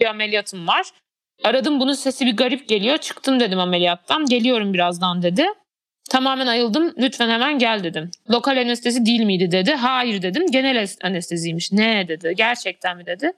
bir 0.00 0.06
ameliyatım 0.06 0.68
var. 0.68 0.86
Aradım 1.44 1.80
bunun 1.80 1.92
sesi 1.92 2.26
bir 2.26 2.36
garip 2.36 2.68
geliyor. 2.68 2.98
Çıktım 2.98 3.40
dedim 3.40 3.58
ameliyattan. 3.60 4.26
Geliyorum 4.26 4.74
birazdan 4.74 5.22
dedi. 5.22 5.46
Tamamen 6.10 6.46
ayıldım. 6.46 6.94
Lütfen 6.98 7.28
hemen 7.28 7.58
gel 7.58 7.84
dedim. 7.84 8.10
Lokal 8.30 8.56
anestezi 8.56 9.06
değil 9.06 9.22
miydi 9.22 9.50
dedi. 9.50 9.72
Hayır 9.74 10.22
dedim. 10.22 10.46
Genel 10.50 10.86
anesteziymiş. 11.02 11.72
Ne 11.72 12.08
dedi. 12.08 12.34
Gerçekten 12.36 12.96
mi 12.96 13.06
dedi. 13.06 13.32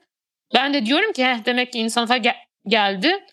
Ben 0.55 0.73
de 0.73 0.85
diyorum 0.85 1.13
ki 1.13 1.27
demek 1.45 1.73
ki 1.73 1.79
insan 1.79 2.21
gel- 2.21 2.35
geldi. 2.67 3.25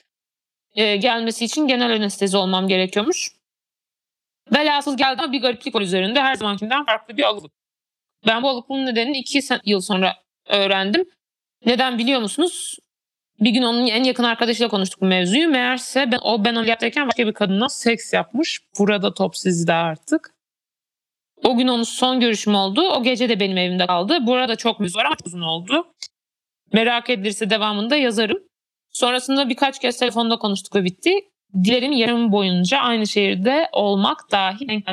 Ee, 0.76 0.96
gelmesi 0.96 1.44
için 1.44 1.66
genel 1.66 1.92
anestezi 1.92 2.36
olmam 2.36 2.68
gerekiyormuş. 2.68 3.32
Velhasıl 4.54 4.96
geldi 4.96 5.22
ama 5.22 5.32
bir 5.32 5.42
gariplik 5.42 5.74
var 5.74 5.80
üzerinde. 5.80 6.22
Her 6.22 6.34
zamankinden 6.34 6.84
farklı 6.84 7.16
bir 7.16 7.22
alık. 7.22 7.52
Ben 8.26 8.42
bu 8.42 8.48
alıklığın 8.48 8.86
nedenini 8.86 9.18
iki 9.18 9.40
yıl 9.64 9.80
sonra 9.80 10.16
öğrendim. 10.48 11.04
Neden 11.66 11.98
biliyor 11.98 12.20
musunuz? 12.20 12.78
Bir 13.40 13.50
gün 13.50 13.62
onun 13.62 13.86
en 13.86 14.04
yakın 14.04 14.24
arkadaşıyla 14.24 14.68
konuştuk 14.68 15.00
bu 15.00 15.06
mevzuyu. 15.06 15.48
Meğerse 15.48 16.12
ben, 16.12 16.18
o 16.22 16.44
ben 16.44 16.54
ameliyattayken 16.54 17.06
başka 17.06 17.26
bir 17.26 17.32
kadınla 17.32 17.68
seks 17.68 18.12
yapmış. 18.12 18.60
Burada 18.78 19.14
top 19.14 19.36
sizde 19.36 19.72
artık. 19.72 20.34
O 21.44 21.56
gün 21.56 21.68
onun 21.68 21.82
son 21.82 22.20
görüşüm 22.20 22.54
oldu. 22.54 22.80
O 22.80 23.02
gece 23.02 23.28
de 23.28 23.40
benim 23.40 23.58
evimde 23.58 23.86
kaldı. 23.86 24.18
Burada 24.26 24.56
çok 24.56 24.80
müzik 24.80 24.96
var 24.96 25.04
ama 25.04 25.16
uzun 25.26 25.40
oldu. 25.40 25.86
Merak 26.72 27.10
edilirse 27.10 27.50
devamında 27.50 27.96
yazarım. 27.96 28.38
Sonrasında 28.96 29.48
birkaç 29.48 29.78
kez 29.78 29.98
telefonda 29.98 30.38
konuştuk 30.38 30.74
ve 30.74 30.84
bitti. 30.84 31.10
Dilerim 31.64 31.92
yarım 31.92 32.32
boyunca 32.32 32.78
aynı 32.78 33.06
şehirde 33.06 33.68
olmak 33.72 34.32
dahi 34.32 34.84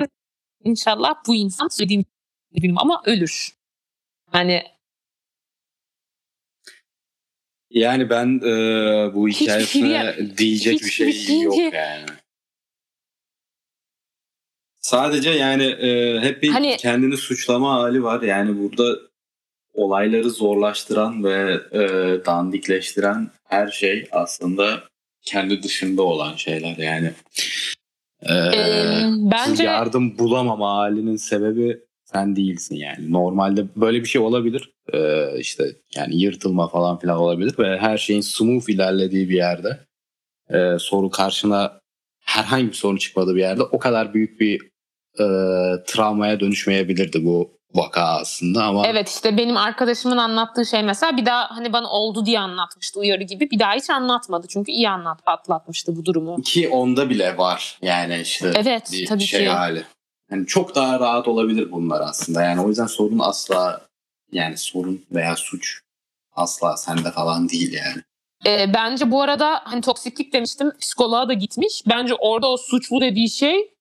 İnşallah 0.63 1.15
bu 1.27 1.35
insan 1.35 1.67
söylediğim 1.67 2.05
gibi 2.53 2.73
ama 2.77 3.01
ölür. 3.05 3.49
Hani 4.31 4.63
yani 7.69 8.09
ben 8.09 8.37
e, 8.37 9.13
bu 9.13 9.29
hikayesine 9.29 10.13
şey, 10.15 10.37
diyecek 10.37 10.79
bir 10.79 10.89
şey, 10.89 11.13
şey 11.13 11.41
yok 11.41 11.57
yani. 11.73 12.05
Sadece 14.81 15.29
yani 15.29 15.63
e, 15.63 16.19
hep 16.19 16.43
bir 16.43 16.49
hani, 16.49 16.77
kendini 16.77 17.17
suçlama 17.17 17.73
hali 17.73 18.03
var. 18.03 18.21
Yani 18.21 18.57
burada 18.57 19.12
olayları 19.73 20.29
zorlaştıran 20.29 21.23
ve 21.23 21.59
e, 21.71 21.81
dandikleştiren 22.25 23.29
her 23.43 23.67
şey 23.67 24.07
aslında 24.11 24.83
kendi 25.21 25.63
dışında 25.63 26.01
olan 26.03 26.35
şeyler 26.35 26.77
yani. 26.77 27.13
Ee, 28.21 28.33
ee, 28.33 29.03
bence 29.31 29.63
yardım 29.63 30.17
bulamama 30.17 30.75
halinin 30.75 31.15
sebebi 31.15 31.79
sen 32.05 32.35
değilsin 32.35 32.75
yani. 32.75 33.11
Normalde 33.11 33.65
böyle 33.75 34.01
bir 34.01 34.05
şey 34.05 34.21
olabilir. 34.21 34.73
Ee, 34.93 35.39
işte 35.39 35.63
yani 35.95 36.21
yırtılma 36.21 36.67
falan 36.67 36.99
filan 36.99 37.17
olabilir 37.17 37.55
ve 37.59 37.77
her 37.77 37.97
şeyin 37.97 38.21
smooth 38.21 38.69
ilerlediği 38.69 39.29
bir 39.29 39.35
yerde 39.35 39.79
e, 40.49 40.79
soru 40.79 41.09
karşına 41.09 41.79
herhangi 42.25 42.67
bir 42.67 42.73
sorun 42.73 42.97
çıkmadığı 42.97 43.35
bir 43.35 43.39
yerde 43.39 43.63
o 43.63 43.79
kadar 43.79 44.13
büyük 44.13 44.39
bir 44.39 44.61
e, 45.19 45.25
travmaya 45.87 46.39
dönüşmeyebilirdi 46.39 47.25
bu 47.25 47.57
vaka 47.75 48.01
aslında 48.01 48.63
ama. 48.63 48.87
Evet 48.87 49.09
işte 49.09 49.37
benim 49.37 49.57
arkadaşımın 49.57 50.17
anlattığı 50.17 50.65
şey 50.65 50.83
mesela 50.83 51.17
bir 51.17 51.25
daha 51.25 51.51
hani 51.51 51.73
bana 51.73 51.89
oldu 51.89 52.25
diye 52.25 52.39
anlatmıştı 52.39 52.99
uyarı 52.99 53.23
gibi. 53.23 53.51
Bir 53.51 53.59
daha 53.59 53.73
hiç 53.73 53.89
anlatmadı 53.89 54.47
çünkü 54.49 54.71
iyi 54.71 54.89
anlat 54.89 55.19
atlatmıştı 55.25 55.95
bu 55.95 56.05
durumu. 56.05 56.41
Ki 56.41 56.69
onda 56.69 57.09
bile 57.09 57.37
var 57.37 57.77
yani 57.81 58.19
işte 58.21 58.53
evet, 58.55 58.89
bir 58.91 59.05
tabii 59.05 59.23
şey 59.23 59.43
ki. 59.43 59.49
hali. 59.49 59.83
Yani 60.31 60.47
çok 60.47 60.75
daha 60.75 60.99
rahat 60.99 61.27
olabilir 61.27 61.71
bunlar 61.71 62.01
aslında. 62.01 62.41
Yani 62.41 62.61
o 62.61 62.69
yüzden 62.69 62.87
sorun 62.87 63.19
asla 63.19 63.81
yani 64.31 64.57
sorun 64.57 65.05
veya 65.11 65.35
suç 65.35 65.79
asla 66.35 66.77
sende 66.77 67.11
falan 67.11 67.49
değil 67.49 67.73
yani. 67.73 68.01
E, 68.45 68.73
bence 68.73 69.11
bu 69.11 69.21
arada 69.21 69.61
hani 69.63 69.81
toksiklik 69.81 70.33
demiştim 70.33 70.71
psikoloğa 70.79 71.27
da 71.29 71.33
gitmiş. 71.33 71.83
Bence 71.89 72.13
orada 72.15 72.47
o 72.51 72.57
suçlu 72.57 73.01
dediği 73.01 73.29
şey 73.29 73.72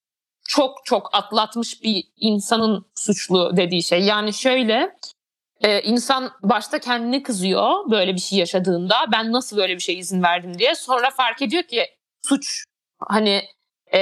çok 0.48 0.84
çok 0.84 1.14
atlatmış 1.14 1.82
bir 1.82 2.04
insanın 2.16 2.86
suçlu 2.94 3.56
dediği 3.56 3.82
şey. 3.82 4.00
Yani 4.00 4.34
şöyle 4.34 4.96
e, 5.60 5.82
insan 5.82 6.30
başta 6.42 6.78
kendine 6.78 7.22
kızıyor 7.22 7.90
böyle 7.90 8.14
bir 8.14 8.20
şey 8.20 8.38
yaşadığında 8.38 8.96
ben 9.12 9.32
nasıl 9.32 9.56
böyle 9.56 9.74
bir 9.74 9.80
şey 9.80 9.98
izin 9.98 10.22
verdim 10.22 10.58
diye. 10.58 10.74
Sonra 10.74 11.10
fark 11.10 11.42
ediyor 11.42 11.62
ki 11.62 11.86
suç 12.22 12.64
hani 13.08 13.42
e, 13.94 14.00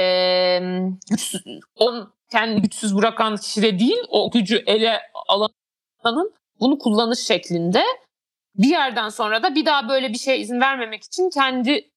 güçsüz, 1.09 1.41
on 1.75 2.13
kendi 2.31 2.61
güçsüz 2.61 2.95
bırakan 2.95 3.37
kişi 3.37 3.61
de 3.61 3.79
değil 3.79 3.99
o 4.09 4.31
gücü 4.31 4.63
ele 4.67 4.99
alanın 5.27 6.33
bunu 6.59 6.79
kullanış 6.79 7.19
şeklinde. 7.19 7.83
Bir 8.55 8.69
yerden 8.69 9.09
sonra 9.09 9.43
da 9.43 9.55
bir 9.55 9.65
daha 9.65 9.89
böyle 9.89 10.09
bir 10.09 10.17
şey 10.17 10.41
izin 10.41 10.61
vermemek 10.61 11.03
için 11.03 11.29
kendi 11.29 11.91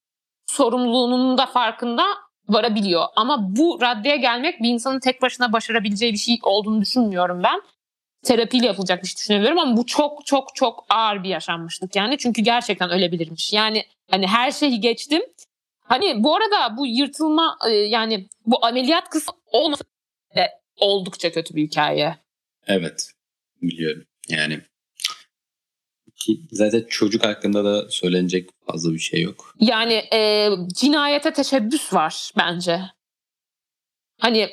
sorumluluğunun 0.46 1.38
da 1.38 1.46
farkında 1.46 2.04
varabiliyor. 2.48 3.04
Ama 3.16 3.56
bu 3.56 3.78
raddeye 3.82 4.16
gelmek 4.16 4.62
bir 4.62 4.68
insanın 4.68 5.00
tek 5.00 5.22
başına 5.22 5.52
başarabileceği 5.52 6.12
bir 6.12 6.18
şey 6.18 6.38
olduğunu 6.42 6.80
düşünmüyorum 6.80 7.42
ben. 7.42 7.62
Terapiyle 8.22 8.66
yapılacak 8.66 9.02
bir 9.02 9.08
şey 9.08 9.16
düşünüyorum 9.16 9.58
ama 9.58 9.76
bu 9.76 9.86
çok 9.86 10.26
çok 10.26 10.54
çok 10.54 10.86
ağır 10.88 11.22
bir 11.22 11.28
yaşanmışlık 11.28 11.96
yani. 11.96 12.18
Çünkü 12.18 12.42
gerçekten 12.42 12.90
ölebilirmiş. 12.90 13.52
Yani 13.52 13.84
hani 14.10 14.26
her 14.26 14.50
şeyi 14.50 14.80
geçtim. 14.80 15.22
Hani 15.80 16.24
bu 16.24 16.36
arada 16.36 16.76
bu 16.76 16.86
yırtılma 16.86 17.58
e, 17.68 17.70
yani 17.70 18.28
bu 18.46 18.66
ameliyat 18.66 19.10
kısmı 19.10 19.34
olmasa 19.52 19.84
oldukça 20.76 21.32
kötü 21.32 21.54
bir 21.54 21.62
hikaye. 21.62 22.16
Evet. 22.66 23.10
Biliyorum. 23.62 24.04
Yani 24.28 24.60
ki 26.24 26.40
zaten 26.50 26.84
çocuk 26.88 27.24
hakkında 27.24 27.64
da 27.64 27.90
söylenecek 27.90 28.50
fazla 28.66 28.92
bir 28.92 28.98
şey 28.98 29.22
yok. 29.22 29.54
Yani 29.60 29.94
e, 30.12 30.50
cinayete 30.74 31.32
teşebbüs 31.32 31.92
var 31.92 32.30
bence. 32.38 32.80
Hani 34.20 34.48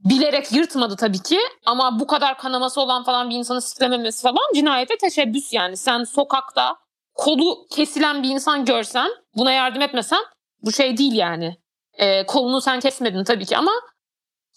bilerek 0.00 0.52
yırtmadı 0.52 0.96
tabii 0.96 1.22
ki 1.22 1.38
ama 1.66 2.00
bu 2.00 2.06
kadar 2.06 2.38
kanaması 2.38 2.80
olan 2.80 3.04
falan 3.04 3.30
bir 3.30 3.34
insanı 3.34 3.62
siklememesi 3.62 4.22
falan 4.22 4.54
cinayete 4.54 4.96
teşebbüs 4.96 5.52
yani. 5.52 5.76
Sen 5.76 6.04
sokakta 6.04 6.76
kolu 7.14 7.66
kesilen 7.70 8.22
bir 8.22 8.28
insan 8.28 8.64
görsen 8.64 9.10
buna 9.36 9.52
yardım 9.52 9.82
etmesen 9.82 10.24
bu 10.62 10.72
şey 10.72 10.96
değil 10.96 11.14
yani. 11.14 11.56
E, 11.92 12.26
kolunu 12.26 12.60
sen 12.60 12.80
kesmedin 12.80 13.24
tabii 13.24 13.46
ki 13.46 13.56
ama 13.56 13.72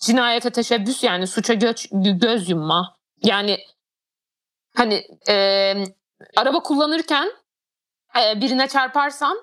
cinayete 0.01 0.49
teşebbüs 0.49 1.03
yani 1.03 1.27
suça 1.27 1.53
göç, 1.53 1.87
göz 1.91 2.49
yumma. 2.49 2.97
Yani 3.23 3.57
hani 4.75 5.03
e, 5.29 5.75
araba 6.35 6.63
kullanırken 6.63 7.31
e, 8.19 8.41
birine 8.41 8.67
çarparsan 8.67 9.37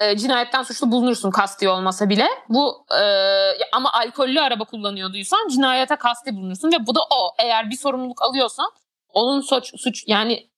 e, 0.00 0.16
cinayetten 0.16 0.62
suçlu 0.62 0.92
bulunursun 0.92 1.30
kasti 1.30 1.68
olmasa 1.68 2.08
bile. 2.08 2.28
Bu 2.48 2.86
e, 2.94 3.02
ama 3.72 3.92
alkollü 3.92 4.40
araba 4.40 4.64
kullanıyorduysan 4.64 5.48
cinayete 5.48 5.96
kasti 5.96 6.36
bulunursun 6.36 6.72
ve 6.72 6.86
bu 6.86 6.94
da 6.94 7.00
o. 7.00 7.34
Eğer 7.38 7.70
bir 7.70 7.76
sorumluluk 7.76 8.22
alıyorsan 8.22 8.70
onun 9.08 9.40
suç 9.40 9.72
suç 9.76 10.04
yani 10.06 10.50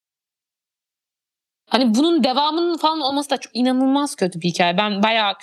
hani 1.70 1.94
bunun 1.94 2.24
devamının 2.24 2.76
falan 2.76 3.00
olması 3.00 3.30
da 3.30 3.36
çok 3.36 3.56
inanılmaz 3.56 4.16
kötü 4.16 4.40
bir 4.40 4.48
hikaye. 4.48 4.78
Ben 4.78 5.02
bayağı 5.02 5.34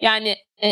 yani 0.00 0.36
e, 0.62 0.68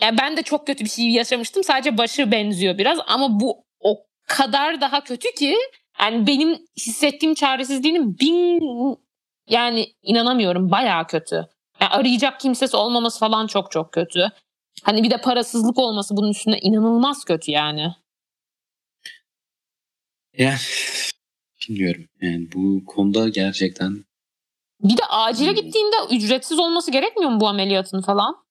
yani 0.00 0.18
ben 0.20 0.36
de 0.36 0.42
çok 0.42 0.66
kötü 0.66 0.84
bir 0.84 0.90
şey 0.90 1.10
yaşamıştım. 1.10 1.64
Sadece 1.64 1.98
başı 1.98 2.32
benziyor 2.32 2.78
biraz 2.78 2.98
ama 3.06 3.40
bu 3.40 3.64
o 3.80 4.06
kadar 4.26 4.80
daha 4.80 5.04
kötü 5.04 5.34
ki 5.34 5.56
yani 6.00 6.26
benim 6.26 6.58
hissettiğim 6.76 7.34
çaresizliğinin 7.34 8.18
bin 8.18 8.98
yani 9.48 9.94
inanamıyorum 10.02 10.70
bayağı 10.70 11.06
kötü. 11.06 11.34
Yani 11.80 11.90
arayacak 11.90 12.40
kimsesi 12.40 12.76
olmaması 12.76 13.20
falan 13.20 13.46
çok 13.46 13.70
çok 13.70 13.92
kötü. 13.92 14.32
Hani 14.82 15.02
bir 15.02 15.10
de 15.10 15.20
parasızlık 15.20 15.78
olması 15.78 16.16
bunun 16.16 16.30
üstüne 16.30 16.58
inanılmaz 16.58 17.24
kötü 17.24 17.50
yani. 17.50 17.94
Yani 20.38 20.58
bilmiyorum. 21.68 22.04
Yani 22.20 22.48
bu 22.54 22.84
konuda 22.84 23.28
gerçekten 23.28 24.04
bir 24.84 24.96
de 24.96 25.04
acile 25.10 25.48
hmm. 25.48 25.56
gittiğinde 25.56 25.96
ücretsiz 26.10 26.58
olması 26.58 26.90
gerekmiyor 26.90 27.30
mu 27.30 27.40
bu 27.40 27.48
ameliyatın 27.48 28.00
falan? 28.02 28.44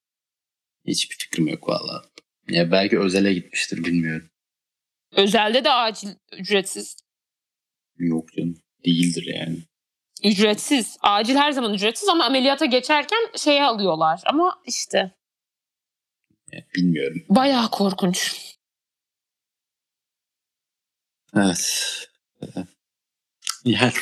Hiçbir 0.86 1.16
fikrim 1.16 1.48
yok 1.48 1.68
valla. 1.68 2.02
Ya 2.48 2.70
belki 2.70 2.98
özele 2.98 3.34
gitmiştir 3.34 3.84
bilmiyorum. 3.84 4.30
Özelde 5.16 5.64
de 5.64 5.72
acil 5.72 6.08
ücretsiz. 6.32 6.96
Yok 7.98 8.32
canım. 8.32 8.56
Değildir 8.84 9.34
yani. 9.36 9.58
Ücretsiz. 10.24 10.96
Acil 11.00 11.36
her 11.36 11.52
zaman 11.52 11.74
ücretsiz 11.74 12.08
ama 12.08 12.24
ameliyata 12.24 12.64
geçerken 12.64 13.18
şeye 13.36 13.64
alıyorlar. 13.64 14.20
Ama 14.26 14.62
işte. 14.66 15.10
Bilmiyorum. 16.76 17.22
Bayağı 17.28 17.70
korkunç. 17.70 18.36
Evet. 21.36 22.08
Yani 23.64 23.92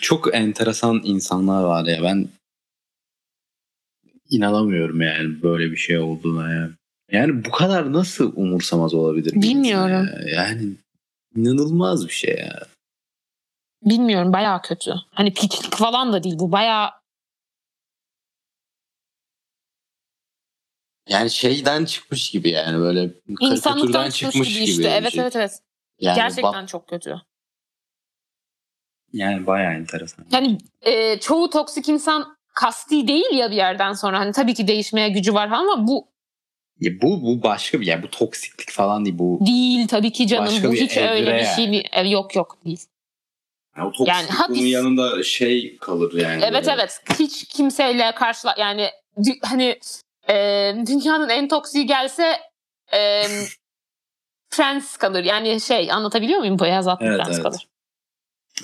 çok 0.00 0.34
enteresan 0.34 1.00
insanlar 1.04 1.64
var 1.64 1.84
ya. 1.84 2.02
Ben 2.02 2.28
inanamıyorum 4.30 5.00
yani 5.00 5.42
böyle 5.42 5.70
bir 5.70 5.76
şey 5.76 5.98
olduğuna 5.98 6.52
ya. 6.54 6.70
Yani 7.12 7.44
bu 7.44 7.50
kadar 7.50 7.92
nasıl 7.92 8.32
umursamaz 8.36 8.94
olabilir? 8.94 9.32
Bilmiyorum. 9.42 10.08
Ya? 10.26 10.42
Yani 10.42 10.76
inanılmaz 11.36 12.06
bir 12.06 12.12
şey 12.12 12.38
ya. 12.38 12.66
Bilmiyorum 13.82 14.32
bayağı 14.32 14.62
kötü. 14.62 14.94
Hani 15.10 15.34
piçlik 15.34 15.74
falan 15.74 16.12
da 16.12 16.22
değil 16.22 16.38
bu 16.38 16.52
bayağı 16.52 16.90
yani 21.08 21.30
şeyden 21.30 21.84
çıkmış 21.84 22.30
gibi 22.30 22.50
yani 22.50 22.78
böyle 22.78 23.10
karikatürden 23.40 24.10
çıkmış, 24.10 24.34
çıkmış 24.34 24.54
gibi. 24.54 24.64
Işte. 24.64 24.88
Evet 24.88 25.12
şey. 25.12 25.22
evet 25.22 25.36
evet. 25.36 25.60
Yani 26.00 26.16
Gerçekten 26.16 26.62
bak, 26.62 26.68
çok 26.68 26.88
kötü. 26.88 27.16
Yani 29.12 29.46
bayağı 29.46 29.74
enteresan. 29.74 30.26
Yani 30.32 30.58
e, 30.82 31.20
çoğu 31.20 31.50
toksik 31.50 31.88
insan 31.88 32.36
kasti 32.54 33.08
değil 33.08 33.32
ya 33.32 33.50
bir 33.50 33.56
yerden 33.56 33.92
sonra. 33.92 34.18
Hani 34.18 34.32
tabii 34.32 34.54
ki 34.54 34.68
değişmeye 34.68 35.08
gücü 35.08 35.34
var 35.34 35.48
ama 35.48 35.86
bu 35.86 36.08
ya 36.80 36.92
bu 37.02 37.22
bu 37.22 37.42
başka 37.42 37.80
bir 37.80 37.86
yani 37.86 38.02
bu 38.02 38.10
toksiklik 38.10 38.70
falan 38.70 39.04
değil 39.04 39.18
bu. 39.18 39.38
Değil 39.46 39.88
tabii 39.88 40.12
ki 40.12 40.26
canım 40.26 40.54
bu 40.62 40.72
hiç 40.72 40.96
öyle 40.96 41.36
bir 41.36 41.44
şey 41.44 41.72
değil. 41.72 42.10
Yok 42.10 42.36
yok 42.36 42.58
değil. 42.64 42.80
Yani 43.76 43.88
o 43.88 43.92
toksiklik 43.92 44.08
yani 44.08 44.30
hapis... 44.30 44.58
bunun 44.58 44.66
yanında 44.66 45.22
şey 45.22 45.76
kalır 45.76 46.12
yani. 46.12 46.44
Evet 46.44 46.66
böyle. 46.66 46.72
evet 46.72 47.00
hiç 47.18 47.44
kimseyle 47.44 48.12
karşıla 48.14 48.54
yani 48.58 48.90
hani 49.42 49.78
e, 50.28 50.34
dünyanın 50.86 51.28
en 51.28 51.48
toksiği 51.48 51.86
gelse 51.86 52.40
e, 52.94 53.22
Friends 54.50 54.96
kalır. 54.96 55.24
Yani 55.24 55.60
şey 55.60 55.92
anlatabiliyor 55.92 56.38
muyum? 56.38 56.58
Beyaz 56.58 56.88
atlı 56.88 57.06
evet, 57.06 57.16
Friends 57.16 57.34
evet. 57.34 57.42
kalır. 57.42 57.68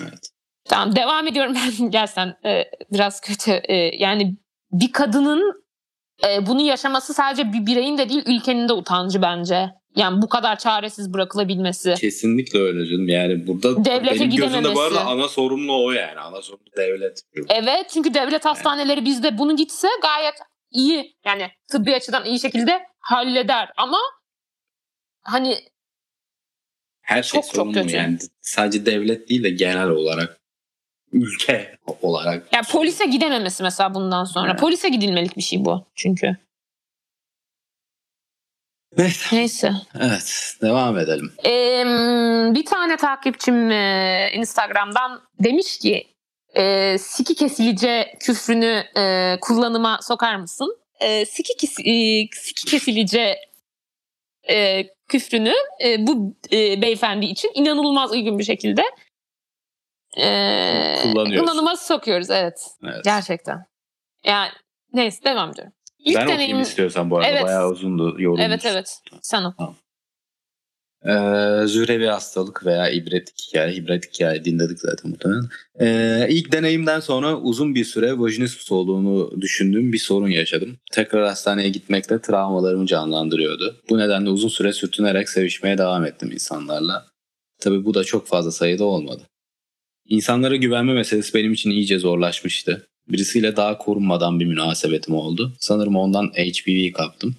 Evet. 0.01 0.29
Tamam 0.65 0.95
devam 0.95 1.27
ediyorum 1.27 1.55
ben 1.79 1.91
gerçekten 1.91 2.37
e, 2.45 2.71
biraz 2.91 3.21
kötü. 3.21 3.51
E, 3.51 3.75
yani 3.75 4.35
bir 4.71 4.91
kadının 4.91 5.62
e, 6.27 6.45
bunu 6.45 6.61
yaşaması 6.61 7.13
sadece 7.13 7.53
bir 7.53 7.65
bireyin 7.65 7.97
de 7.97 8.09
değil 8.09 8.23
ülkenin 8.25 8.69
de 8.69 8.73
utancı 8.73 9.21
bence. 9.21 9.69
Yani 9.95 10.21
bu 10.21 10.29
kadar 10.29 10.59
çaresiz 10.59 11.13
bırakılabilmesi. 11.13 11.93
Kesinlikle 11.93 12.59
öyle 12.59 12.85
canım. 12.85 13.07
Yani 13.07 13.47
burada 13.47 13.85
Devlete 13.85 14.19
benim 14.19 14.35
gözümde 14.35 14.75
bu 14.75 14.81
arada 14.81 15.05
ana 15.05 15.27
sorumlu 15.27 15.85
o 15.85 15.91
yani. 15.91 16.19
Ana 16.19 16.41
sorumlu 16.41 16.69
devlet. 16.77 17.21
Evet 17.49 17.89
çünkü 17.93 18.13
devlet 18.13 18.45
hastaneleri 18.45 18.97
yani. 18.97 19.05
bizde 19.05 19.37
bunu 19.37 19.55
gitse 19.55 19.87
gayet 20.01 20.35
iyi. 20.71 21.15
Yani 21.25 21.51
tıbbi 21.71 21.95
açıdan 21.95 22.25
iyi 22.25 22.39
şekilde 22.39 22.79
halleder. 22.99 23.69
Ama 23.77 23.97
hani 25.21 25.57
her 27.01 27.23
şey 27.23 27.41
çok, 27.41 27.51
sorumlu 27.51 27.73
çok 27.73 27.83
kötü. 27.83 27.95
yani. 27.95 28.17
Sadece 28.41 28.85
devlet 28.85 29.29
değil 29.29 29.43
de 29.43 29.49
genel 29.49 29.89
olarak 29.89 30.42
ülke 31.13 31.77
olarak. 32.01 32.53
Ya 32.53 32.61
polise 32.71 33.05
gidememesi 33.05 33.63
mesela 33.63 33.93
bundan 33.93 34.23
sonra. 34.23 34.49
Evet. 34.49 34.59
Polise 34.59 34.89
gidilmelik 34.89 35.37
bir 35.37 35.41
şey 35.41 35.65
bu 35.65 35.85
çünkü. 35.95 36.37
Neyse. 38.97 39.35
Neyse. 39.35 39.73
Evet 39.99 40.55
devam 40.61 40.97
edelim. 40.97 41.33
Ee, 41.45 41.83
bir 42.55 42.65
tane 42.65 42.97
takipçim 42.97 43.71
e, 43.71 44.31
Instagram'dan 44.33 45.21
demiş 45.43 45.77
ki 45.77 46.07
e, 46.55 46.97
siki 46.97 47.35
kesilice 47.35 48.13
küfrünü 48.19 48.83
e, 48.97 49.37
kullanıma 49.41 49.99
sokar 50.01 50.35
mısın? 50.35 50.77
E, 50.99 51.25
siki, 51.25 51.57
kes, 51.57 51.79
e, 51.79 52.27
siki 52.31 52.65
kesilice 52.65 53.35
e, 54.49 54.87
küfrünü 55.07 55.53
e, 55.85 56.07
bu 56.07 56.35
e, 56.51 56.81
beyefendi 56.81 57.25
için 57.25 57.51
inanılmaz 57.53 58.11
uygun 58.11 58.39
bir 58.39 58.43
şekilde 58.43 58.83
e, 60.17 61.13
kullanıma 61.39 61.75
sokuyoruz. 61.75 62.29
Evet. 62.29 62.67
evet. 62.83 63.03
Gerçekten. 63.03 63.65
Yani 64.25 64.49
neyse 64.93 65.23
devam 65.23 65.49
ediyorum. 65.49 65.73
İlk 65.99 66.15
ben 66.15 66.23
deneyim... 66.23 66.41
okuyayım 66.41 66.61
istiyorsan 66.61 67.09
bu 67.09 67.17
arada. 67.17 67.27
Evet. 67.27 67.43
Bayağı 67.43 67.69
uzundu 67.69 68.15
yorumumuz. 68.21 68.45
Evet 68.45 68.65
evet. 68.65 69.01
Sen 69.21 69.43
oku. 69.43 69.55
Tamam. 69.57 69.75
Ee, 71.05 71.67
zührevi 71.67 72.05
hastalık 72.05 72.65
veya 72.65 72.89
ibretlik 72.89 73.47
hikaye, 73.47 73.75
ibretlik 73.75 74.15
hikaye 74.15 74.45
dinledik 74.45 74.79
zaten 74.79 75.11
muhtemelen. 75.11 75.43
Ee, 75.79 76.27
ilk 76.29 76.51
deneyimden 76.51 76.99
sonra 76.99 77.37
uzun 77.37 77.75
bir 77.75 77.85
süre 77.85 78.19
vajinismus 78.19 78.71
olduğunu 78.71 79.41
düşündüğüm 79.41 79.93
bir 79.93 79.97
sorun 79.97 80.27
yaşadım. 80.27 80.77
Tekrar 80.91 81.25
hastaneye 81.25 81.69
gitmekle 81.69 82.21
travmalarımı 82.21 82.85
canlandırıyordu. 82.85 83.75
Bu 83.89 83.97
nedenle 83.97 84.29
uzun 84.29 84.49
süre 84.49 84.73
sürtünerek 84.73 85.29
sevişmeye 85.29 85.77
devam 85.77 86.05
ettim 86.05 86.31
insanlarla. 86.31 87.05
Tabi 87.59 87.85
bu 87.85 87.93
da 87.93 88.03
çok 88.03 88.27
fazla 88.27 88.51
sayıda 88.51 88.85
olmadı. 88.85 89.23
İnsanlara 90.07 90.55
güvenme 90.55 90.93
meselesi 90.93 91.33
benim 91.33 91.53
için 91.53 91.71
iyice 91.71 91.99
zorlaşmıştı. 91.99 92.87
Birisiyle 93.07 93.55
daha 93.55 93.77
korunmadan 93.77 94.39
bir 94.39 94.45
münasebetim 94.45 95.15
oldu. 95.15 95.53
Sanırım 95.59 95.95
ondan 95.95 96.27
HPV 96.27 96.91
kaptım. 96.91 97.35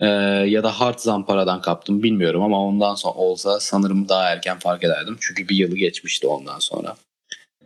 Ee, 0.00 0.06
ya 0.48 0.62
da 0.62 0.80
hard 0.80 0.98
zamparadan 0.98 1.60
kaptım 1.60 2.02
bilmiyorum 2.02 2.42
ama 2.42 2.66
ondan 2.66 2.94
sonra 2.94 3.14
olsa 3.14 3.60
sanırım 3.60 4.08
daha 4.08 4.28
erken 4.28 4.58
fark 4.58 4.84
ederdim. 4.84 5.16
Çünkü 5.20 5.48
bir 5.48 5.56
yılı 5.56 5.76
geçmişti 5.76 6.26
ondan 6.26 6.58
sonra. 6.58 6.96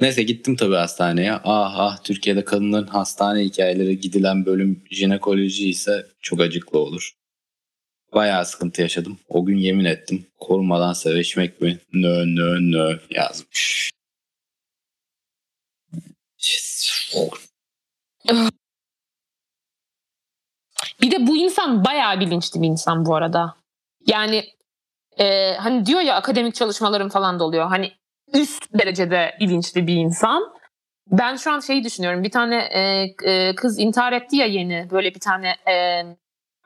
Neyse 0.00 0.22
gittim 0.22 0.56
tabii 0.56 0.74
hastaneye. 0.74 1.32
Ah 1.32 1.74
ah 1.76 2.04
Türkiye'de 2.04 2.44
kadınların 2.44 2.86
hastane 2.86 3.44
hikayeleri 3.44 4.00
gidilen 4.00 4.46
bölüm 4.46 4.82
jinekoloji 4.90 5.68
ise 5.68 6.06
çok 6.22 6.40
acıklı 6.40 6.78
olur. 6.78 7.12
Bayağı 8.16 8.46
sıkıntı 8.46 8.82
yaşadım. 8.82 9.18
O 9.28 9.44
gün 9.44 9.56
yemin 9.56 9.84
ettim. 9.84 10.26
Korumadan 10.40 10.92
sevişmek 10.92 11.60
mi? 11.60 11.78
Nö 11.92 12.24
nö 12.26 12.58
nö 12.60 12.98
yazmış. 13.10 13.90
Bir 21.00 21.10
de 21.10 21.26
bu 21.26 21.36
insan 21.36 21.84
bayağı 21.84 22.20
bilinçli 22.20 22.62
bir 22.62 22.66
insan 22.66 23.06
bu 23.06 23.14
arada. 23.14 23.56
Yani 24.06 24.44
e, 25.18 25.54
hani 25.54 25.86
diyor 25.86 26.00
ya 26.00 26.14
akademik 26.16 26.54
çalışmalarım 26.54 27.08
falan 27.08 27.40
da 27.40 27.44
oluyor. 27.44 27.66
Hani 27.66 27.92
üst 28.34 28.78
derecede 28.78 29.36
bilinçli 29.40 29.86
bir 29.86 29.94
insan. 29.96 30.54
Ben 31.10 31.36
şu 31.36 31.52
an 31.52 31.60
şeyi 31.60 31.84
düşünüyorum. 31.84 32.22
Bir 32.22 32.30
tane 32.30 32.56
e, 32.56 33.14
e, 33.30 33.54
kız 33.54 33.78
intihar 33.78 34.12
etti 34.12 34.36
ya 34.36 34.46
yeni. 34.46 34.90
Böyle 34.90 35.14
bir 35.14 35.20
tane 35.20 35.56
e, 35.68 36.02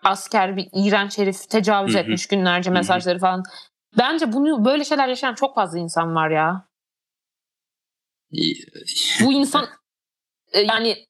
asker 0.05 0.57
bir 0.57 0.69
iğrenç 0.73 1.19
herif 1.19 1.51
tecavüz 1.51 1.95
Hı 1.95 1.99
hı. 1.99 2.03
etmiş 2.03 2.27
günlerce 2.27 2.71
mesajları 2.71 3.19
falan. 3.19 3.43
Bence 3.99 4.33
bunu 4.33 4.65
böyle 4.65 4.85
şeyler 4.85 5.09
yaşayan 5.09 5.35
çok 5.35 5.55
fazla 5.55 5.79
insan 5.79 6.15
var 6.15 6.31
ya. 6.31 6.71
Bu 9.25 9.33
insan 9.33 9.67
e, 10.53 10.61
yani 10.61 11.07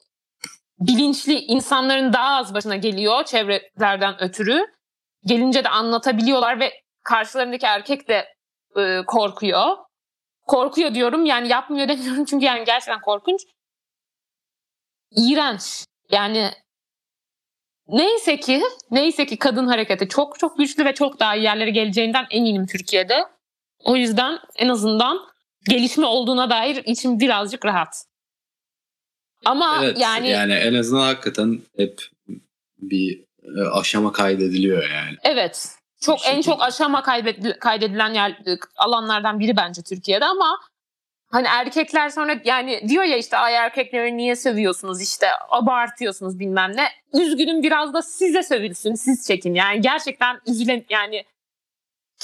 bilinçli 0.78 1.34
insanların 1.34 2.12
daha 2.12 2.36
az 2.36 2.54
başına 2.54 2.76
geliyor 2.76 3.24
çevrelerden 3.24 4.22
ötürü. 4.22 4.66
Gelince 5.24 5.64
de 5.64 5.68
anlatabiliyorlar 5.68 6.60
ve 6.60 6.72
karşılarındaki 7.02 7.66
erkek 7.66 8.08
de 8.08 8.26
e, 8.76 9.02
korkuyor. 9.06 9.76
Korkuyor 10.46 10.94
diyorum 10.94 11.24
yani 11.24 11.48
yapmıyor 11.48 11.88
demiyorum 11.88 12.24
çünkü 12.30 12.46
yani 12.46 12.64
gerçekten 12.64 13.00
korkunç. 13.00 13.40
İğrenç. 15.10 15.84
Yani 16.10 16.50
neyse 17.92 18.40
ki 18.40 18.62
neyse 18.90 19.26
ki 19.26 19.36
kadın 19.36 19.66
hareketi 19.66 20.08
çok 20.08 20.38
çok 20.38 20.58
güçlü 20.58 20.84
ve 20.84 20.94
çok 20.94 21.20
daha 21.20 21.36
iyi 21.36 21.44
yerlere 21.44 21.70
geleceğinden 21.70 22.26
eminim 22.30 22.66
Türkiye'de. 22.66 23.24
O 23.84 23.96
yüzden 23.96 24.38
en 24.56 24.68
azından 24.68 25.18
gelişme 25.68 26.06
olduğuna 26.06 26.50
dair 26.50 26.82
içim 26.84 27.20
birazcık 27.20 27.64
rahat. 27.64 28.04
Ama 29.44 29.80
Evet 29.84 29.98
yani 29.98 30.28
yani, 30.28 30.52
en 30.52 30.74
azından 30.74 31.02
hakikaten 31.02 31.60
hep 31.76 32.02
bir 32.78 33.24
e, 33.42 33.60
aşama 33.72 34.12
kaydediliyor 34.12 34.82
yani. 34.82 35.16
Evet. 35.22 35.68
Çok 36.00 36.26
en 36.26 36.42
çok 36.42 36.62
aşama 36.62 37.00
kaybedil- 37.00 37.58
kaydedilen 37.58 38.14
yer 38.14 38.38
alanlardan 38.76 39.40
biri 39.40 39.56
bence 39.56 39.82
Türkiye'de 39.82 40.24
ama 40.24 40.60
hani 41.30 41.46
erkekler 41.46 42.08
sonra 42.08 42.40
yani 42.44 42.88
diyor 42.88 43.04
ya 43.04 43.16
işte 43.16 43.36
ay 43.36 43.54
erkekleri 43.54 44.16
niye 44.16 44.36
seviyorsunuz 44.36 45.02
işte 45.02 45.26
abartıyorsunuz 45.48 46.38
bilmem 46.38 46.72
ne. 46.76 46.88
Üzgünüm 47.22 47.62
biraz 47.62 47.94
da 47.94 48.02
size 48.02 48.42
sövülsün 48.42 48.94
siz 48.94 49.26
çekin 49.26 49.54
yani 49.54 49.80
gerçekten 49.80 50.40
üzülen 50.46 50.84
yani 50.90 51.24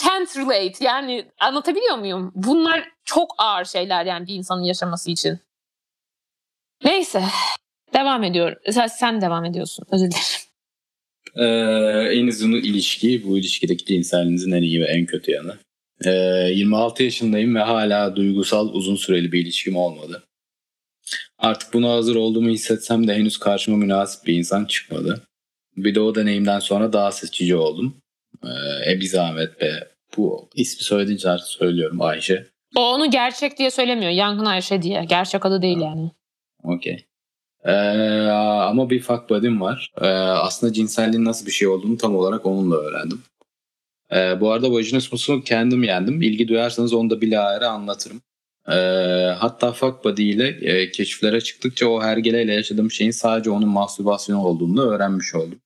can't 0.03 0.37
relate 0.37 0.85
yani 0.85 1.27
anlatabiliyor 1.41 1.99
muyum? 1.99 2.33
Bunlar 2.35 2.89
çok 3.05 3.35
ağır 3.39 3.65
şeyler 3.65 4.07
yani 4.07 4.27
bir 4.27 4.35
insanın 4.35 4.63
yaşaması 4.63 5.11
için. 5.11 5.39
Neyse 6.85 7.23
devam 7.95 8.25
ediyorum. 8.25 8.59
Sen, 8.71 8.87
sen 8.87 9.21
devam 9.21 9.45
ediyorsun 9.45 9.87
özür 9.93 10.11
dilerim. 10.11 10.47
Ee, 11.37 12.19
en 12.19 12.27
uzun 12.27 12.53
ilişki 12.53 13.23
bu 13.27 13.39
ilişkideki 13.39 13.85
cinselliğinizin 13.85 14.53
en 14.53 14.63
iyi 14.63 14.81
ve 14.81 14.85
en 14.85 15.07
kötü 15.07 15.31
yanı. 15.31 15.59
Ee, 16.05 16.11
26 16.55 17.03
yaşındayım 17.03 17.55
ve 17.55 17.61
hala 17.61 18.17
duygusal 18.17 18.69
uzun 18.73 18.97
süreli 18.97 19.33
bir 19.33 19.41
ilişkim 19.41 19.77
olmadı. 19.77 20.23
Artık 21.39 21.75
buna 21.75 21.93
hazır 21.93 22.17
olduğumu 22.17 22.49
hissetsem 22.49 23.09
de 23.09 23.15
henüz 23.15 23.39
karşıma 23.39 23.77
münasip 23.77 24.27
bir 24.27 24.35
insan 24.35 24.65
çıkmadı. 24.65 25.23
Bir 25.77 25.95
de 25.95 26.01
o 26.01 26.15
deneyimden 26.15 26.59
sonra 26.59 26.93
daha 26.93 27.13
seçici 27.13 27.57
oldum. 27.57 27.97
Ee, 28.45 28.93
e 28.93 29.01
bir 29.01 29.07
zahmet 29.07 29.61
be. 29.61 29.89
Bu 30.17 30.49
ismi 30.55 30.85
söylediğince 30.85 31.31
artık 31.31 31.49
söylüyorum 31.49 32.03
Ayşe. 32.03 32.47
O 32.77 32.81
onu 32.81 33.11
gerçek 33.11 33.59
diye 33.59 33.71
söylemiyor. 33.71 34.11
Yangın 34.11 34.45
Ayşe 34.45 34.83
diye. 34.83 35.05
Gerçek 35.05 35.47
adı 35.47 35.63
değil 35.63 35.79
yani. 35.81 36.11
Okey. 36.65 37.07
Ee, 37.65 37.73
ama 38.31 38.91
bir 38.91 39.01
fuck 39.01 39.31
buddy'm 39.31 39.61
var. 39.61 39.93
Ee, 40.01 40.07
aslında 40.07 40.73
cinselliğin 40.73 41.25
nasıl 41.25 41.47
bir 41.47 41.51
şey 41.51 41.69
olduğunu 41.69 41.99
tam 41.99 42.17
olarak 42.17 42.47
onunla 42.47 42.77
öğrendim. 42.77 43.23
Ee, 44.13 44.41
bu 44.41 44.53
arada 44.53 44.73
vajinismus'u 44.73 45.43
kendim 45.45 45.83
yendim. 45.85 46.23
İlgi 46.23 46.49
duyarsanız 46.49 46.93
onu 46.93 47.11
da 47.11 47.21
bilahare 47.21 47.67
anlatırım. 47.67 48.23
Ee, 48.69 48.73
hatta 49.39 49.73
fuck 49.73 50.05
buddy 50.05 50.31
ile 50.31 50.49
e, 50.49 50.91
keşiflere 50.91 51.41
çıktıkça 51.41 51.89
o 51.89 52.03
hergeleyle 52.03 52.55
yaşadığım 52.55 52.91
şeyin 52.91 53.11
sadece 53.11 53.51
onun 53.51 53.69
mastürbasyon 53.69 54.37
olduğunu 54.37 54.91
öğrenmiş 54.91 55.35
oldum. 55.35 55.61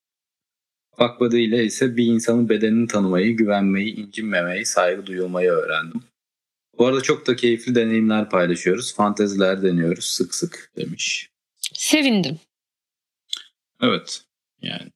Fuck 0.97 1.21
buddy 1.21 1.45
ile 1.45 1.65
ise 1.65 1.97
bir 1.97 2.07
insanın 2.07 2.49
bedenini 2.49 2.87
tanımayı, 2.87 3.37
güvenmeyi, 3.37 3.95
incinmemeyi, 3.95 4.67
saygı 4.67 5.07
duyulmayı 5.07 5.51
öğrendim. 5.51 6.03
Bu 6.79 6.87
arada 6.87 7.01
çok 7.01 7.27
da 7.27 7.37
keyifli 7.37 7.75
deneyimler 7.75 8.31
paylaşıyoruz. 8.31 8.95
Fanteziler 8.95 9.63
deniyoruz 9.63 10.05
sık 10.05 10.35
sık 10.35 10.73
demiş. 10.77 11.31
Sevindim. 11.73 12.39
Evet. 13.83 14.23
Yani 14.63 14.91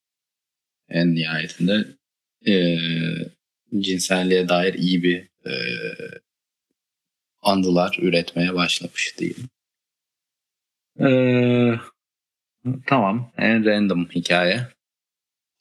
en 0.89 1.15
nihayetinde 1.15 1.85
eee, 2.47 3.29
cinselliğe 3.81 4.49
dair 4.49 4.75
iyi 4.75 5.03
bir 5.03 5.29
eee, 5.47 6.21
anılar 7.43 7.99
üretmeye 8.03 8.55
başlamış 8.55 9.15
diyelim. 9.19 9.49
Eee, 11.01 11.81
tamam. 12.87 13.33
En 13.39 13.65
random 13.65 14.09
hikaye. 14.11 14.69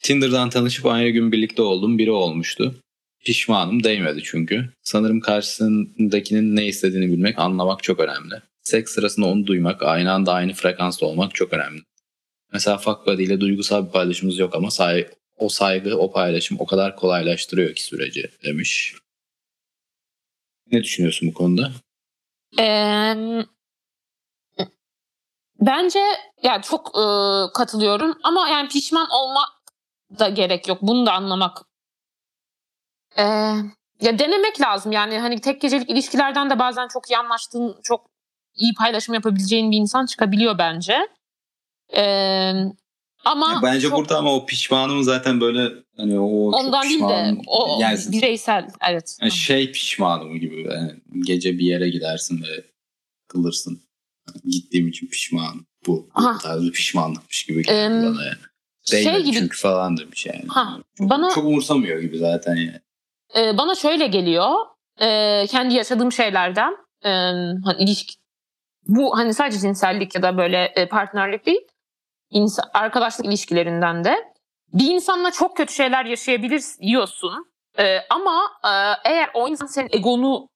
Tinder'dan 0.02 0.50
tanışıp 0.50 0.86
aynı 0.86 1.08
gün 1.08 1.32
birlikte 1.32 1.62
olduğum 1.62 1.98
biri 1.98 2.10
olmuştu. 2.10 2.80
Pişmanım 3.24 3.84
değmedi 3.84 4.20
çünkü. 4.24 4.68
Sanırım 4.82 5.20
karşısındakinin 5.20 6.56
ne 6.56 6.66
istediğini 6.66 7.12
bilmek, 7.12 7.38
anlamak 7.38 7.82
çok 7.82 8.00
önemli. 8.00 8.34
Seks 8.62 8.94
sırasında 8.94 9.26
onu 9.26 9.46
duymak, 9.46 9.82
aynı 9.82 10.12
anda 10.12 10.32
aynı 10.32 10.52
frekansta 10.52 11.06
olmak 11.06 11.34
çok 11.34 11.52
önemli. 11.52 11.80
Mesela 12.52 12.78
fuck 12.78 13.06
buddy 13.06 13.24
ile 13.24 13.40
duygusal 13.40 13.86
bir 13.86 13.92
paylaşımımız 13.92 14.38
yok 14.38 14.54
ama 14.54 14.70
say 14.70 15.08
o 15.36 15.48
saygı, 15.48 15.98
o 15.98 16.12
paylaşım 16.12 16.56
o 16.60 16.66
kadar 16.66 16.96
kolaylaştırıyor 16.96 17.74
ki 17.74 17.84
süreci 17.84 18.30
demiş. 18.44 18.94
Ne 20.72 20.82
düşünüyorsun 20.82 21.28
bu 21.28 21.34
konuda? 21.34 21.72
Ee, 22.60 23.44
bence 25.60 26.00
ya 26.42 26.62
çok 26.62 26.88
e, 26.88 27.04
katılıyorum 27.54 28.18
ama 28.22 28.48
yani 28.48 28.68
pişman 28.68 29.08
olma 29.10 29.44
da 30.18 30.28
gerek 30.28 30.68
yok. 30.68 30.78
Bunu 30.82 31.06
da 31.06 31.12
anlamak. 31.12 31.58
Ee, 33.18 33.22
ya 34.00 34.18
denemek 34.18 34.60
lazım 34.60 34.92
yani 34.92 35.18
hani 35.18 35.40
tek 35.40 35.60
gecelik 35.60 35.90
ilişkilerden 35.90 36.50
de 36.50 36.58
bazen 36.58 36.88
çok 36.88 37.10
iyi 37.10 37.18
anlaştığın, 37.18 37.80
çok 37.82 38.10
iyi 38.54 38.74
paylaşım 38.74 39.14
yapabileceğin 39.14 39.70
bir 39.70 39.76
insan 39.76 40.06
çıkabiliyor 40.06 40.58
bence. 40.58 41.08
Ee, 41.96 42.52
ama 43.24 43.60
Bence 43.62 43.88
çok- 43.88 43.98
burada 43.98 44.18
ama 44.18 44.34
o 44.34 44.46
pişmanım 44.46 45.02
zaten 45.02 45.40
böyle 45.40 45.72
hani 45.96 46.18
o 46.18 46.26
ondan 46.52 46.82
değil 46.82 46.94
de 46.94 46.98
pişmanım. 46.98 47.40
o 47.46 47.78
yani, 47.80 47.98
bireysel 48.12 48.68
evet. 48.90 49.16
yani 49.20 49.32
şey 49.32 49.72
pişmanım 49.72 50.40
gibi 50.40 50.62
yani 50.70 50.92
gece 51.26 51.58
bir 51.58 51.64
yere 51.64 51.88
gidersin 51.88 52.42
ve 52.42 52.64
kılırsın. 53.28 53.80
Gittiğim 54.44 54.88
için 54.88 55.06
pişmanım. 55.06 55.66
Bu, 55.86 55.92
bu 55.92 56.08
Aha. 56.14 56.38
tarz 56.38 56.62
bir 56.62 56.72
pişmanlıkmış 56.72 57.44
gibi 57.46 57.62
geliyor 57.62 57.84
Em, 57.84 58.02
bana 58.02 58.24
yani. 58.24 58.36
şey 58.84 59.04
Değmedi 59.04 59.24
gibi- 59.24 59.36
çünkü 59.36 59.58
falan 59.60 59.96
demiş 59.96 60.26
yani. 60.26 60.44
Ha, 60.48 60.78
çok, 60.98 61.10
bana- 61.10 61.30
çok 61.34 61.44
umursamıyor 61.44 61.98
gibi 62.00 62.18
zaten 62.18 62.56
yani. 62.56 62.80
Ee, 63.36 63.58
bana 63.58 63.74
şöyle 63.74 64.06
geliyor. 64.06 64.50
Ee, 65.00 65.46
kendi 65.50 65.74
yaşadığım 65.74 66.12
şeylerden 66.12 66.72
ee, 67.04 67.08
hani 67.64 67.76
ilişki 67.78 68.14
bu 68.86 69.16
hani 69.18 69.34
sadece 69.34 69.58
cinsellik 69.58 70.14
ya 70.14 70.22
da 70.22 70.36
böyle 70.36 70.72
e, 70.76 70.88
partnerlik 70.88 71.46
değil. 71.46 71.60
İnsan, 72.34 72.64
arkadaşlık 72.74 73.26
ilişkilerinden 73.26 74.04
de 74.04 74.32
bir 74.72 74.90
insanla 74.90 75.30
çok 75.30 75.56
kötü 75.56 75.72
şeyler 75.72 76.04
yaşayabiliyorsun. 76.04 77.46
Ee, 77.78 77.98
ama 78.10 78.42
e, 78.64 78.70
eğer 79.10 79.30
o 79.34 79.48
insan 79.48 79.66
senin 79.66 79.88
egonu 79.92 80.48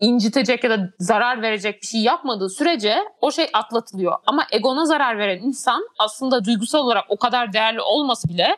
incitecek 0.00 0.64
ya 0.64 0.70
da 0.70 0.90
zarar 0.98 1.42
verecek 1.42 1.82
bir 1.82 1.86
şey 1.86 2.00
yapmadığı 2.00 2.48
sürece 2.48 3.04
o 3.20 3.30
şey 3.30 3.50
atlatılıyor. 3.52 4.18
Ama 4.26 4.46
egona 4.52 4.84
zarar 4.84 5.18
veren 5.18 5.38
insan 5.38 5.88
aslında 5.98 6.44
duygusal 6.44 6.78
olarak 6.78 7.04
o 7.08 7.16
kadar 7.16 7.52
değerli 7.52 7.80
olmasa 7.80 8.28
bile 8.28 8.56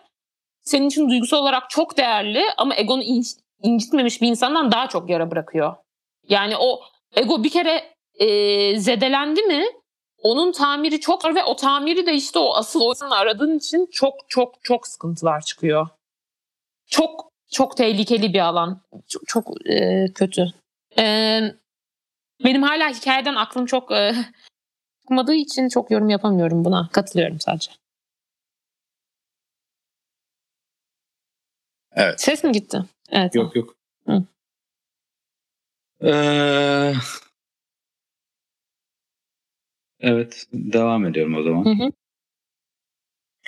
senin 0.63 0.87
için 0.87 1.09
duygusal 1.11 1.39
olarak 1.39 1.71
çok 1.71 1.97
değerli 1.97 2.43
ama 2.57 2.77
egonu 2.77 3.03
in- 3.03 3.41
incitmemiş 3.63 4.23
bir 4.23 4.29
insandan 4.29 4.73
daha 4.73 4.89
çok 4.89 5.11
yara 5.11 5.31
bırakıyor. 5.31 5.77
Yani 6.29 6.57
o 6.57 6.81
ego 7.17 7.45
bir 7.45 7.51
kere 7.51 7.95
e, 8.15 8.79
zedelendi 8.79 9.43
mi 9.43 9.65
onun 10.27 10.53
tamiri 10.53 11.01
çok 11.01 11.23
zor 11.23 11.35
ve 11.35 11.45
o 11.45 11.57
tamiri 11.57 12.07
de 12.07 12.15
işte 12.15 12.39
o 12.39 12.55
asıl 12.55 12.81
o 12.81 12.91
insanı 12.91 13.15
aradığın 13.17 13.59
için 13.59 13.89
çok 13.93 14.15
çok 14.29 14.65
çok 14.65 14.87
sıkıntılar 14.87 15.41
çıkıyor. 15.41 15.89
Çok 16.87 17.31
çok 17.53 17.77
tehlikeli 17.77 18.35
bir 18.35 18.41
alan. 18.41 18.81
Çok, 19.09 19.27
çok 19.27 19.71
e, 19.71 20.07
kötü. 20.15 20.47
E, 20.99 21.41
benim 22.45 22.63
hala 22.63 22.89
hikayeden 22.89 23.35
aklım 23.35 23.67
çok 23.67 23.93
e, 23.93 24.15
çıkmadığı 25.03 25.35
için 25.35 25.69
çok 25.69 25.91
yorum 25.91 26.09
yapamıyorum 26.09 26.65
buna. 26.65 26.89
Katılıyorum 26.93 27.41
sadece. 27.41 27.73
Evet. 31.93 32.21
Ses 32.21 32.45
mi 32.45 32.53
gitti? 32.53 32.83
Evet. 33.11 33.35
Yok 33.35 33.57
yok. 33.57 33.75
Hı. 34.07 34.23
Ee, 36.03 36.93
evet 40.07 40.47
devam 40.53 41.07
ediyorum 41.07 41.35
o 41.35 41.43
zaman. 41.43 41.65
Hı 41.65 41.85
hı. 41.85 41.91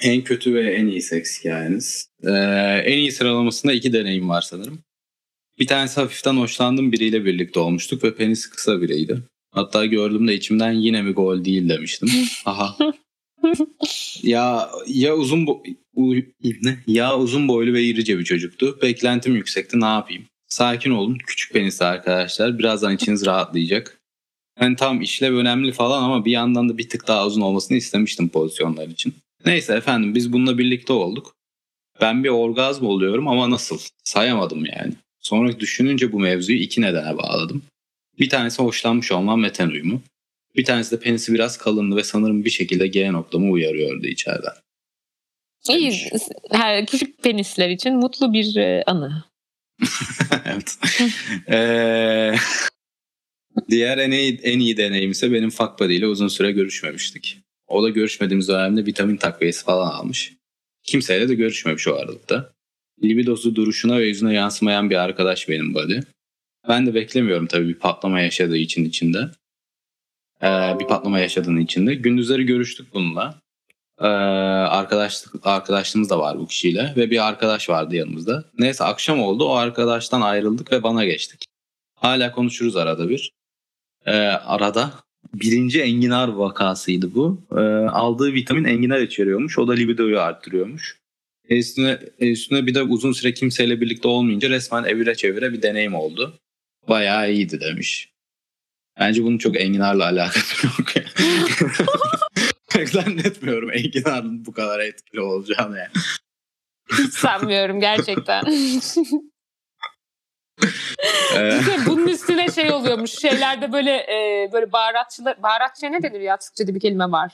En 0.02 0.24
kötü 0.24 0.54
ve 0.54 0.74
en 0.74 0.86
iyi 0.86 1.02
seks 1.02 1.40
hikayeniz. 1.40 2.08
Ee, 2.24 2.30
en 2.84 2.98
iyi 2.98 3.12
sıralamasında 3.12 3.72
iki 3.72 3.92
deneyim 3.92 4.28
var 4.28 4.42
sanırım. 4.42 4.78
Bir 5.58 5.66
tanesi 5.66 6.00
hafiften 6.00 6.36
hoşlandığım 6.36 6.92
biriyle 6.92 7.24
birlikte 7.24 7.60
olmuştuk 7.60 8.04
ve 8.04 8.14
penisi 8.14 8.50
kısa 8.50 8.82
biriydi. 8.82 9.22
Hatta 9.50 9.86
gördüğümde 9.86 10.34
içimden 10.34 10.72
yine 10.72 11.02
mi 11.02 11.12
gol 11.12 11.44
değil 11.44 11.68
demiştim. 11.68 12.08
Aha. 12.44 12.76
ya 14.22 14.70
ya 14.86 15.16
uzun 15.16 15.46
bo 15.46 15.62
ne? 16.62 16.78
Ya 16.86 17.18
uzun 17.18 17.48
boylu 17.48 17.72
ve 17.72 17.82
irice 17.82 18.18
bir 18.18 18.24
çocuktu. 18.24 18.78
Beklentim 18.82 19.36
yüksekti. 19.36 19.80
Ne 19.80 19.86
yapayım? 19.86 20.24
Sakin 20.48 20.90
olun. 20.90 21.18
Küçük 21.26 21.52
penisli 21.52 21.84
arkadaşlar. 21.84 22.58
Birazdan 22.58 22.94
içiniz 22.94 23.26
rahatlayacak. 23.26 23.97
Yani 24.60 24.76
tam 24.76 25.00
işlev 25.00 25.34
önemli 25.34 25.72
falan 25.72 26.02
ama 26.02 26.24
bir 26.24 26.30
yandan 26.30 26.68
da 26.68 26.78
bir 26.78 26.88
tık 26.88 27.08
daha 27.08 27.26
uzun 27.26 27.40
olmasını 27.40 27.76
istemiştim 27.76 28.28
pozisyonlar 28.28 28.88
için. 28.88 29.14
Neyse 29.46 29.74
efendim 29.74 30.14
biz 30.14 30.32
bununla 30.32 30.58
birlikte 30.58 30.92
olduk. 30.92 31.34
Ben 32.00 32.24
bir 32.24 32.28
orgazm 32.28 32.86
oluyorum 32.86 33.28
ama 33.28 33.50
nasıl? 33.50 33.78
Sayamadım 34.04 34.64
yani. 34.64 34.92
Sonra 35.20 35.60
düşününce 35.60 36.12
bu 36.12 36.20
mevzuyu 36.20 36.58
iki 36.58 36.80
nedene 36.80 37.18
bağladım. 37.18 37.62
Bir 38.18 38.28
tanesi 38.28 38.62
hoşlanmış 38.62 39.12
olmam 39.12 39.44
ve 39.44 39.52
ten 39.52 39.68
uyumu. 39.68 40.02
Bir 40.56 40.64
tanesi 40.64 40.96
de 40.96 41.00
penisi 41.00 41.34
biraz 41.34 41.58
kalındı 41.58 41.96
ve 41.96 42.04
sanırım 42.04 42.44
bir 42.44 42.50
şekilde 42.50 42.86
G 42.86 43.12
noktamı 43.12 43.50
uyarıyordu 43.50 44.06
içeriden. 44.06 44.52
İyi. 45.68 46.10
Her 46.50 46.86
küçük 46.86 47.22
penisler 47.22 47.68
için 47.68 47.96
mutlu 47.96 48.32
bir 48.32 48.56
e, 48.56 48.84
anı. 48.86 49.24
evet. 50.44 50.78
ee, 51.50 52.34
diğer 53.70 53.98
en 53.98 54.10
iyi, 54.10 54.40
en 54.42 54.58
iyi 54.58 54.76
deneyim 54.76 55.10
ise 55.10 55.32
benim 55.32 55.50
buddy 55.50 55.96
ile 55.96 56.06
uzun 56.06 56.28
süre 56.28 56.52
görüşmemiştik. 56.52 57.38
O 57.66 57.82
da 57.82 57.88
görüşmediğimiz 57.88 58.48
dönemde 58.48 58.86
vitamin 58.86 59.16
takviyesi 59.16 59.64
falan 59.64 59.90
almış. 59.90 60.32
Kimseyle 60.82 61.28
de 61.28 61.34
görüşmemiş 61.34 61.88
o 61.88 61.94
aralıkta. 61.94 62.52
Libidosu 63.02 63.54
duruşuna 63.54 63.98
ve 63.98 64.06
yüzüne 64.06 64.34
yansımayan 64.34 64.90
bir 64.90 64.96
arkadaş 64.96 65.48
benim 65.48 65.74
buddy. 65.74 66.00
Ben 66.68 66.86
de 66.86 66.94
beklemiyorum 66.94 67.46
tabii 67.46 67.68
bir 67.68 67.78
patlama 67.78 68.20
yaşadığı 68.20 68.56
için 68.56 68.84
içinde. 68.84 69.30
Ee, 70.42 70.46
bir 70.80 70.86
patlama 70.86 71.18
yaşadığının 71.18 71.60
içinde. 71.60 71.94
Gündüzleri 71.94 72.46
görüştük 72.46 72.94
bununla. 72.94 73.40
Ee, 74.00 74.06
arkadaşlık, 74.06 75.46
arkadaşlığımız 75.46 76.10
da 76.10 76.18
var 76.18 76.38
bu 76.38 76.46
kişiyle 76.46 76.92
ve 76.96 77.10
bir 77.10 77.28
arkadaş 77.28 77.68
vardı 77.68 77.96
yanımızda. 77.96 78.44
Neyse 78.58 78.84
akşam 78.84 79.20
oldu 79.20 79.44
o 79.44 79.54
arkadaştan 79.54 80.20
ayrıldık 80.20 80.72
ve 80.72 80.82
bana 80.82 81.04
geçtik. 81.04 81.44
Hala 81.94 82.32
konuşuruz 82.32 82.76
arada 82.76 83.08
bir. 83.08 83.37
Ee, 84.06 84.12
arada 84.26 84.92
birinci 85.34 85.82
enginar 85.82 86.28
vakasıydı 86.28 87.14
bu. 87.14 87.46
Ee, 87.52 87.60
aldığı 87.88 88.32
vitamin 88.32 88.64
enginar 88.64 89.00
içeriyormuş. 89.00 89.58
O 89.58 89.68
da 89.68 89.72
libidoyu 89.72 90.20
arttırıyormuş. 90.20 90.98
Üstüne, 91.48 91.98
üstüne 92.18 92.66
bir 92.66 92.74
de 92.74 92.82
uzun 92.82 93.12
süre 93.12 93.34
kimseyle 93.34 93.80
birlikte 93.80 94.08
olmayınca 94.08 94.50
resmen 94.50 94.84
evire 94.84 95.14
çevire 95.14 95.52
bir 95.52 95.62
deneyim 95.62 95.94
oldu. 95.94 96.38
Bayağı 96.88 97.32
iyiydi 97.32 97.60
demiş. 97.60 98.12
Bence 99.00 99.24
bunun 99.24 99.38
çok 99.38 99.60
enginarla 99.60 100.04
alakası 100.04 100.66
yok. 100.78 100.88
Zannetmiyorum 102.88 103.70
enginarın 103.72 104.46
bu 104.46 104.52
kadar 104.52 104.80
etkili 104.80 105.20
olacağını 105.20 105.78
yani. 105.78 105.90
Hiç 106.98 107.14
sanmıyorum 107.14 107.80
gerçekten. 107.80 108.44
İşte 111.60 111.76
bunun 111.86 112.08
üstüne 112.08 112.50
şey 112.50 112.72
oluyormuş. 112.72 113.10
Şeylerde 113.10 113.72
böyle 113.72 113.90
e, 113.90 114.48
böyle 114.52 114.72
baharatçılar 114.72 115.42
baharatçı 115.42 115.92
ne 115.92 116.02
denir 116.02 116.20
ya 116.20 116.38
Türkçe'de 116.38 116.74
bir 116.74 116.80
kelime 116.80 117.04
var. 117.04 117.32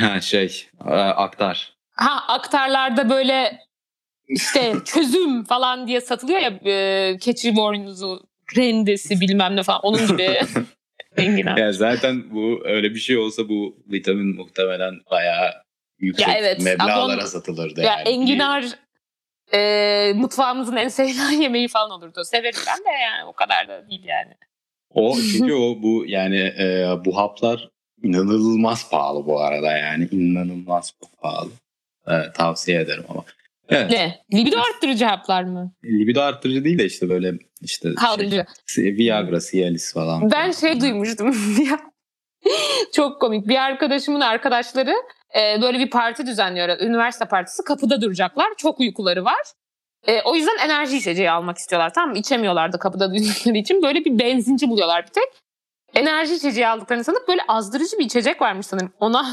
Ha 0.00 0.20
şey 0.20 0.68
aktar. 1.16 1.76
Ha 1.94 2.24
aktarlarda 2.28 3.10
böyle 3.10 3.58
işte 4.28 4.74
çözüm 4.84 5.44
falan 5.44 5.86
diye 5.86 6.00
satılıyor 6.00 6.40
ya 6.40 6.50
e, 6.72 7.16
keçi 7.18 7.56
boynuzu 7.56 8.28
rendesi 8.56 9.20
bilmem 9.20 9.56
ne 9.56 9.62
falan 9.62 9.80
onun 9.82 10.06
gibi. 10.06 10.40
Enginar. 11.16 11.56
Ya 11.56 11.72
zaten 11.72 12.30
bu 12.30 12.62
öyle 12.64 12.90
bir 12.94 12.98
şey 12.98 13.16
olsa 13.16 13.48
bu 13.48 13.76
vitamin 13.92 14.36
muhtemelen 14.36 15.00
bayağı 15.10 15.50
yüksek 15.98 16.28
ya 16.28 16.34
evet, 16.34 16.60
meblağlara 16.62 17.26
satılırdı. 17.26 17.80
Ya 17.80 17.86
yani. 17.86 18.08
enginar 18.08 18.64
e, 19.54 20.12
mutfağımızın 20.16 20.76
en 20.76 20.88
sevilen 20.88 21.30
yemeği 21.40 21.68
falan 21.68 21.90
olurdu. 21.90 22.24
Severim 22.24 22.60
ben 22.66 22.78
de 22.92 22.98
yani 23.02 23.24
o 23.24 23.32
kadar 23.32 23.68
da 23.68 23.90
değil 23.90 24.04
yani. 24.04 24.34
O 24.94 25.16
çünkü 25.32 25.54
o 25.54 25.82
bu 25.82 26.04
yani 26.06 26.38
e, 26.38 26.96
bu 27.04 27.16
haplar 27.16 27.70
inanılmaz 28.02 28.90
pahalı 28.90 29.26
bu 29.26 29.40
arada 29.40 29.76
yani 29.76 30.08
inanılmaz 30.10 30.92
pahalı. 31.22 31.50
Evet, 32.06 32.34
tavsiye 32.34 32.80
ederim 32.80 33.04
ama. 33.08 33.24
Evet. 33.68 33.90
Ne? 33.90 34.18
Libido 34.34 34.58
arttırıcı 34.58 35.04
haplar 35.04 35.42
mı? 35.42 35.72
Libido 35.84 36.20
arttırıcı 36.20 36.64
değil 36.64 36.78
de 36.78 36.84
işte 36.84 37.08
böyle 37.08 37.32
işte 37.60 37.94
Kaldırıcı. 37.94 38.46
Şey, 38.66 38.84
Viagra, 38.84 39.40
Cialis 39.40 39.94
falan. 39.94 40.30
Ben 40.30 40.50
şey 40.50 40.80
duymuştum. 40.80 41.36
Çok 42.94 43.20
komik. 43.20 43.48
Bir 43.48 43.56
arkadaşımın 43.56 44.20
arkadaşları 44.20 44.94
e, 45.36 45.62
böyle 45.62 45.78
bir 45.78 45.90
parti 45.90 46.26
düzenliyor. 46.26 46.80
Üniversite 46.80 47.24
partisi. 47.24 47.64
Kapıda 47.64 48.00
duracaklar. 48.00 48.48
Çok 48.56 48.80
uykuları 48.80 49.24
var. 49.24 49.42
E, 50.06 50.22
o 50.22 50.34
yüzden 50.34 50.56
enerji 50.58 50.96
içeceği 50.96 51.30
almak 51.30 51.58
istiyorlar. 51.58 51.94
Tamam 51.94 52.10
mı? 52.10 52.18
İçemiyorlardı 52.18 52.78
kapıda 52.78 53.14
durdukları 53.14 53.56
için. 53.56 53.82
Böyle 53.82 54.04
bir 54.04 54.18
benzinci 54.18 54.68
buluyorlar 54.68 55.06
bir 55.06 55.12
tek. 55.12 55.28
Enerji 55.94 56.34
içeceği 56.34 56.68
aldıklarını 56.68 57.04
sanıp 57.04 57.28
böyle 57.28 57.42
azdırıcı 57.48 57.98
bir 57.98 58.04
içecek 58.04 58.42
varmış 58.42 58.66
sanırım. 58.66 58.92
Ona 59.00 59.26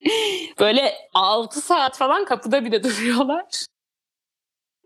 böyle 0.60 0.94
6 1.14 1.60
saat 1.60 1.98
falan 1.98 2.24
kapıda 2.24 2.64
bir 2.64 2.72
de 2.72 2.82
duruyorlar. 2.82 3.44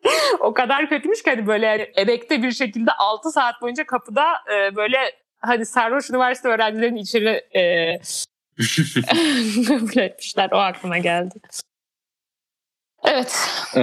o 0.41 0.55
kadar 0.55 0.89
kötümüş 0.89 1.23
ki 1.23 1.31
hani 1.31 1.47
böyle 1.47 1.67
yani 1.67 1.83
emekte 1.83 2.43
bir 2.43 2.53
şekilde 2.53 2.93
6 2.93 3.31
saat 3.31 3.63
boyunca 3.63 3.87
kapıda 3.87 4.25
e, 4.53 4.77
böyle 4.77 4.99
hani 5.41 5.67
sarhoş 5.67 6.11
üniversite 6.11 6.49
öğrencilerini 6.49 7.01
içeri 7.01 7.29
e, 7.57 7.95
kabul 9.69 9.99
etmişler. 9.99 10.49
O 10.53 10.57
aklıma 10.57 10.99
geldi. 10.99 11.35
Evet. 13.05 13.49
Ee, 13.75 13.81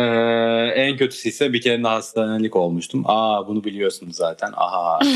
en 0.76 0.98
kötüsü 0.98 1.30
ise 1.30 1.54
bir 1.54 1.62
kere 1.62 1.82
hastanelik 1.82 2.56
olmuştum. 2.56 3.04
Aa 3.06 3.48
bunu 3.48 3.64
biliyorsunuz 3.64 4.16
zaten. 4.16 4.52
Aha. 4.56 5.00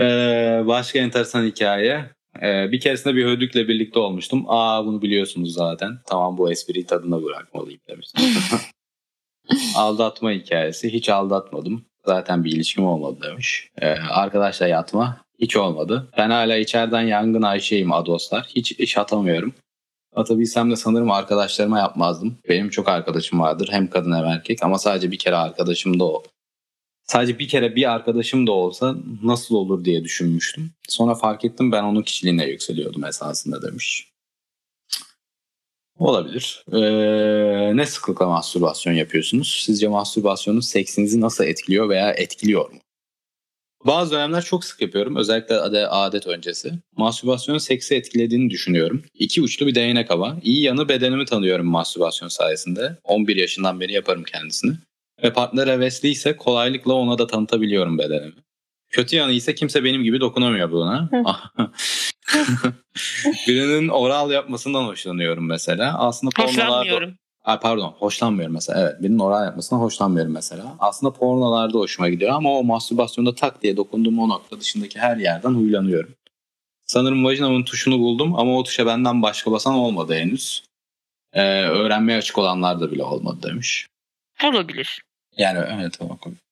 ee, 0.00 0.62
başka 0.66 0.98
enteresan 0.98 1.44
hikaye. 1.44 2.10
Ee, 2.42 2.72
bir 2.72 2.80
keresinde 2.80 3.14
bir 3.14 3.24
hödükle 3.24 3.68
birlikte 3.68 3.98
olmuştum. 3.98 4.44
Aa 4.48 4.86
bunu 4.86 5.02
biliyorsunuz 5.02 5.54
zaten. 5.54 5.98
Tamam 6.06 6.38
bu 6.38 6.52
espriyi 6.52 6.86
tadına 6.86 7.22
bırakmalıyım 7.22 7.80
demiştim. 7.88 8.24
Aldatma 9.76 10.30
hikayesi. 10.30 10.92
Hiç 10.92 11.08
aldatmadım. 11.08 11.84
Zaten 12.06 12.44
bir 12.44 12.52
ilişkim 12.52 12.84
olmadı 12.84 13.18
demiş. 13.22 13.68
Ee, 13.80 13.88
arkadaşla 13.90 14.66
yatma. 14.66 15.24
Hiç 15.42 15.56
olmadı. 15.56 16.08
Ben 16.18 16.30
hala 16.30 16.56
içeriden 16.56 17.02
yangın 17.02 17.42
Ayşe'yim 17.42 17.92
adoslar. 17.92 18.46
Hiç 18.56 18.72
iş 18.72 18.98
atamıyorum. 18.98 19.54
Atabilsem 20.14 20.70
de 20.70 20.76
sanırım 20.76 21.10
arkadaşlarıma 21.10 21.78
yapmazdım. 21.78 22.38
Benim 22.48 22.70
çok 22.70 22.88
arkadaşım 22.88 23.40
vardır. 23.40 23.68
Hem 23.72 23.90
kadın 23.90 24.16
hem 24.16 24.24
erkek 24.24 24.62
ama 24.62 24.78
sadece 24.78 25.10
bir 25.10 25.18
kere 25.18 25.36
arkadaşım 25.36 26.00
da 26.00 26.04
o 26.04 26.22
sadece 27.04 27.38
bir 27.38 27.48
kere 27.48 27.76
bir 27.76 27.92
arkadaşım 27.92 28.46
da 28.46 28.52
olsa 28.52 28.96
nasıl 29.22 29.54
olur 29.54 29.84
diye 29.84 30.04
düşünmüştüm. 30.04 30.70
Sonra 30.88 31.14
fark 31.14 31.44
ettim 31.44 31.72
ben 31.72 31.82
onun 31.82 32.02
kişiliğine 32.02 32.46
yükseliyordum 32.46 33.04
esasında 33.04 33.62
demiş. 33.62 34.08
Olabilir. 35.98 36.64
Ee, 36.72 37.76
ne 37.76 37.86
sıklıkla 37.86 38.26
mastürbasyon 38.26 38.92
yapıyorsunuz? 38.92 39.62
Sizce 39.66 39.88
mastürbasyonun 39.88 40.60
seksinizi 40.60 41.20
nasıl 41.20 41.44
etkiliyor 41.44 41.88
veya 41.88 42.12
etkiliyor 42.12 42.70
mu? 42.70 42.78
Bazı 43.86 44.12
dönemler 44.12 44.44
çok 44.44 44.64
sık 44.64 44.80
yapıyorum. 44.80 45.16
Özellikle 45.16 45.56
adet 45.86 46.26
öncesi. 46.26 46.72
Mastürbasyonun 46.96 47.58
seksi 47.58 47.94
etkilediğini 47.94 48.50
düşünüyorum. 48.50 49.02
İki 49.14 49.42
uçlu 49.42 49.66
bir 49.66 49.74
değnek 49.74 50.10
ama. 50.10 50.36
İyi 50.42 50.62
yanı 50.62 50.88
bedenimi 50.88 51.24
tanıyorum 51.24 51.66
mastürbasyon 51.66 52.28
sayesinde. 52.28 52.96
11 53.04 53.36
yaşından 53.36 53.80
beri 53.80 53.92
yaparım 53.92 54.24
kendisini 54.24 54.72
ve 55.22 55.32
partner 55.32 55.66
hevesliyse 55.66 56.36
kolaylıkla 56.36 56.92
ona 56.92 57.18
da 57.18 57.26
tanıtabiliyorum 57.26 57.98
bedenimi. 57.98 58.34
Kötü 58.90 59.16
yanı 59.16 59.32
ise 59.32 59.54
kimse 59.54 59.84
benim 59.84 60.02
gibi 60.02 60.20
dokunamıyor 60.20 60.70
buna. 60.70 61.10
Birinin 63.48 63.88
oral 63.88 64.30
yapmasından 64.30 64.84
hoşlanıyorum 64.84 65.46
mesela. 65.46 65.98
Aslında 65.98 66.30
pornolarda... 66.36 67.14
Ay 67.44 67.60
pardon 67.60 67.88
hoşlanmıyorum 67.98 68.54
mesela. 68.54 68.80
Evet 68.80 69.02
birinin 69.02 69.18
oral 69.18 69.44
yapmasından 69.44 69.80
hoşlanmıyorum 69.80 70.32
mesela. 70.32 70.76
Aslında 70.78 71.12
pornolarda 71.12 71.78
hoşuma 71.78 72.08
gidiyor 72.08 72.32
ama 72.32 72.58
o 72.58 72.64
mastürbasyonda 72.64 73.34
tak 73.34 73.62
diye 73.62 73.76
dokunduğum 73.76 74.18
o 74.18 74.28
nokta 74.28 74.60
dışındaki 74.60 74.98
her 74.98 75.16
yerden 75.16 75.50
huylanıyorum. 75.50 76.14
Sanırım 76.86 77.24
vajinamın 77.24 77.62
tuşunu 77.62 77.98
buldum 77.98 78.34
ama 78.34 78.58
o 78.58 78.62
tuşa 78.62 78.86
benden 78.86 79.22
başka 79.22 79.52
basan 79.52 79.74
olmadı 79.74 80.14
henüz. 80.14 80.64
Ee, 81.32 81.62
öğrenmeye 81.62 82.18
açık 82.18 82.38
olanlar 82.38 82.80
da 82.80 82.92
bile 82.92 83.02
olmadı 83.02 83.38
demiş. 83.42 83.86
Olabilir. 84.44 85.02
Yani 85.36 85.58
evet 85.74 85.98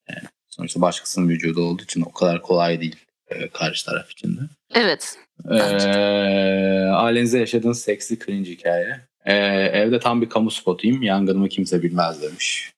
yani 0.09 0.22
sonuçta 0.49 0.80
başkasının 0.80 1.28
vücudu 1.28 1.62
olduğu 1.62 1.82
için 1.82 2.03
o 2.03 2.12
kadar 2.12 2.43
kolay 2.43 2.80
değil 2.80 2.97
e, 3.28 3.49
karşı 3.49 3.86
taraf 3.86 4.11
için 4.11 4.36
de. 4.36 4.41
Evet. 4.74 5.18
Ee, 5.51 6.91
ailenizde 6.93 7.38
yaşadığınız 7.38 7.82
seksi 7.82 8.18
cringe 8.18 8.51
hikaye. 8.51 9.10
Ee, 9.25 9.35
evde 9.73 10.01
tam 10.01 10.23
bir 10.23 10.29
kamu 10.29 10.51
spotuyum. 10.51 11.03
Yangınımı 11.03 11.49
kimse 11.49 11.83
bilmez 11.83 12.23
demiş. 12.23 12.73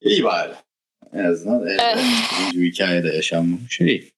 İyi 0.00 0.24
bari. 0.24 0.52
En 1.12 1.24
azından 1.24 1.66
evde 1.66 1.78
cringe 1.78 2.58
bir 2.58 2.72
hikaye 2.72 3.04
de 3.04 3.08
yaşanmamış. 3.08 3.80
İyi. 3.80 4.12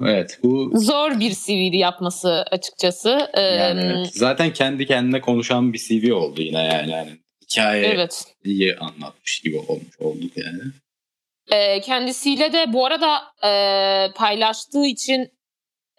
Evet 0.00 0.38
bu 0.42 0.72
Zor 0.74 1.20
bir 1.20 1.34
CV'di 1.34 1.76
yapması 1.76 2.44
açıkçası. 2.50 3.30
Ee, 3.34 3.40
yani 3.40 3.80
evet. 3.80 4.10
zaten 4.14 4.52
kendi 4.52 4.86
kendine 4.86 5.20
konuşan 5.20 5.72
bir 5.72 5.78
CV 5.78 6.12
oldu 6.12 6.42
yine 6.42 6.62
yani. 6.62 6.90
yani 6.90 7.10
hikayeyi 7.42 7.86
evet. 7.86 8.24
anlatmış 8.80 9.40
gibi 9.40 9.58
olmuş 9.58 10.00
olduk 10.00 10.36
yani. 10.36 10.62
Ee, 11.52 11.80
kendisiyle 11.80 12.52
de 12.52 12.72
bu 12.72 12.86
arada 12.86 13.22
e, 13.44 14.12
paylaştığı 14.14 14.86
için 14.86 15.28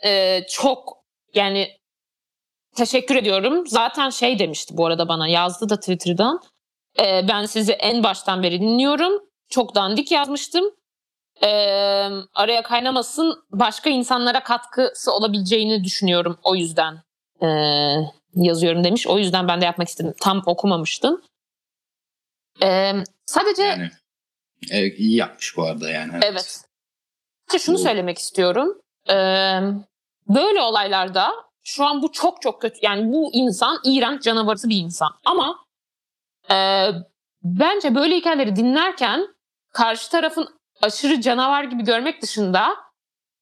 e, 0.05 0.41
çok 0.49 0.97
yani 1.33 1.67
teşekkür 2.75 3.15
ediyorum. 3.15 3.67
Zaten 3.67 4.09
şey 4.09 4.39
demişti 4.39 4.77
bu 4.77 4.85
arada 4.85 5.07
bana 5.07 5.27
yazdı 5.27 5.69
da 5.69 5.79
Twitter'dan. 5.79 6.41
E, 6.99 7.27
ben 7.27 7.45
sizi 7.45 7.71
en 7.71 8.03
baştan 8.03 8.43
beri 8.43 8.61
dinliyorum. 8.61 9.23
Çok 9.49 9.75
dandik 9.75 10.11
yazmıştım. 10.11 10.65
E, 11.43 11.47
araya 12.33 12.63
kaynamasın 12.63 13.43
başka 13.51 13.89
insanlara 13.89 14.43
katkısı 14.43 15.13
olabileceğini 15.13 15.83
düşünüyorum. 15.83 16.39
O 16.43 16.55
yüzden 16.55 17.01
e, 17.41 17.47
yazıyorum 18.35 18.83
demiş. 18.83 19.07
O 19.07 19.17
yüzden 19.17 19.47
ben 19.47 19.61
de 19.61 19.65
yapmak 19.65 19.87
istedim. 19.87 20.13
Tam 20.21 20.41
okumamıştım. 20.45 21.21
E, 22.63 22.93
sadece 23.25 23.63
Yani 23.63 23.89
e, 24.71 24.87
iyi 24.95 25.15
yapmış 25.15 25.57
bu 25.57 25.63
arada 25.63 25.89
yani. 25.89 26.11
Evet. 26.21 26.61
İşte 27.47 27.59
şunu 27.59 27.75
Bu- 27.75 27.79
söylemek 27.79 28.17
istiyorum. 28.17 28.81
Ee, 29.09 29.13
böyle 30.29 30.61
olaylarda 30.61 31.31
şu 31.65 31.85
an 31.85 32.01
bu 32.01 32.11
çok 32.11 32.41
çok 32.41 32.61
kötü. 32.61 32.79
Yani 32.81 33.13
bu 33.13 33.29
insan 33.33 33.79
iğrenç 33.83 34.23
canavarısı 34.23 34.69
bir 34.69 34.77
insan. 34.77 35.09
Ama 35.25 35.59
e, 36.51 36.87
bence 37.43 37.95
böyle 37.95 38.15
hikayeleri 38.15 38.55
dinlerken 38.55 39.27
karşı 39.71 40.11
tarafın 40.11 40.47
aşırı 40.81 41.21
canavar 41.21 41.63
gibi 41.63 41.83
görmek 41.83 42.21
dışında 42.21 42.75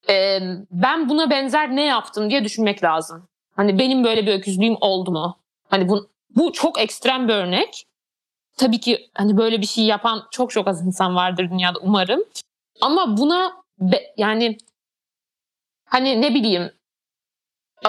e, 0.09 0.39
ben 0.71 1.09
buna 1.09 1.29
benzer 1.29 1.75
ne 1.75 1.83
yaptım 1.83 2.29
diye 2.29 2.43
düşünmek 2.43 2.83
lazım. 2.83 3.27
Hani 3.55 3.79
benim 3.79 4.03
böyle 4.03 4.25
bir 4.27 4.33
öküzlüğüm 4.33 4.77
oldu 4.81 5.11
mu? 5.11 5.37
Hani 5.69 5.89
bu, 5.89 6.09
bu 6.35 6.51
çok 6.51 6.79
ekstrem 6.79 7.27
bir 7.27 7.33
örnek. 7.33 7.85
Tabii 8.57 8.79
ki 8.79 9.09
hani 9.13 9.37
böyle 9.37 9.61
bir 9.61 9.65
şey 9.65 9.85
yapan 9.85 10.27
çok 10.31 10.51
çok 10.51 10.67
az 10.67 10.85
insan 10.87 11.15
vardır 11.15 11.49
dünyada 11.49 11.79
umarım. 11.79 12.23
Ama 12.81 13.17
buna 13.17 13.53
be- 13.79 14.13
yani 14.17 14.57
hani 15.85 16.21
ne 16.21 16.33
bileyim 16.33 16.71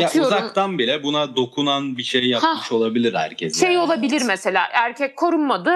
Ya 0.01 0.07
atıyorum 0.07 0.33
uzaktan 0.33 0.79
bile 0.79 1.03
buna 1.03 1.37
dokunan 1.37 1.97
bir 1.99 2.03
şey 2.03 2.25
yapmış 2.29 2.73
olabilir 2.73 3.15
herkes. 3.15 3.61
şey 3.61 3.73
yani. 3.73 3.85
olabilir 3.85 4.23
mesela 4.27 4.67
erkek 4.73 5.17
korunmadı 5.17 5.73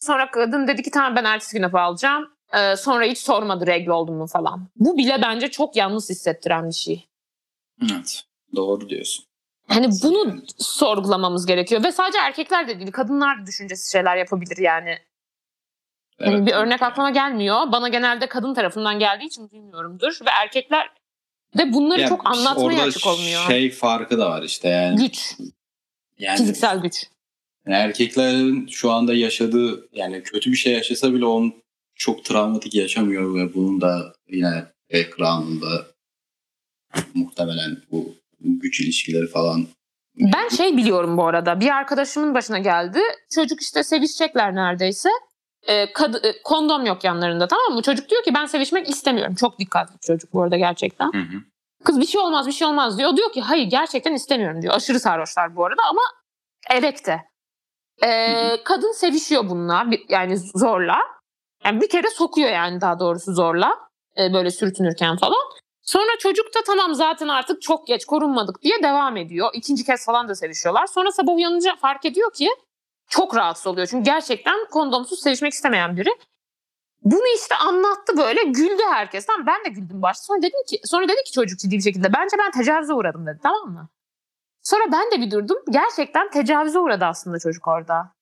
sonra 0.00 0.30
kadın 0.30 0.68
dedi 0.68 0.82
ki 0.82 0.90
tamam 0.90 1.16
ben 1.16 1.24
ertesi 1.24 1.56
gün 1.56 1.62
hapı 1.62 1.80
alacağım 1.80 2.28
Ee, 2.54 2.76
sonra 2.76 3.04
hiç 3.04 3.18
sormadı 3.18 3.66
regl 3.66 3.88
oldum 3.88 4.14
mu 4.16 4.26
falan. 4.26 4.68
Bu 4.76 4.96
bile 4.98 5.18
bence 5.22 5.50
çok 5.50 5.76
yalnız 5.76 6.10
hissettiren 6.10 6.68
bir 6.68 6.74
şey. 6.74 7.06
Evet. 7.82 8.22
Doğru 8.56 8.88
diyorsun. 8.88 9.24
Hani 9.68 9.88
bunu 10.02 10.28
yani. 10.28 10.40
sorgulamamız 10.58 11.46
gerekiyor 11.46 11.84
ve 11.84 11.92
sadece 11.92 12.18
erkekler 12.18 12.68
de 12.68 12.78
değil 12.80 12.92
kadınlar 12.92 13.42
da 13.42 13.46
düşüncesiz 13.46 13.92
şeyler 13.92 14.16
yapabilir 14.16 14.56
yani. 14.56 14.98
Yani 16.20 16.34
Evet. 16.36 16.46
bir 16.46 16.52
örnek 16.52 16.82
aklıma 16.82 17.10
gelmiyor. 17.10 17.72
Bana 17.72 17.88
genelde 17.88 18.26
kadın 18.28 18.54
tarafından 18.54 18.98
geldiği 18.98 19.26
için 19.26 19.50
bilmiyorumdur. 19.50 20.18
Ve 20.26 20.30
erkekler 20.42 20.90
de 21.58 21.72
bunları 21.72 22.00
Yani 22.00 22.08
çok 22.08 22.26
anlatmaya 22.26 22.82
açık 22.82 23.06
olmuyor. 23.06 23.46
şey 23.46 23.70
farkı 23.70 24.18
da 24.18 24.30
var 24.30 24.42
işte 24.42 24.68
yani. 24.68 24.96
Güç, 24.96 25.36
yani 26.18 26.38
fiziksel 26.38 26.78
güç. 26.78 27.04
erkeklerin 27.66 28.66
şu 28.66 28.90
anda 28.90 29.14
yaşadığı 29.14 29.88
yani 29.92 30.22
kötü 30.22 30.50
bir 30.50 30.56
şey 30.56 30.72
yaşasa 30.72 31.14
bile 31.14 31.24
onun 31.24 31.54
çok 31.94 32.24
travmatik 32.24 32.74
yaşamıyor 32.74 33.34
ve 33.34 33.54
bunun 33.54 33.80
da 33.80 34.14
yine 34.28 34.64
ekranında 34.90 35.86
muhtemelen 37.14 37.76
bu 37.90 38.14
güç 38.40 38.80
ilişkileri 38.80 39.26
falan 39.26 39.66
Ben 40.16 40.48
şey 40.48 40.76
biliyorum 40.76 41.16
bu 41.16 41.26
arada. 41.26 41.60
Bir 41.60 41.68
arkadaşımın 41.68 42.34
başına 42.34 42.58
geldi. 42.58 42.98
Çocuk 43.34 43.60
işte 43.60 43.84
sevişecekler 43.84 44.54
neredeyse. 44.54 45.08
Ee, 45.68 45.84
kad- 45.84 46.26
e, 46.26 46.42
kondom 46.42 46.86
yok 46.86 47.04
yanlarında 47.04 47.48
tamam 47.48 47.72
mı? 47.72 47.82
Çocuk 47.82 48.08
diyor 48.10 48.22
ki 48.22 48.34
ben 48.34 48.46
sevişmek 48.46 48.88
istemiyorum. 48.88 49.34
Çok 49.34 49.58
dikkatli 49.58 49.98
çocuk 50.00 50.32
bu 50.32 50.42
arada 50.42 50.56
gerçekten. 50.56 51.06
Hı 51.12 51.18
hı. 51.18 51.36
Kız 51.84 52.00
bir 52.00 52.06
şey 52.06 52.20
olmaz 52.20 52.46
bir 52.46 52.52
şey 52.52 52.68
olmaz 52.68 52.98
diyor. 52.98 53.16
Diyor 53.16 53.32
ki 53.32 53.40
hayır 53.40 53.66
gerçekten 53.66 54.12
istemiyorum 54.12 54.62
diyor. 54.62 54.74
Aşırı 54.74 55.00
sarhoşlar 55.00 55.56
bu 55.56 55.64
arada 55.64 55.82
ama 55.90 56.00
erekte. 56.70 57.20
Ee, 58.04 58.56
kadın 58.64 58.92
sevişiyor 58.92 59.48
bununla 59.48 59.86
yani 60.08 60.36
zorla. 60.38 60.98
Yani 61.64 61.80
bir 61.80 61.88
kere 61.88 62.10
sokuyor 62.10 62.50
yani 62.50 62.80
daha 62.80 63.00
doğrusu 63.00 63.34
zorla. 63.34 63.78
Ee, 64.18 64.32
böyle 64.34 64.50
sürtünürken 64.50 65.16
falan. 65.16 65.42
Sonra 65.82 66.18
çocuk 66.18 66.46
da 66.54 66.58
tamam 66.66 66.94
zaten 66.94 67.28
artık 67.28 67.62
çok 67.62 67.86
geç 67.86 68.04
korunmadık 68.04 68.62
diye 68.62 68.82
devam 68.82 69.16
ediyor. 69.16 69.50
İkinci 69.54 69.84
kez 69.84 70.04
falan 70.06 70.28
da 70.28 70.34
sevişiyorlar. 70.34 70.86
Sonra 70.86 71.12
sabah 71.12 71.32
uyanınca 71.34 71.76
fark 71.76 72.04
ediyor 72.04 72.32
ki 72.32 72.48
çok 73.08 73.36
rahatsız 73.36 73.66
oluyor. 73.66 73.86
Çünkü 73.86 74.04
gerçekten 74.04 74.66
kondomsuz 74.70 75.20
sevişmek 75.22 75.52
istemeyen 75.52 75.96
biri. 75.96 76.10
Bunu 77.02 77.22
işte 77.36 77.54
anlattı 77.54 78.16
böyle 78.16 78.42
güldü 78.42 78.82
herkes. 78.90 79.26
Tamam 79.26 79.46
ben 79.46 79.64
de 79.64 79.68
güldüm 79.68 80.02
başta. 80.02 80.24
Sonra 80.24 80.42
dedim 80.42 80.58
ki 80.68 80.80
sonra 80.84 81.08
dedi 81.08 81.24
ki 81.26 81.32
çocuk 81.32 81.58
ciddi 81.58 81.76
bir 81.76 81.82
şekilde 81.82 82.12
bence 82.12 82.36
ben 82.38 82.50
tecavüze 82.50 82.94
uğradım 82.94 83.26
dedi 83.26 83.38
tamam 83.42 83.68
mı? 83.72 83.88
Sonra 84.62 84.82
ben 84.92 85.10
de 85.10 85.20
bir 85.26 85.30
durdum. 85.30 85.58
Gerçekten 85.70 86.30
tecavüze 86.30 86.78
uğradı 86.78 87.04
aslında 87.04 87.38
çocuk 87.38 87.68
orada. 87.68 88.12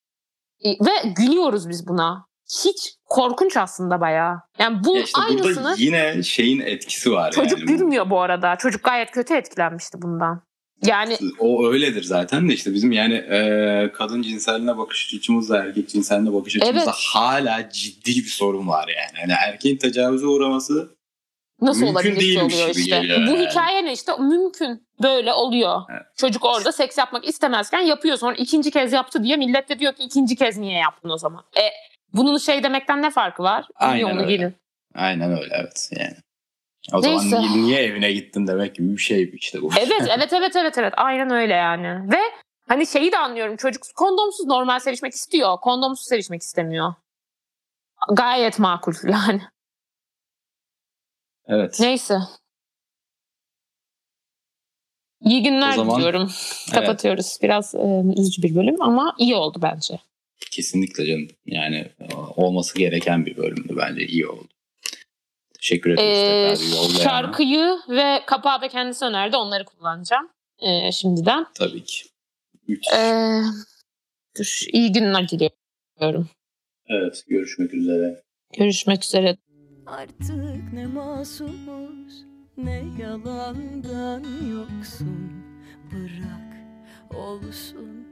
E, 0.64 0.68
Ve 0.70 1.08
gülüyoruz 1.16 1.68
biz 1.68 1.88
buna. 1.88 2.26
Hiç 2.64 2.94
korkunç 3.04 3.56
aslında 3.56 4.00
bayağı. 4.00 4.40
Yani 4.58 4.84
bu 4.84 4.96
Ya 4.96 5.02
işte 5.02 5.20
aynısını 5.20 5.56
burada 5.64 5.74
yine 5.78 6.22
şeyin 6.22 6.60
etkisi 6.60 7.12
var 7.12 7.32
çocuk 7.32 7.58
yani. 7.58 7.66
gülmüyor 7.68 8.10
bu 8.10 8.20
arada. 8.20 8.56
Çocuk 8.56 8.84
gayet 8.84 9.10
kötü 9.10 9.34
etkilenmişti 9.34 10.02
bundan. 10.02 10.42
Yani 10.86 11.16
O 11.38 11.66
öyledir 11.66 12.02
zaten 12.02 12.48
de 12.48 12.54
işte 12.54 12.74
bizim 12.74 12.92
yani 12.92 13.14
e, 13.14 13.90
kadın 13.94 14.22
cinseline 14.22 14.78
bakış 14.78 15.14
açımızla 15.14 15.58
erkek 15.58 15.88
cinseline 15.88 16.32
bakış 16.32 16.56
açımızda 16.56 16.80
Evet. 16.90 17.00
hala 17.12 17.70
ciddi 17.70 18.10
bir 18.10 18.28
sorun 18.28 18.68
var 18.68 18.88
yani. 18.88 19.20
yani 19.20 19.32
erkeğin 19.46 19.76
tecavüze 19.76 20.26
uğraması 20.26 20.96
nasıl 21.60 21.80
Mümkün 21.80 21.94
olabilir 21.94 22.34
ki 22.34 22.42
oluyor 22.42 22.68
işte. 22.68 22.82
geliyor 23.00 23.18
Bu 23.26 23.30
yani. 23.36 23.48
hikaye 23.48 23.84
ne 23.84 23.92
işte 23.92 24.12
mümkün. 24.18 24.86
Böyle 25.02 25.32
oluyor. 25.32 25.80
Evet. 25.90 26.02
Çocuk 26.16 26.44
orada 26.44 26.72
seks 26.72 26.98
yapmak 26.98 27.28
istemezken 27.28 27.80
yapıyor. 27.80 28.16
Sonra 28.16 28.34
ikinci 28.34 28.70
kez 28.70 28.92
yaptı 28.92 29.22
diye 29.24 29.36
millet 29.36 29.68
de 29.68 29.78
diyor 29.78 29.92
ki 29.92 30.02
ikinci 30.02 30.36
kez 30.36 30.56
niye 30.58 30.78
yaptın 30.78 31.08
o 31.10 31.18
zaman? 31.18 31.44
E 31.56 31.62
bunun 32.12 32.38
şey 32.38 32.62
demekten 32.62 33.02
ne 33.02 33.10
farkı 33.10 33.42
var? 33.42 33.64
Aynen 33.76 34.00
Yolunu 34.00 34.20
öyle. 34.22 34.36
gelin. 34.36 34.54
aynen 34.94 35.30
öyle 35.32 35.54
evet 35.60 35.90
yani. 35.98 36.16
O 36.92 37.02
Neyse. 37.02 37.28
zaman 37.28 37.52
niye, 37.52 37.62
niye 37.62 37.82
evine 37.82 38.12
gittin 38.12 38.46
demek 38.46 38.74
gibi 38.74 38.92
bir 38.92 39.02
şey 39.02 39.30
işte 39.34 39.62
bu. 39.62 39.70
Evet 39.78 40.08
evet 40.16 40.32
evet 40.32 40.56
evet 40.56 40.78
evet 40.78 40.94
aynen 40.96 41.30
öyle 41.30 41.54
yani. 41.54 42.12
Ve 42.12 42.18
hani 42.68 42.86
şeyi 42.86 43.12
de 43.12 43.18
anlıyorum 43.18 43.56
çocuk 43.56 43.82
kondomsuz 43.96 44.46
normal 44.46 44.78
sevişmek 44.78 45.12
istiyor. 45.12 45.56
Kondomsuz 45.56 46.06
sevişmek 46.06 46.42
istemiyor. 46.42 46.94
Gayet 48.12 48.58
makul 48.58 48.92
yani. 49.04 49.42
Evet. 51.46 51.76
Neyse. 51.80 52.18
İyi 55.20 55.42
günler 55.42 55.72
O 55.72 55.76
zaman- 55.76 55.96
diliyorum. 55.96 56.30
Kapatıyoruz. 56.74 57.38
Biraz 57.42 57.74
e, 57.74 58.02
üzücü 58.18 58.42
bir 58.42 58.54
bölüm 58.54 58.82
ama 58.82 59.14
iyi 59.18 59.34
oldu 59.34 59.58
bence. 59.62 60.00
Kesinlikle 60.50 61.06
canım. 61.06 61.28
Yani 61.46 61.76
e, 61.76 62.14
olması 62.36 62.78
gereken 62.78 63.26
bir 63.26 63.36
bölümdü 63.36 63.76
bence 63.76 64.06
iyi 64.06 64.26
oldu. 64.26 64.48
Teşekkür 65.60 65.90
ederiz 65.90 66.62
Ee, 66.62 66.88
tekrar 66.88 67.02
şarkıyı 67.04 67.78
ve 67.88 68.20
kapağı 68.26 68.62
da 68.62 68.68
kendisi 68.68 69.04
önerdi. 69.04 69.36
Onları 69.36 69.64
kullanacağım 69.64 70.28
e, 70.58 70.92
şimdiden. 70.92 71.46
Tabii 71.54 71.84
ki. 71.84 72.04
Müthiş. 72.68 72.92
Ee, 72.94 73.40
dur, 74.38 74.60
iyi 74.72 74.92
günler 74.92 75.28
diliyorum. 75.28 76.28
Evet 76.88 77.24
görüşmek 77.28 77.74
üzere. 77.74 78.22
Görüşmek 78.58 79.04
üzere. 79.04 79.36
Artık 79.86 80.72
ne 80.72 80.86
masumuz 80.86 82.24
ne 82.56 82.84
yalandan 82.98 84.24
yoksun 84.50 85.32
Bırak 85.92 86.56
olsun 87.14 88.09